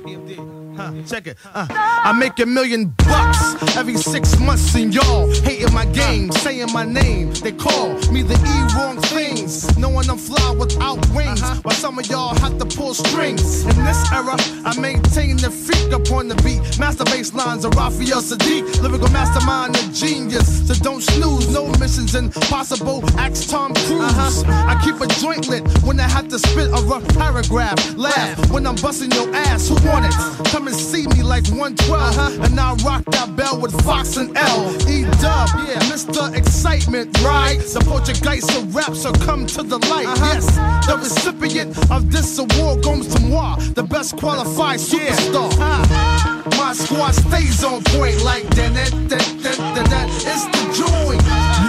[0.05, 0.54] DMD.
[0.77, 1.37] Huh, check it.
[1.53, 6.71] Uh, I make a million bucks every six months, and y'all hating my game, saying
[6.73, 7.31] my name.
[7.33, 11.41] They call me the E wrong things, knowing I'm fly without wings.
[11.63, 13.63] While some of y'all have to pull strings.
[13.63, 14.35] In this era,
[14.65, 16.77] I maintain the freak upon the beat.
[16.77, 20.67] Master bass lines of Raphael Saadiq, lyrical mastermind and genius.
[20.67, 23.03] So don't snooze, no missions impossible.
[23.17, 24.43] Axe Tom Cruise.
[24.45, 27.95] I keep a joint lit when I have to spit a rough paragraph.
[27.95, 29.69] Laugh when I'm busting your ass.
[29.69, 30.13] Who want it?
[30.51, 31.91] Come and see me like 112.
[31.91, 32.43] Uh-huh.
[32.43, 34.71] And I rock that bell with Fox and L.
[34.89, 36.33] E Dub, yeah, Mr.
[36.35, 37.61] Excitement, right?
[37.61, 40.07] Support your guys of rap, so come to the light.
[40.07, 40.33] Uh-huh.
[40.33, 40.45] Yes,
[40.87, 45.51] the recipient of this award goes to moi, the best qualified superstar.
[45.59, 46.35] Uh-huh.
[46.57, 48.73] My squad stays on point like that.
[48.73, 50.07] that, that, that, that, that.
[50.25, 51.21] It's the joint.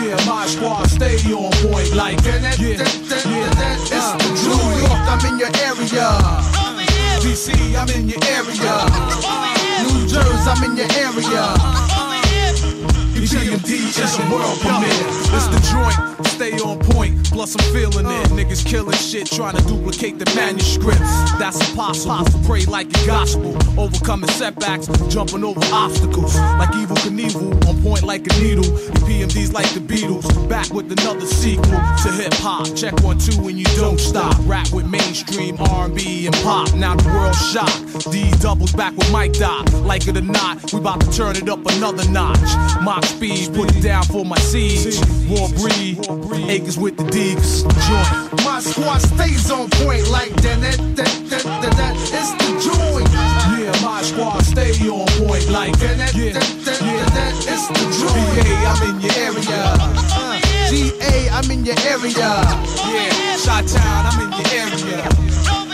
[0.02, 2.42] Yeah, my squad stay on point like that.
[2.42, 2.78] that, that,
[3.08, 3.78] that, that, that.
[3.82, 4.76] It's the joint.
[5.08, 6.75] I'm in your area.
[7.26, 8.86] DC, I'm in your area.
[9.82, 11.95] New Jersey, I'm in your area.
[13.26, 14.86] EPMD is a world premiere.
[15.34, 17.24] It's the joint, stay on point.
[17.32, 18.28] Plus I'm feeling it.
[18.28, 21.32] Niggas killing shit, trying to duplicate the manuscripts.
[21.36, 22.24] That's impossible.
[22.46, 26.36] Pray like a gospel, overcoming setbacks, jumping over obstacles.
[26.36, 28.64] Like Evel Knievel, on point like a needle.
[29.02, 32.76] EPMD's like the Beatles, back with another sequel to hip hop.
[32.76, 34.36] Check one two and you don't stop.
[34.42, 36.72] Rap with mainstream R&B and pop.
[36.74, 38.12] Now the world shocked.
[38.12, 39.66] D doubles back with Mike Doc.
[39.82, 42.38] Like it or not, we about to turn it up another notch.
[42.82, 45.00] Mock speed, put it down for my siege.
[45.28, 45.98] War breed,
[46.50, 47.64] acres with the Deeks.
[47.64, 48.44] Joint.
[48.44, 50.60] My squad stays on point like that.
[50.60, 51.94] that, that, that, that, that.
[51.96, 53.08] It's the joint.
[53.56, 55.96] Yeah, my squad stay on point like that.
[55.98, 56.96] that, Yeah, that, that, yeah.
[56.96, 57.34] that, that.
[57.48, 58.36] It's the joint.
[58.44, 59.60] VA, I'm in your area.
[60.12, 62.30] Uh, GA, I'm in your area.
[62.92, 65.65] Yeah, Shot Town, I'm in your area.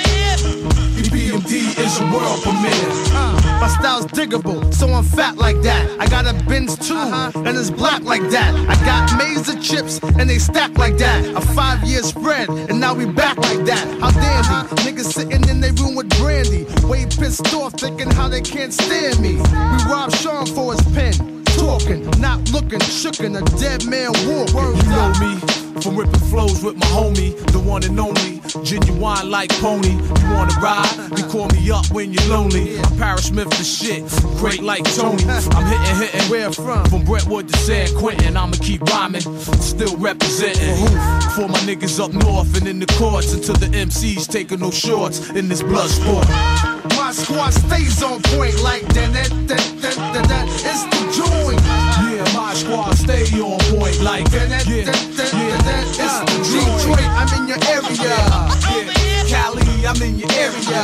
[1.43, 2.73] EPMD is a world premiere.
[3.14, 6.01] Uh, my style's diggable, so I'm fat like that.
[6.01, 8.55] I got a Benz too, and it's black like that.
[8.69, 11.24] I got Mazer chips, and they stack like that.
[11.36, 14.01] A five year spread, and now we back like that.
[14.01, 16.66] How dandy, niggas sitting in their room with brandy.
[16.86, 19.36] Way pissed off, thinking how they can't stand me.
[19.36, 21.31] We robbed Sean for his pen.
[21.62, 24.76] Talking, not looking, shookin' a dead man walking.
[24.76, 29.51] You know me from ripping flows with my homie, the one and only, genuine like
[29.60, 29.93] pony.
[29.93, 30.90] You wanna ride?
[31.16, 32.80] You call me up when you're lonely.
[32.80, 34.02] I'm Parrish Smith the shit,
[34.39, 35.22] great like Tony.
[35.28, 36.30] I'm hitting, hitting.
[36.32, 36.84] Where from?
[36.86, 39.22] From Brentwood to San Quentin, I'ma keep rhyming,
[39.60, 40.84] still representing.
[41.36, 45.30] For my niggas up north and in the courts until the MCs taking no shorts
[45.30, 46.28] in this blood sport.
[46.98, 49.12] My squad stays on point like that.
[49.12, 50.48] that, that, that, that, that.
[50.48, 51.31] It's the.
[52.52, 54.66] Yeah, my squad stay on point like that.
[54.66, 54.92] yeah, yeah.
[55.62, 55.84] that.
[55.96, 56.20] It's
[56.52, 57.00] Detroit.
[57.00, 57.88] I'm in your area.
[57.96, 60.82] Yeah, Cali, I'm in your area.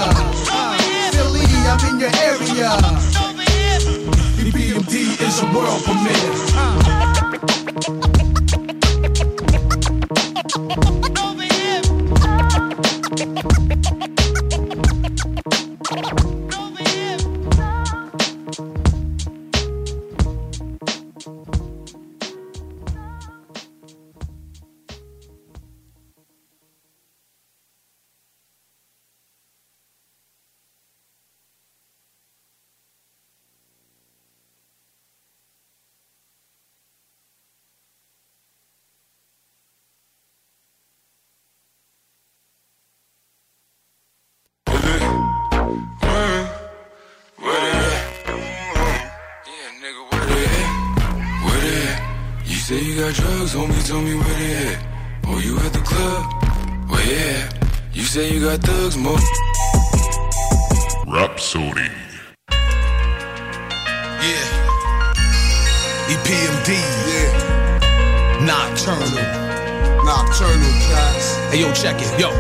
[0.48, 0.78] Uh,
[1.12, 2.70] Philly, I'm in your area.
[4.38, 6.32] EPMD is a world premiere.
[10.74, 10.92] Where
[53.08, 54.78] got drugs, homie, tell me where they at.
[55.26, 56.26] Oh, you at the club?
[56.90, 57.48] Well, yeah.
[57.92, 59.16] You say you got thugs, mo.
[61.06, 61.90] Rhapsody.
[64.26, 64.46] Yeah.
[66.12, 66.70] EPMD.
[67.08, 68.44] Yeah.
[68.44, 69.47] Nocturnal.
[70.08, 71.36] Nocturnal cats.
[71.52, 72.08] Hey yo, check it.
[72.16, 72.32] Yo,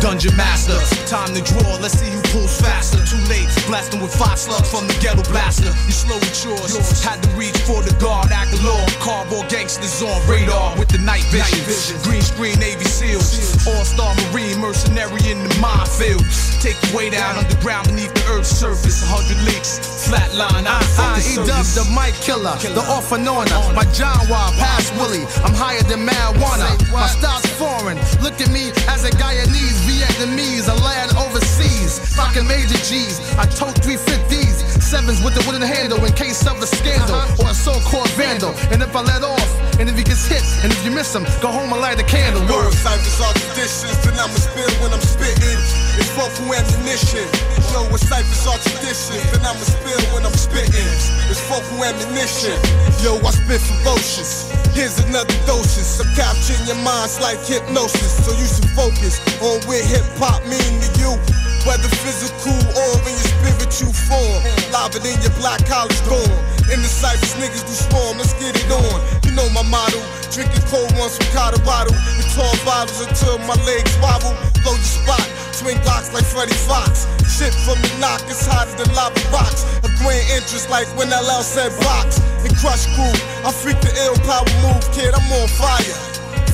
[0.00, 0.76] Dungeon Master.
[1.08, 1.80] Time to draw.
[1.80, 3.00] Let's see who pulls faster.
[3.08, 3.48] Too late.
[3.64, 5.72] Blasting with five slugs from the ghetto blaster.
[5.88, 6.76] You slow with yours.
[7.00, 8.28] Had to reach for the guard.
[8.30, 8.84] Act along.
[9.00, 11.64] Cardboard gangsters on radar with the night vision.
[12.04, 13.64] Green screen Navy SEALs.
[13.66, 16.20] All Star Marine, mercenary in the minefield.
[16.60, 19.00] Take you way down underground beneath the earth's surface.
[19.00, 20.68] A hundred leaks, flatline.
[20.68, 23.48] I Uh, he dubbed the mic killer, the off and on.
[23.74, 25.24] My John Wild, past Willie.
[25.44, 26.68] I'm higher than marijuana.
[26.92, 27.98] My style's foreign.
[28.18, 32.02] Look at me as a Guyanese, Vietnamese, a lad overseas.
[32.18, 33.22] Rocking major G's.
[33.38, 37.42] I tote 350s, sevens with the wooden handle in case of a scandal uh-huh.
[37.42, 38.54] or a so-called vandal.
[38.74, 41.24] And if I let off, and if he gets hit, and if you miss him,
[41.42, 42.42] go home and light a candle.
[42.46, 45.58] Word ciphers are traditions, then I'ma spill when I'm spitting.
[45.98, 47.26] It's vocal ammunition.
[47.70, 50.90] Yo, what ciphers are traditions, then I'ma spill when I'm spitting.
[51.30, 52.58] It's vocal ammunition.
[53.02, 54.63] Yo, I spit ferocious.
[54.74, 55.86] Here's another dosage.
[56.02, 58.26] I'm capturing your minds like hypnosis.
[58.26, 61.14] So you should focus on what hip hop mean to you.
[61.62, 64.42] Whether physical or in your spiritual form.
[64.74, 66.26] Live in your black college dorm.
[66.74, 68.18] In the ciphers, niggas do swarm.
[68.18, 68.98] Let's get it on.
[69.22, 70.02] You know my motto.
[70.34, 71.94] Drinking cold ones from Colorado.
[72.18, 74.34] The tall bottles until my legs wobble.
[74.66, 75.22] Blow your spot.
[75.60, 77.06] Twin Glocks like Freddie Foxxx.
[77.30, 79.62] Shit from the knock is hotter than lava rocks.
[79.86, 82.18] A grand interest like when LL said box.
[82.42, 83.14] And crush crew.
[83.46, 85.14] I freak the ill power move, kid.
[85.14, 85.98] I'm on fire.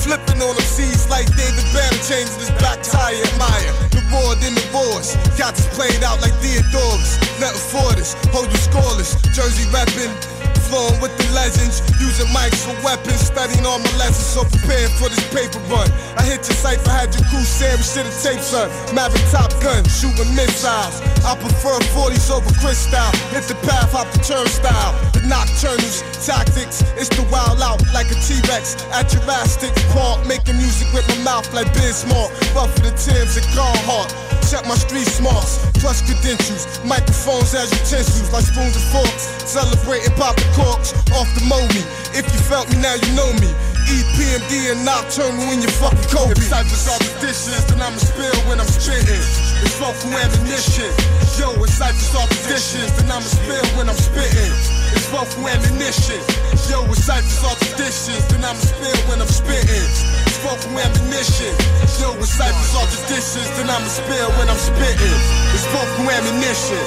[0.05, 3.17] Flipping on them seas like David Banner changing his back tire.
[3.17, 5.17] Admire the board in the boards.
[5.33, 7.17] Got this played out like Theodore's.
[7.41, 8.13] Nothing for this.
[8.29, 9.17] Hold you scoreless.
[9.33, 10.50] Jersey reppin'.
[10.71, 15.19] With the legends, using mics for weapons, studying all my lessons, so preparing for this
[15.27, 15.83] paper run.
[16.15, 18.71] I hit your cipher, had your crew to the tape, son.
[18.95, 21.03] Maverick Top Gun, shooting missiles.
[21.27, 23.03] I prefer 40s over crystal.
[23.35, 24.95] Hit the path, hop the turnstile.
[25.11, 30.87] The nocturnals, tactics, it's the wild out like a T-Rex at Jurassic Park, making music
[30.95, 32.31] with my mouth like Biz Mark.
[32.55, 34.07] Buff for the Timbs and Carhartt.
[34.51, 39.31] Check my street smarts, plus credentials, microphones as utensils, like spoons and forks.
[39.47, 41.81] Celebrating popping corks off the Moby.
[42.13, 43.49] If you felt me, now you know me.
[43.91, 46.31] EPMD and nocturnal in your fucking Kobe.
[46.37, 49.19] If ciphers are traditions, then I'ma spill when I'm spitting.
[49.65, 50.87] It's vocal ammunition.
[51.35, 54.53] Yo, it's ciphers are traditions, then I'ma spill when I'm spitting.
[54.95, 56.21] It's vocal ammunition.
[56.69, 59.87] Yo, it's ciphers are traditions, then I'ma spill when I'm spitting.
[60.29, 61.51] It's vocal ammunition.
[61.99, 65.19] Yo, it's ciphers are traditions, then I'ma spill when I'm spitting.
[65.51, 66.79] It's vocal ammunition.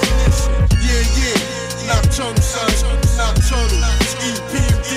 [0.80, 1.63] Yeah, yeah.
[1.86, 2.70] Nocturnal, son.
[3.16, 3.94] Nocturnal.
[4.24, 4.90] EPMD.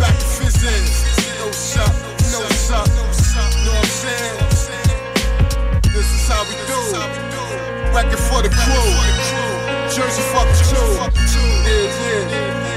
[0.00, 1.04] Back to physics.
[1.38, 1.92] No shot.
[2.32, 2.88] No shot.
[2.88, 4.38] Know what I'm saying?
[5.92, 6.80] This is how we do.
[7.94, 8.90] Record for the crew.
[9.88, 10.76] Jersey fuck two.
[11.64, 12.75] Yeah, yeah.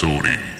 [0.00, 0.59] ガソリ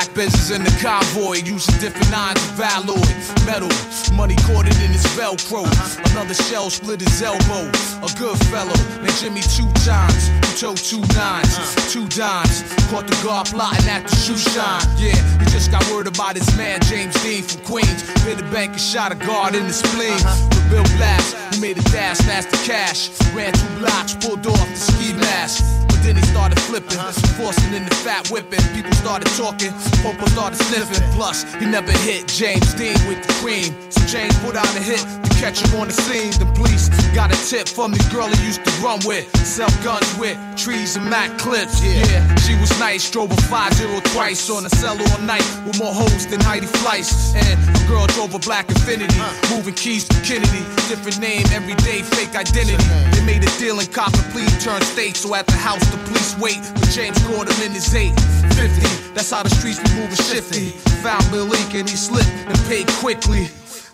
[0.00, 0.16] Black
[0.50, 2.96] in the convoy, using different nines of alloy.
[3.44, 3.68] Metal,
[4.16, 5.68] money corded in his Velcro.
[6.12, 7.68] Another shell split his elbow.
[8.00, 10.28] A good fellow named Jimmy two times.
[10.28, 11.52] Who told oh two nines,
[11.92, 12.64] two dimes.
[12.88, 14.80] Caught the guard plotting at the shoe shine.
[14.96, 18.00] Yeah, he just got word about his man James Dean from Queens.
[18.24, 20.16] Hit the bank and shot a guard in the spleen.
[20.48, 23.10] With Bill Blast, who made a dash, fast the cash.
[23.34, 25.79] Ran two blocks, pulled off the ski mask.
[26.02, 26.98] Then he started flipping,
[27.36, 28.60] forcing in the fat whipping.
[28.74, 29.72] People started talking,
[30.02, 31.04] Popo started sniffing.
[31.12, 33.74] Plus, he never hit James Dean with the cream.
[33.90, 36.32] So James put out a hit to catch him on the scene.
[36.38, 40.08] The police got a tip from the girl he used to run with, sell guns
[40.18, 41.82] with, trees and Mac clips.
[41.84, 45.92] Yeah, she was nice, drove a 5-0 twice on a cell all night with more
[45.92, 47.34] hoes than Heidi Fleiss.
[47.34, 49.20] And a girl drove a black Infiniti,
[49.50, 50.64] moving keys to Kennedy.
[50.88, 52.76] Different name every day, fake identity.
[53.12, 55.16] They made a deal and cop a plea, turned state.
[55.16, 56.62] So at the house, the police wait.
[56.74, 59.14] But James caught him in his 850.
[59.14, 60.70] That's how the streets be moving shifty.
[61.02, 63.48] Found Bill and he slipped and paid quickly.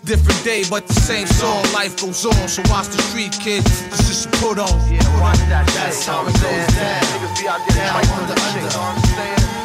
[0.05, 1.59] Different day, but the same song.
[1.73, 3.63] Life goes on, so watch the street kid.
[3.91, 4.71] This is a put on.
[4.87, 5.67] Yeah, watch that.
[5.75, 7.03] That's how it goes down.
[7.11, 9.57] Niggas be out there down under, under.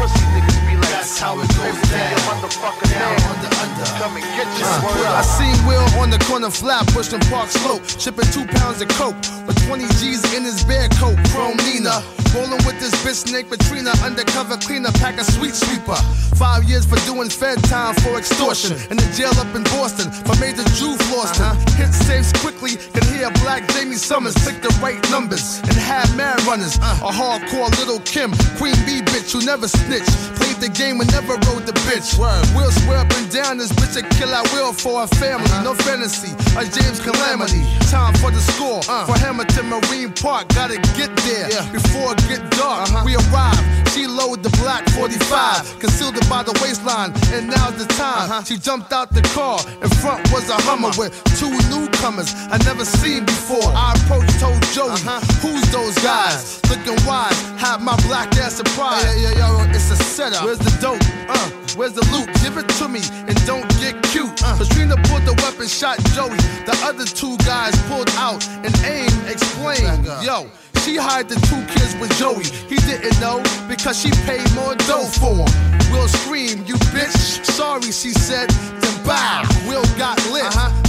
[0.00, 2.16] Pussy niggas be like, that's how it goes down.
[2.24, 3.84] Motherfucker down under, under.
[4.00, 4.72] Come and get your
[5.04, 8.88] Uh, I seen Will on the corner flat, pushing Park Slope, shipping two pounds of
[8.96, 12.02] coke with 20 G's in his bear coat, chrome Nina.
[12.34, 15.94] Rolling with this bitch named Katrina, undercover cleaner, pack a sweet sweeper.
[16.34, 18.74] Five years for doing fed time for extortion.
[18.90, 21.54] In the jail up in Boston for Major Drew Floston.
[21.78, 26.42] Hit safes quickly, can hear Black Jamie Summers pick the right numbers and have mad
[26.42, 26.74] runners.
[26.76, 30.10] A hardcore little Kim, Queen Bee bitch who never snitch.
[30.34, 32.18] Played the game and never rode the bitch.
[32.18, 35.46] Will swear up and down this bitch and kill I will for her family.
[35.62, 37.62] No fantasy, a James Calamity.
[37.86, 39.14] Time for the score for
[39.54, 40.48] Hamilton Marine Park.
[40.48, 42.90] Gotta get there before it get dark.
[42.90, 43.02] Uh-huh.
[43.04, 43.58] We arrive.
[43.92, 48.30] She loaded the black 45, concealed it by the waistline, and now's the time.
[48.30, 48.42] Uh-huh.
[48.42, 49.58] She jumped out the car.
[49.82, 53.70] In front was a Hummer with two newcomers I never seen before.
[53.74, 55.20] I approached, told Joey, uh-huh.
[55.42, 56.60] "Who's those guys?
[56.70, 59.06] Looking wise, have my black ass surprised.
[59.18, 60.44] Yeah, yeah, yo, it's a setup.
[60.44, 61.00] Where's the dope?
[61.28, 62.26] Uh, where's the loot?
[62.42, 64.42] Give it to me and don't get cute.
[64.42, 66.36] Uh, Katrina pulled the weapon, shot Joey.
[66.66, 70.50] The other two guys pulled out and aim explained, yo.
[70.84, 72.44] She hired the two kids with Joey.
[72.68, 75.48] He didn't know because she paid more dough for him.
[75.90, 77.44] Will scream, you bitch.
[77.44, 78.50] Sorry, she said.
[78.50, 79.44] Then bow.
[79.66, 80.44] Will got lit.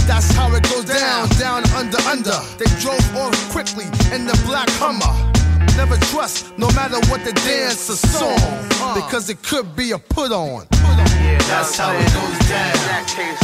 [0.06, 2.38] That's how it goes down, down, under, under.
[2.58, 5.35] They drove off quickly in the black Hummer.
[5.74, 8.38] Never trust, no matter what the dance or song,
[8.94, 10.66] because it could be a put on.
[11.50, 12.74] That's how it goes down.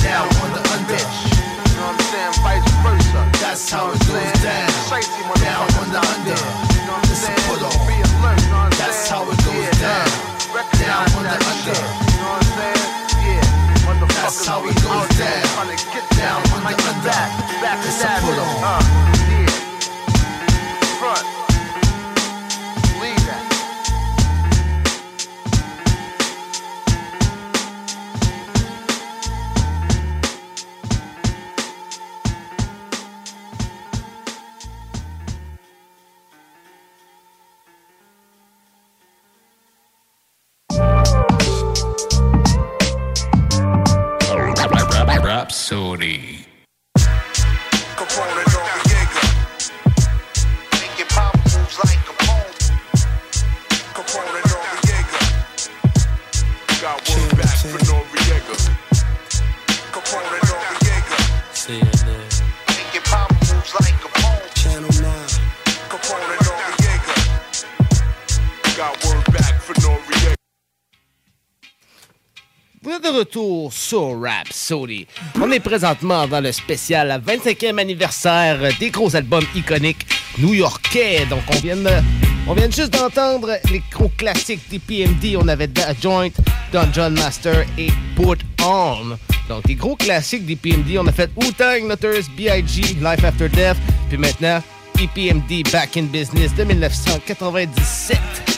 [0.03, 0.95] Down, under, under.
[0.95, 2.35] You know what I'm saying?
[2.43, 3.23] Vice versa.
[3.41, 4.69] That's how it goes down.
[5.39, 6.35] Down, under, under.
[6.35, 7.39] You know what I'm saying?
[7.47, 7.73] Put on.
[7.87, 8.41] Be alert.
[8.43, 10.09] You know what I'm That's how it goes down.
[10.83, 11.73] Down, under, under.
[11.73, 13.03] You know what I'm saying?
[14.19, 15.43] That's how it goes down.
[15.55, 17.07] Trying to get down, under, under.
[17.07, 17.31] Back,
[17.61, 18.23] back to that.
[18.23, 18.65] Put on.
[18.65, 19.12] Uh.
[45.53, 46.32] Rhapsody.
[73.03, 75.07] De retour sur Rhapsody.
[75.41, 80.07] On est présentement dans le spécial 25e anniversaire des gros albums iconiques
[80.39, 81.27] new-yorkais.
[81.29, 81.89] Donc, on vient, de-
[82.47, 85.37] on vient juste d'entendre les gros classiques des PMD.
[85.37, 86.31] On avait Da Joint,
[86.73, 89.17] Dungeon Master et Put On.
[89.49, 90.97] Donc, des gros classiques des PMD.
[90.99, 91.89] On a fait Wu-Tang,
[92.37, 93.77] B.I.G., Life After Death.
[94.09, 94.63] Puis maintenant,
[95.01, 98.52] EPMD Back in Business de 1997.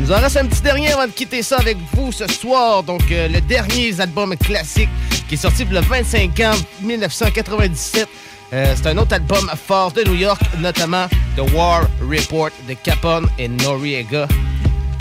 [0.00, 2.82] Nous en reste un petit dernier avant de quitter ça avec vous ce soir.
[2.82, 4.88] Donc, euh, le dernier album classique
[5.28, 8.08] qui est sorti le 25 ans 1997.
[8.52, 11.06] Euh, c'est un autre album fort de New York, notamment
[11.36, 14.26] The War Report de Capone et Noriega.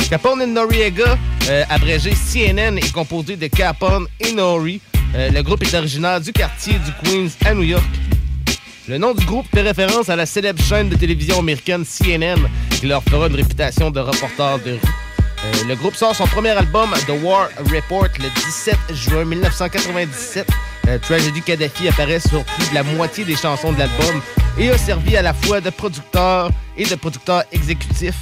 [0.09, 1.17] Capone et Noriega,
[1.49, 4.81] euh, abrégé CNN, est composé de Capone et Nori.
[5.15, 7.83] Le groupe est originaire du quartier du Queens à New York.
[8.89, 12.39] Le nom du groupe fait référence à la célèbre chaîne de télévision américaine CNN,
[12.71, 14.79] qui leur fera une réputation de reporter de rue.
[15.45, 20.47] Euh, le groupe sort son premier album, The War Report, le 17 juin 1997.
[20.87, 24.23] Euh, Tragedy Kadhafi apparaît sur plus de la moitié des chansons de l'album
[24.57, 28.15] et a servi à la fois de producteur et de producteur exécutif.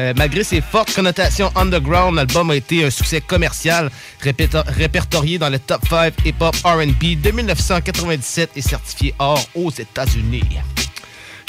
[0.00, 3.90] Euh, malgré ses fortes connotations underground, l'album a été un succès commercial
[4.22, 10.42] répertorié dans le top 5 hip-hop R&B de 1997 et certifié or aux États-Unis.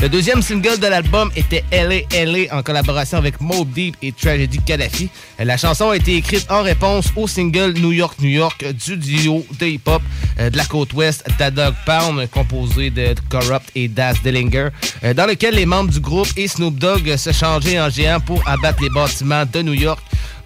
[0.02, 4.58] Le deuxième single de l'album était LA LA en collaboration avec Mob Deep et Tragedy
[4.58, 5.12] Kadhafi.
[5.40, 8.98] Euh, La chanson a été écrite en réponse au single New York New York du
[8.98, 10.02] duo de hip-hop
[10.40, 14.70] euh, de la côte ouest Da Dog Pound, composé de Corrupt et Daz Dillinger,
[15.04, 18.42] euh, dans lequel les membres du groupe et Snoop Dogg se changeaient en géant pour
[18.48, 20.02] abattre les bâtiments de New York.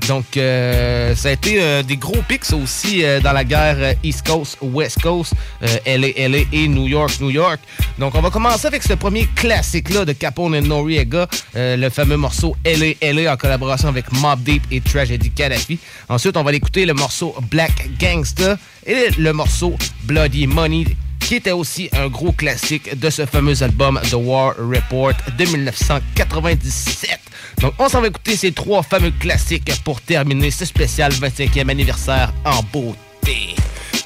[0.07, 3.93] Donc, euh, ça a été euh, des gros pics aussi euh, dans la guerre euh,
[4.03, 5.33] East Coast, West Coast,
[5.85, 7.59] LA, LA et New York, New York.
[7.97, 12.55] Donc, on va commencer avec ce premier classique-là de Capone et Noriega, le fameux morceau
[12.65, 15.79] LA, LA en collaboration avec Mob Deep et Tragedy Kadhafi.
[16.09, 20.85] Ensuite, on va écouter le morceau Black Gangsta et le morceau Bloody Money
[21.25, 27.19] qui était aussi un gros classique de ce fameux album The War Report de 1997.
[27.61, 32.33] Donc, on s'en va écouter ces trois fameux classiques pour terminer ce spécial 25e anniversaire
[32.43, 33.55] en beauté.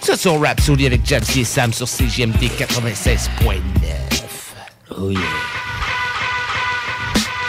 [0.02, 3.60] C'est sur Rhapsody avec Jamsey et Sam sur CGMD 96.9.
[4.98, 5.20] Oh yeah.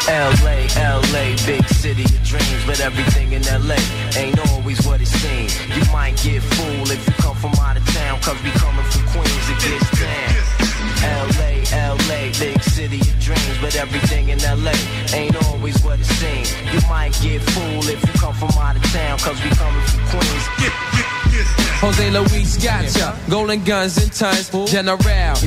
[0.08, 3.76] LA, LA, big city of dreams, but everything in LA
[4.16, 5.54] ain't always what it seems.
[5.68, 9.06] You might get fooled if you come from out of town, cause we coming from
[9.12, 10.50] Queens, it gets down.
[11.02, 12.59] LA, LA, big
[12.90, 14.72] city of dreams, but everything in LA
[15.14, 16.52] ain't always what it seems.
[16.72, 20.00] You might get fooled if you come from out of town, cause we coming from
[20.08, 20.44] Queens.
[21.80, 24.98] Jose Luis gotcha, golden guns and tons, General,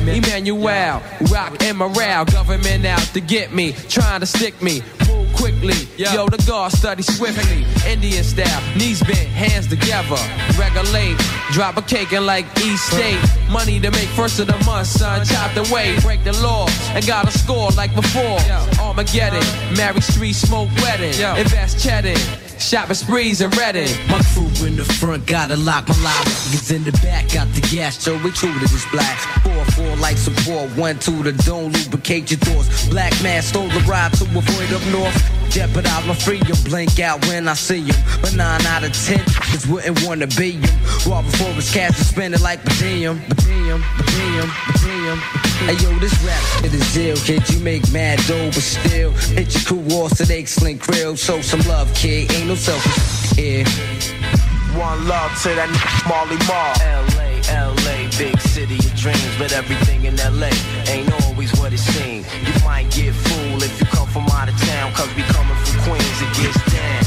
[0.08, 4.82] Emmanuel, rock and morale, government out to get me, trying to stick me.
[5.44, 10.16] Quickly, yo, the guard study swiftly, Indian style, knees bent, hands together,
[10.56, 11.18] regulate,
[11.52, 15.22] drop a cake and like East State, money to make first of the month, son,
[15.26, 18.38] chopped away, break the law, and got a score like before,
[18.80, 19.44] Armageddon,
[19.76, 22.14] Mary Street smoke wedding, invest cheddar,
[22.58, 23.88] shopping sprees and Redding.
[24.08, 27.60] My crew in the front gotta lock my live niggas in the back got the
[27.74, 31.72] gas so we true to this black four four like support one two the don't
[31.72, 36.56] lubricate your thoughts black man stole the ride to avoid up north jeopardize my freedom
[36.64, 39.20] blink out when I see him but nine out of ten
[39.54, 40.74] is wouldn't wanna be him
[41.06, 46.42] raw before his cash spend it like Badinium Badinium Badinium Badinium Hey yo, this rap
[46.60, 47.48] shit is ill, kid.
[47.48, 51.16] You make mad dough, but still hit your crew off to the excellent grill.
[51.16, 52.30] Show some love, kid.
[52.32, 53.64] Ain't no selfish here.
[54.76, 56.74] One love to that n- Marley Marl.
[57.16, 60.50] LA, LA, big city of dreams, but everything in LA
[60.90, 62.26] ain't always what it seems.
[62.44, 65.80] You might get fooled if you come from out of town, cause we coming from
[65.88, 67.00] Queens, it gets down.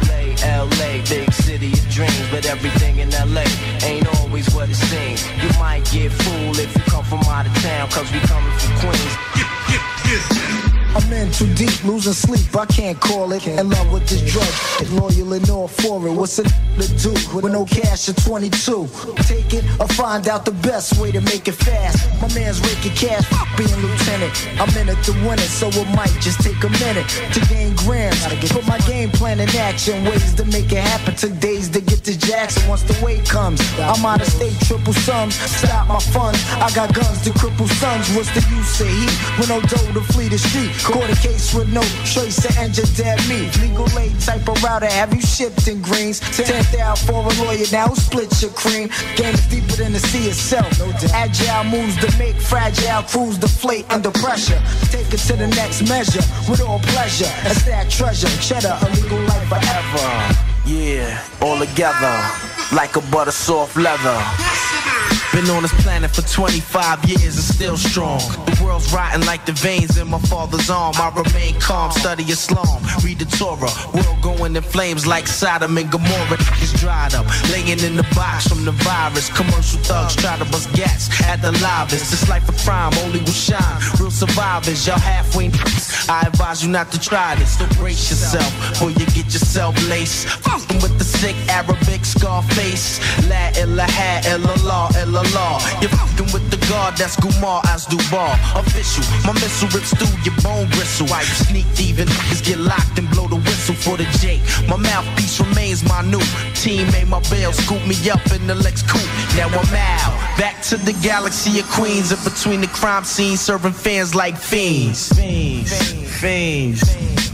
[0.00, 0.22] LA,
[0.64, 3.46] LA, big city of dreams, but everything in LA
[3.84, 5.22] ain't always what it seems.
[5.38, 8.90] You might get fooled if you come from out of town, cause we coming from
[8.90, 10.71] Queens.
[10.94, 13.46] I'm in too deep, losing sleep, I can't call it.
[13.46, 16.12] In love with this drug, loyal and all for it.
[16.12, 18.88] What's a to do with no cash at 22?
[19.24, 21.96] Take it or find out the best way to make it fast.
[22.20, 23.24] My man's raking cash,
[23.56, 24.32] being lieutenant.
[24.60, 27.74] I'm in it to win it, so it might just take a minute to gain
[27.76, 28.20] grams.
[28.52, 31.14] Put my game plan in action, ways to make it happen.
[31.16, 33.60] Took days to get to Jackson once the weight comes.
[33.78, 36.38] I'm out of state, triple sums, stop my funds.
[36.56, 38.14] I got guns to cripple sons.
[38.14, 40.81] What's the use of heat with no dough to flee the street?
[40.82, 43.56] Caught a case with no trace of engine dead meat.
[43.60, 46.18] Legal aid type of router, have you shipped in greens?
[46.36, 48.90] Ten out for a lawyer now, who split your cream?
[49.14, 50.66] Game is deeper than the sea itself.
[51.14, 54.60] Agile moves to make fragile crews deflate under pressure.
[54.90, 57.30] Take it to the next measure with all pleasure.
[57.44, 60.34] That's that treasure, cheddar, a legal life forever.
[60.66, 62.14] Yeah, all together,
[62.74, 64.18] like a butter soft leather.
[65.32, 68.20] Been on this planet for 25 years and still strong.
[68.62, 70.94] World's rotting like the veins in my father's arm.
[70.96, 73.72] I remain calm, study Islam, read the Torah.
[73.94, 76.38] World going in flames like Sodom and Gomorrah.
[76.62, 79.28] It's dried up, laying in the box from the virus.
[79.30, 82.10] Commercial thugs try to bust gas at the livest.
[82.10, 83.80] This life of crime only will shine.
[83.98, 85.50] Real survivors, y'all halfway.
[86.08, 87.58] I advise you not to try this.
[87.58, 90.28] So brace yourself before you get yourself laced.
[90.28, 93.00] Fucking with the sick Arabic scar face.
[93.28, 95.80] La ilaha illallah illallah.
[95.80, 98.34] You're fucking with the guard that's Gumar as Dubar.
[98.54, 101.12] Official, my missile rips through your bone bristle.
[101.12, 104.42] I sneak thief and niggas get locked and blow the whistle for the Jake.
[104.68, 106.20] My mouthpiece remains my new
[106.54, 106.90] team.
[106.92, 109.08] Made my bail scoop me up in the Lex coupe.
[109.36, 110.38] Now I'm out.
[110.38, 112.12] Back to the galaxy of Queens.
[112.12, 115.08] And between the crime scenes, serving fans like fiends.
[115.16, 115.72] Fiends.
[116.20, 116.82] Fiends.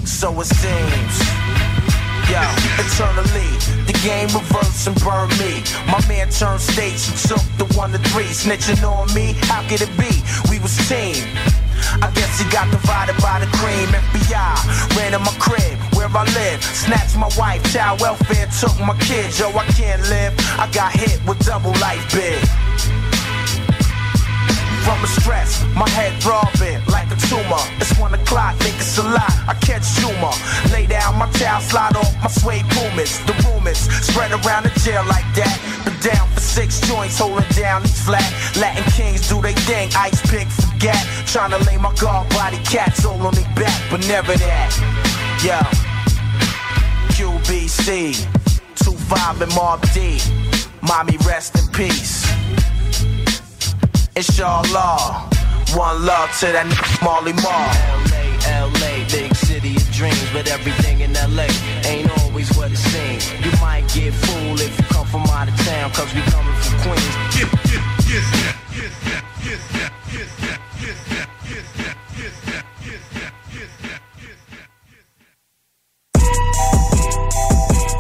[0.09, 1.48] So it seems.
[2.28, 2.44] Yo,
[2.76, 3.48] eternally,
[3.88, 5.64] the game reverse and burn me.
[5.88, 8.28] My man turned states and took the one to three.
[8.28, 10.12] Snitching on me, how could it be?
[10.50, 11.24] We was team.
[12.05, 13.88] I guess he got divided by the cream.
[13.88, 16.62] FBI ran in my crib where I live.
[16.62, 19.40] Snatched my wife, child welfare, took my kids.
[19.40, 20.34] Yo, I can't live.
[20.60, 22.44] I got hit with double life big.
[24.84, 27.62] From the stress, my head throbbing like a tumor.
[27.80, 29.32] It's one o'clock, think it's a lot.
[29.46, 30.32] I catch humor.
[30.72, 33.18] Lay down my towel, slide off my suede pumas.
[33.26, 35.56] The rumors spread around the jail like that.
[35.84, 38.28] Been down for six joints, holding down these flat.
[38.56, 41.00] Latin kings do they thing, ice pick, forget.
[41.26, 44.70] Trying to lay my guard body cats all on their back, but never that.
[45.44, 45.59] Yo,
[47.14, 48.14] QBC,
[48.74, 50.20] 2-5 and Mob D.
[50.82, 52.26] Mommy, rest in peace.
[54.19, 55.31] Inshallah,
[55.78, 56.74] one love to that n-
[57.07, 57.70] Marley Marl.
[58.11, 61.47] LA, LA, big city of dreams, but everything in LA
[61.86, 63.31] ain't always what it seems.
[63.45, 66.74] You might get fooled if you come from out of town, cause we coming from
[66.82, 67.15] Queens.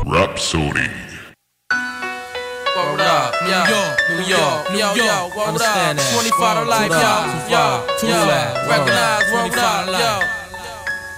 [0.04, 1.07] Rhapsody.
[2.98, 7.06] Word up, New York, New York, New York, word up, 25 to life, yo,
[7.46, 8.26] yo, yo,
[8.66, 10.18] recognize, word up, yo.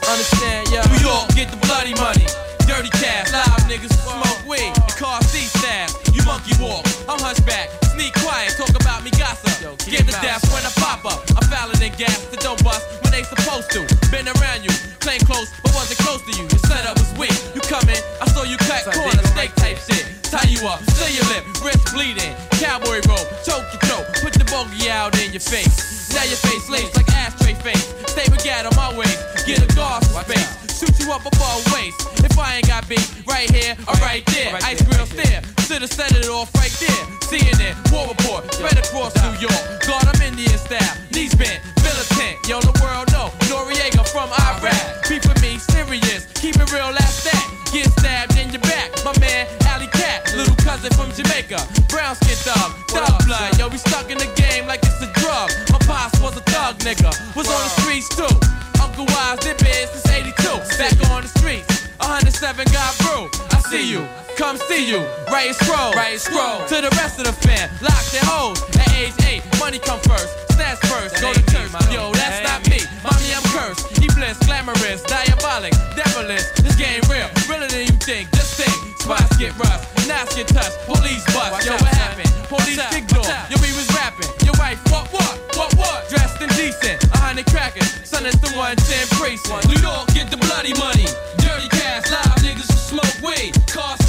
[0.04, 0.84] Understand, yo?
[0.92, 2.28] New York, get the bloody money.
[2.68, 4.76] Dirty cash, live niggas smoke weed.
[4.76, 6.84] The car C staff, you monkey walk.
[7.08, 9.48] I'm hunchback, sneak quiet, talk about me gossip.
[9.88, 11.24] Get the death when I pop up.
[11.32, 13.88] I'm fouler than gas that don't bust when they supposed to.
[14.12, 14.70] Been around you,
[15.00, 16.44] claim close, but wasn't close to you.
[16.44, 17.32] Your setup was weak.
[17.56, 19.89] You come in, I saw you cut corners, steak type shit.
[20.30, 22.30] Tie you up, seal your lip, wrist bleeding.
[22.62, 26.14] Cowboy rope, choke your throat, put the bogey out in your face.
[26.14, 27.90] Now your face lays like ashtray face.
[28.06, 30.78] Stay with gat on my waist, get a guard space.
[30.78, 31.98] Shoot you up above waist.
[32.22, 34.54] If I ain't got beat, right here or right there.
[34.62, 35.42] Ice grill stare.
[35.66, 37.04] Should've set it off right there.
[37.26, 39.62] CNN, war report, spread across New York.
[39.86, 40.94] God, I'm Indian style.
[41.12, 41.58] Knees bent,
[41.90, 42.36] militant.
[42.46, 43.28] Yo, the world know.
[43.50, 45.08] Noreaga from Iraq.
[45.08, 46.26] Beef with me, serious.
[46.38, 47.42] Keep it real, last that.
[47.72, 48.90] Get stabbed in your back.
[49.04, 51.58] My man, Alley Cat, little cousin from Jamaica.
[51.88, 53.58] Brown skin thug, thug blood.
[53.58, 55.50] Yo, we stuck in the game like it's a drug.
[55.70, 57.10] My boss was a thug nigga.
[57.34, 58.34] Was on the streets too.
[58.82, 60.78] Uncle Wise did biz since 82.
[60.78, 61.88] Back on the streets.
[61.98, 63.30] 107 got brew.
[63.50, 64.02] I see you.
[64.40, 65.04] Come see you.
[65.28, 65.92] Right scroll.
[65.92, 66.64] Right scroll.
[66.72, 67.68] To the rest of the fam.
[67.84, 68.56] Lock their hoes.
[68.72, 70.32] At age 8, money come first.
[70.56, 71.20] Snatch first.
[71.20, 71.68] Go to church.
[71.92, 72.80] Yo, that's not me.
[73.04, 73.84] Mommy, I'm cursed.
[74.00, 76.48] He bliss, glamorous, diabolic, devilish.
[76.56, 77.28] This game real.
[77.52, 78.32] Realer than you think.
[78.32, 78.72] Just think.
[78.96, 79.84] Spots get rough.
[80.08, 80.72] Knives get touched.
[80.88, 81.60] Police bust.
[81.68, 82.32] Yo, what happened?
[82.48, 83.28] Police big door.
[83.52, 84.24] Yo, we was rapping.
[84.48, 85.36] Your wife, what, what?
[85.52, 86.08] What, what?
[86.08, 87.04] Dressed indecent.
[87.12, 87.92] A hundred crackers.
[88.08, 89.68] Son, it's the 110 precinct.
[89.68, 91.04] New York, get the bloody money.
[91.44, 93.52] Dirty cash, live niggas who smoke weed.
[93.68, 93.99] Car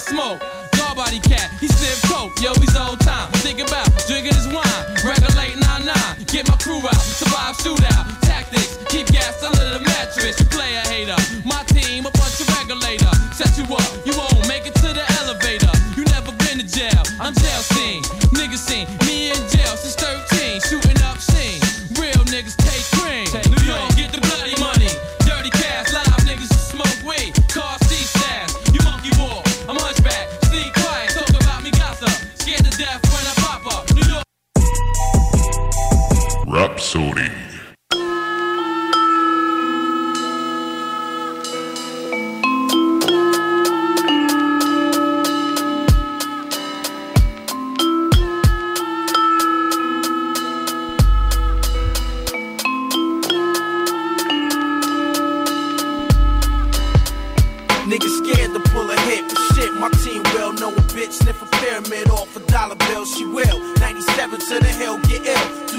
[0.00, 0.40] smoke.
[0.72, 3.30] Dog body cat, he sniff coke, yo, he's old time.
[3.44, 6.26] Think about drinking his wine, regulate 9-9.
[6.32, 8.20] Get my crew out, survive shootout.
[8.22, 10.40] Tactics, keep gas under the mattress.
[10.40, 13.12] You play a hater, my team, a bunch of regulator.
[13.36, 13.88] Set you up,
[36.60, 37.22] Rhapsody.
[57.88, 61.40] Niggas scared to pull a hit, but shit, my team will know a bitch sniff
[61.40, 63.06] a pyramid off a dollar bill.
[63.06, 63.74] She will.
[63.78, 65.69] 97 to the hill, get ill.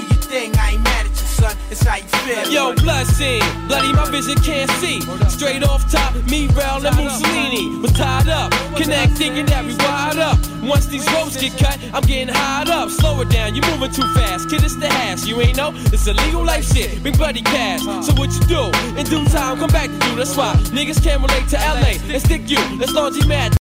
[1.72, 2.52] It's how you feel.
[2.52, 5.00] Yo, blood scene, bloody my vision can't see.
[5.30, 8.52] Straight off top, me, Rel, and Mussolini was tied up.
[8.76, 10.36] Connect, thinking that we wired up.
[10.62, 12.90] Once these ropes get cut, I'm getting highed up.
[12.90, 14.50] Slow it down, you're moving too fast.
[14.50, 15.24] Kid, it's the hash.
[15.24, 17.02] You ain't know it's illegal life shit.
[17.02, 17.80] Big buddy cash.
[18.04, 18.64] So what you do?
[19.00, 20.16] In due time, come back to you.
[20.16, 22.60] That's why niggas can't relate to LA and stick you.
[22.76, 23.61] That's laundry mad.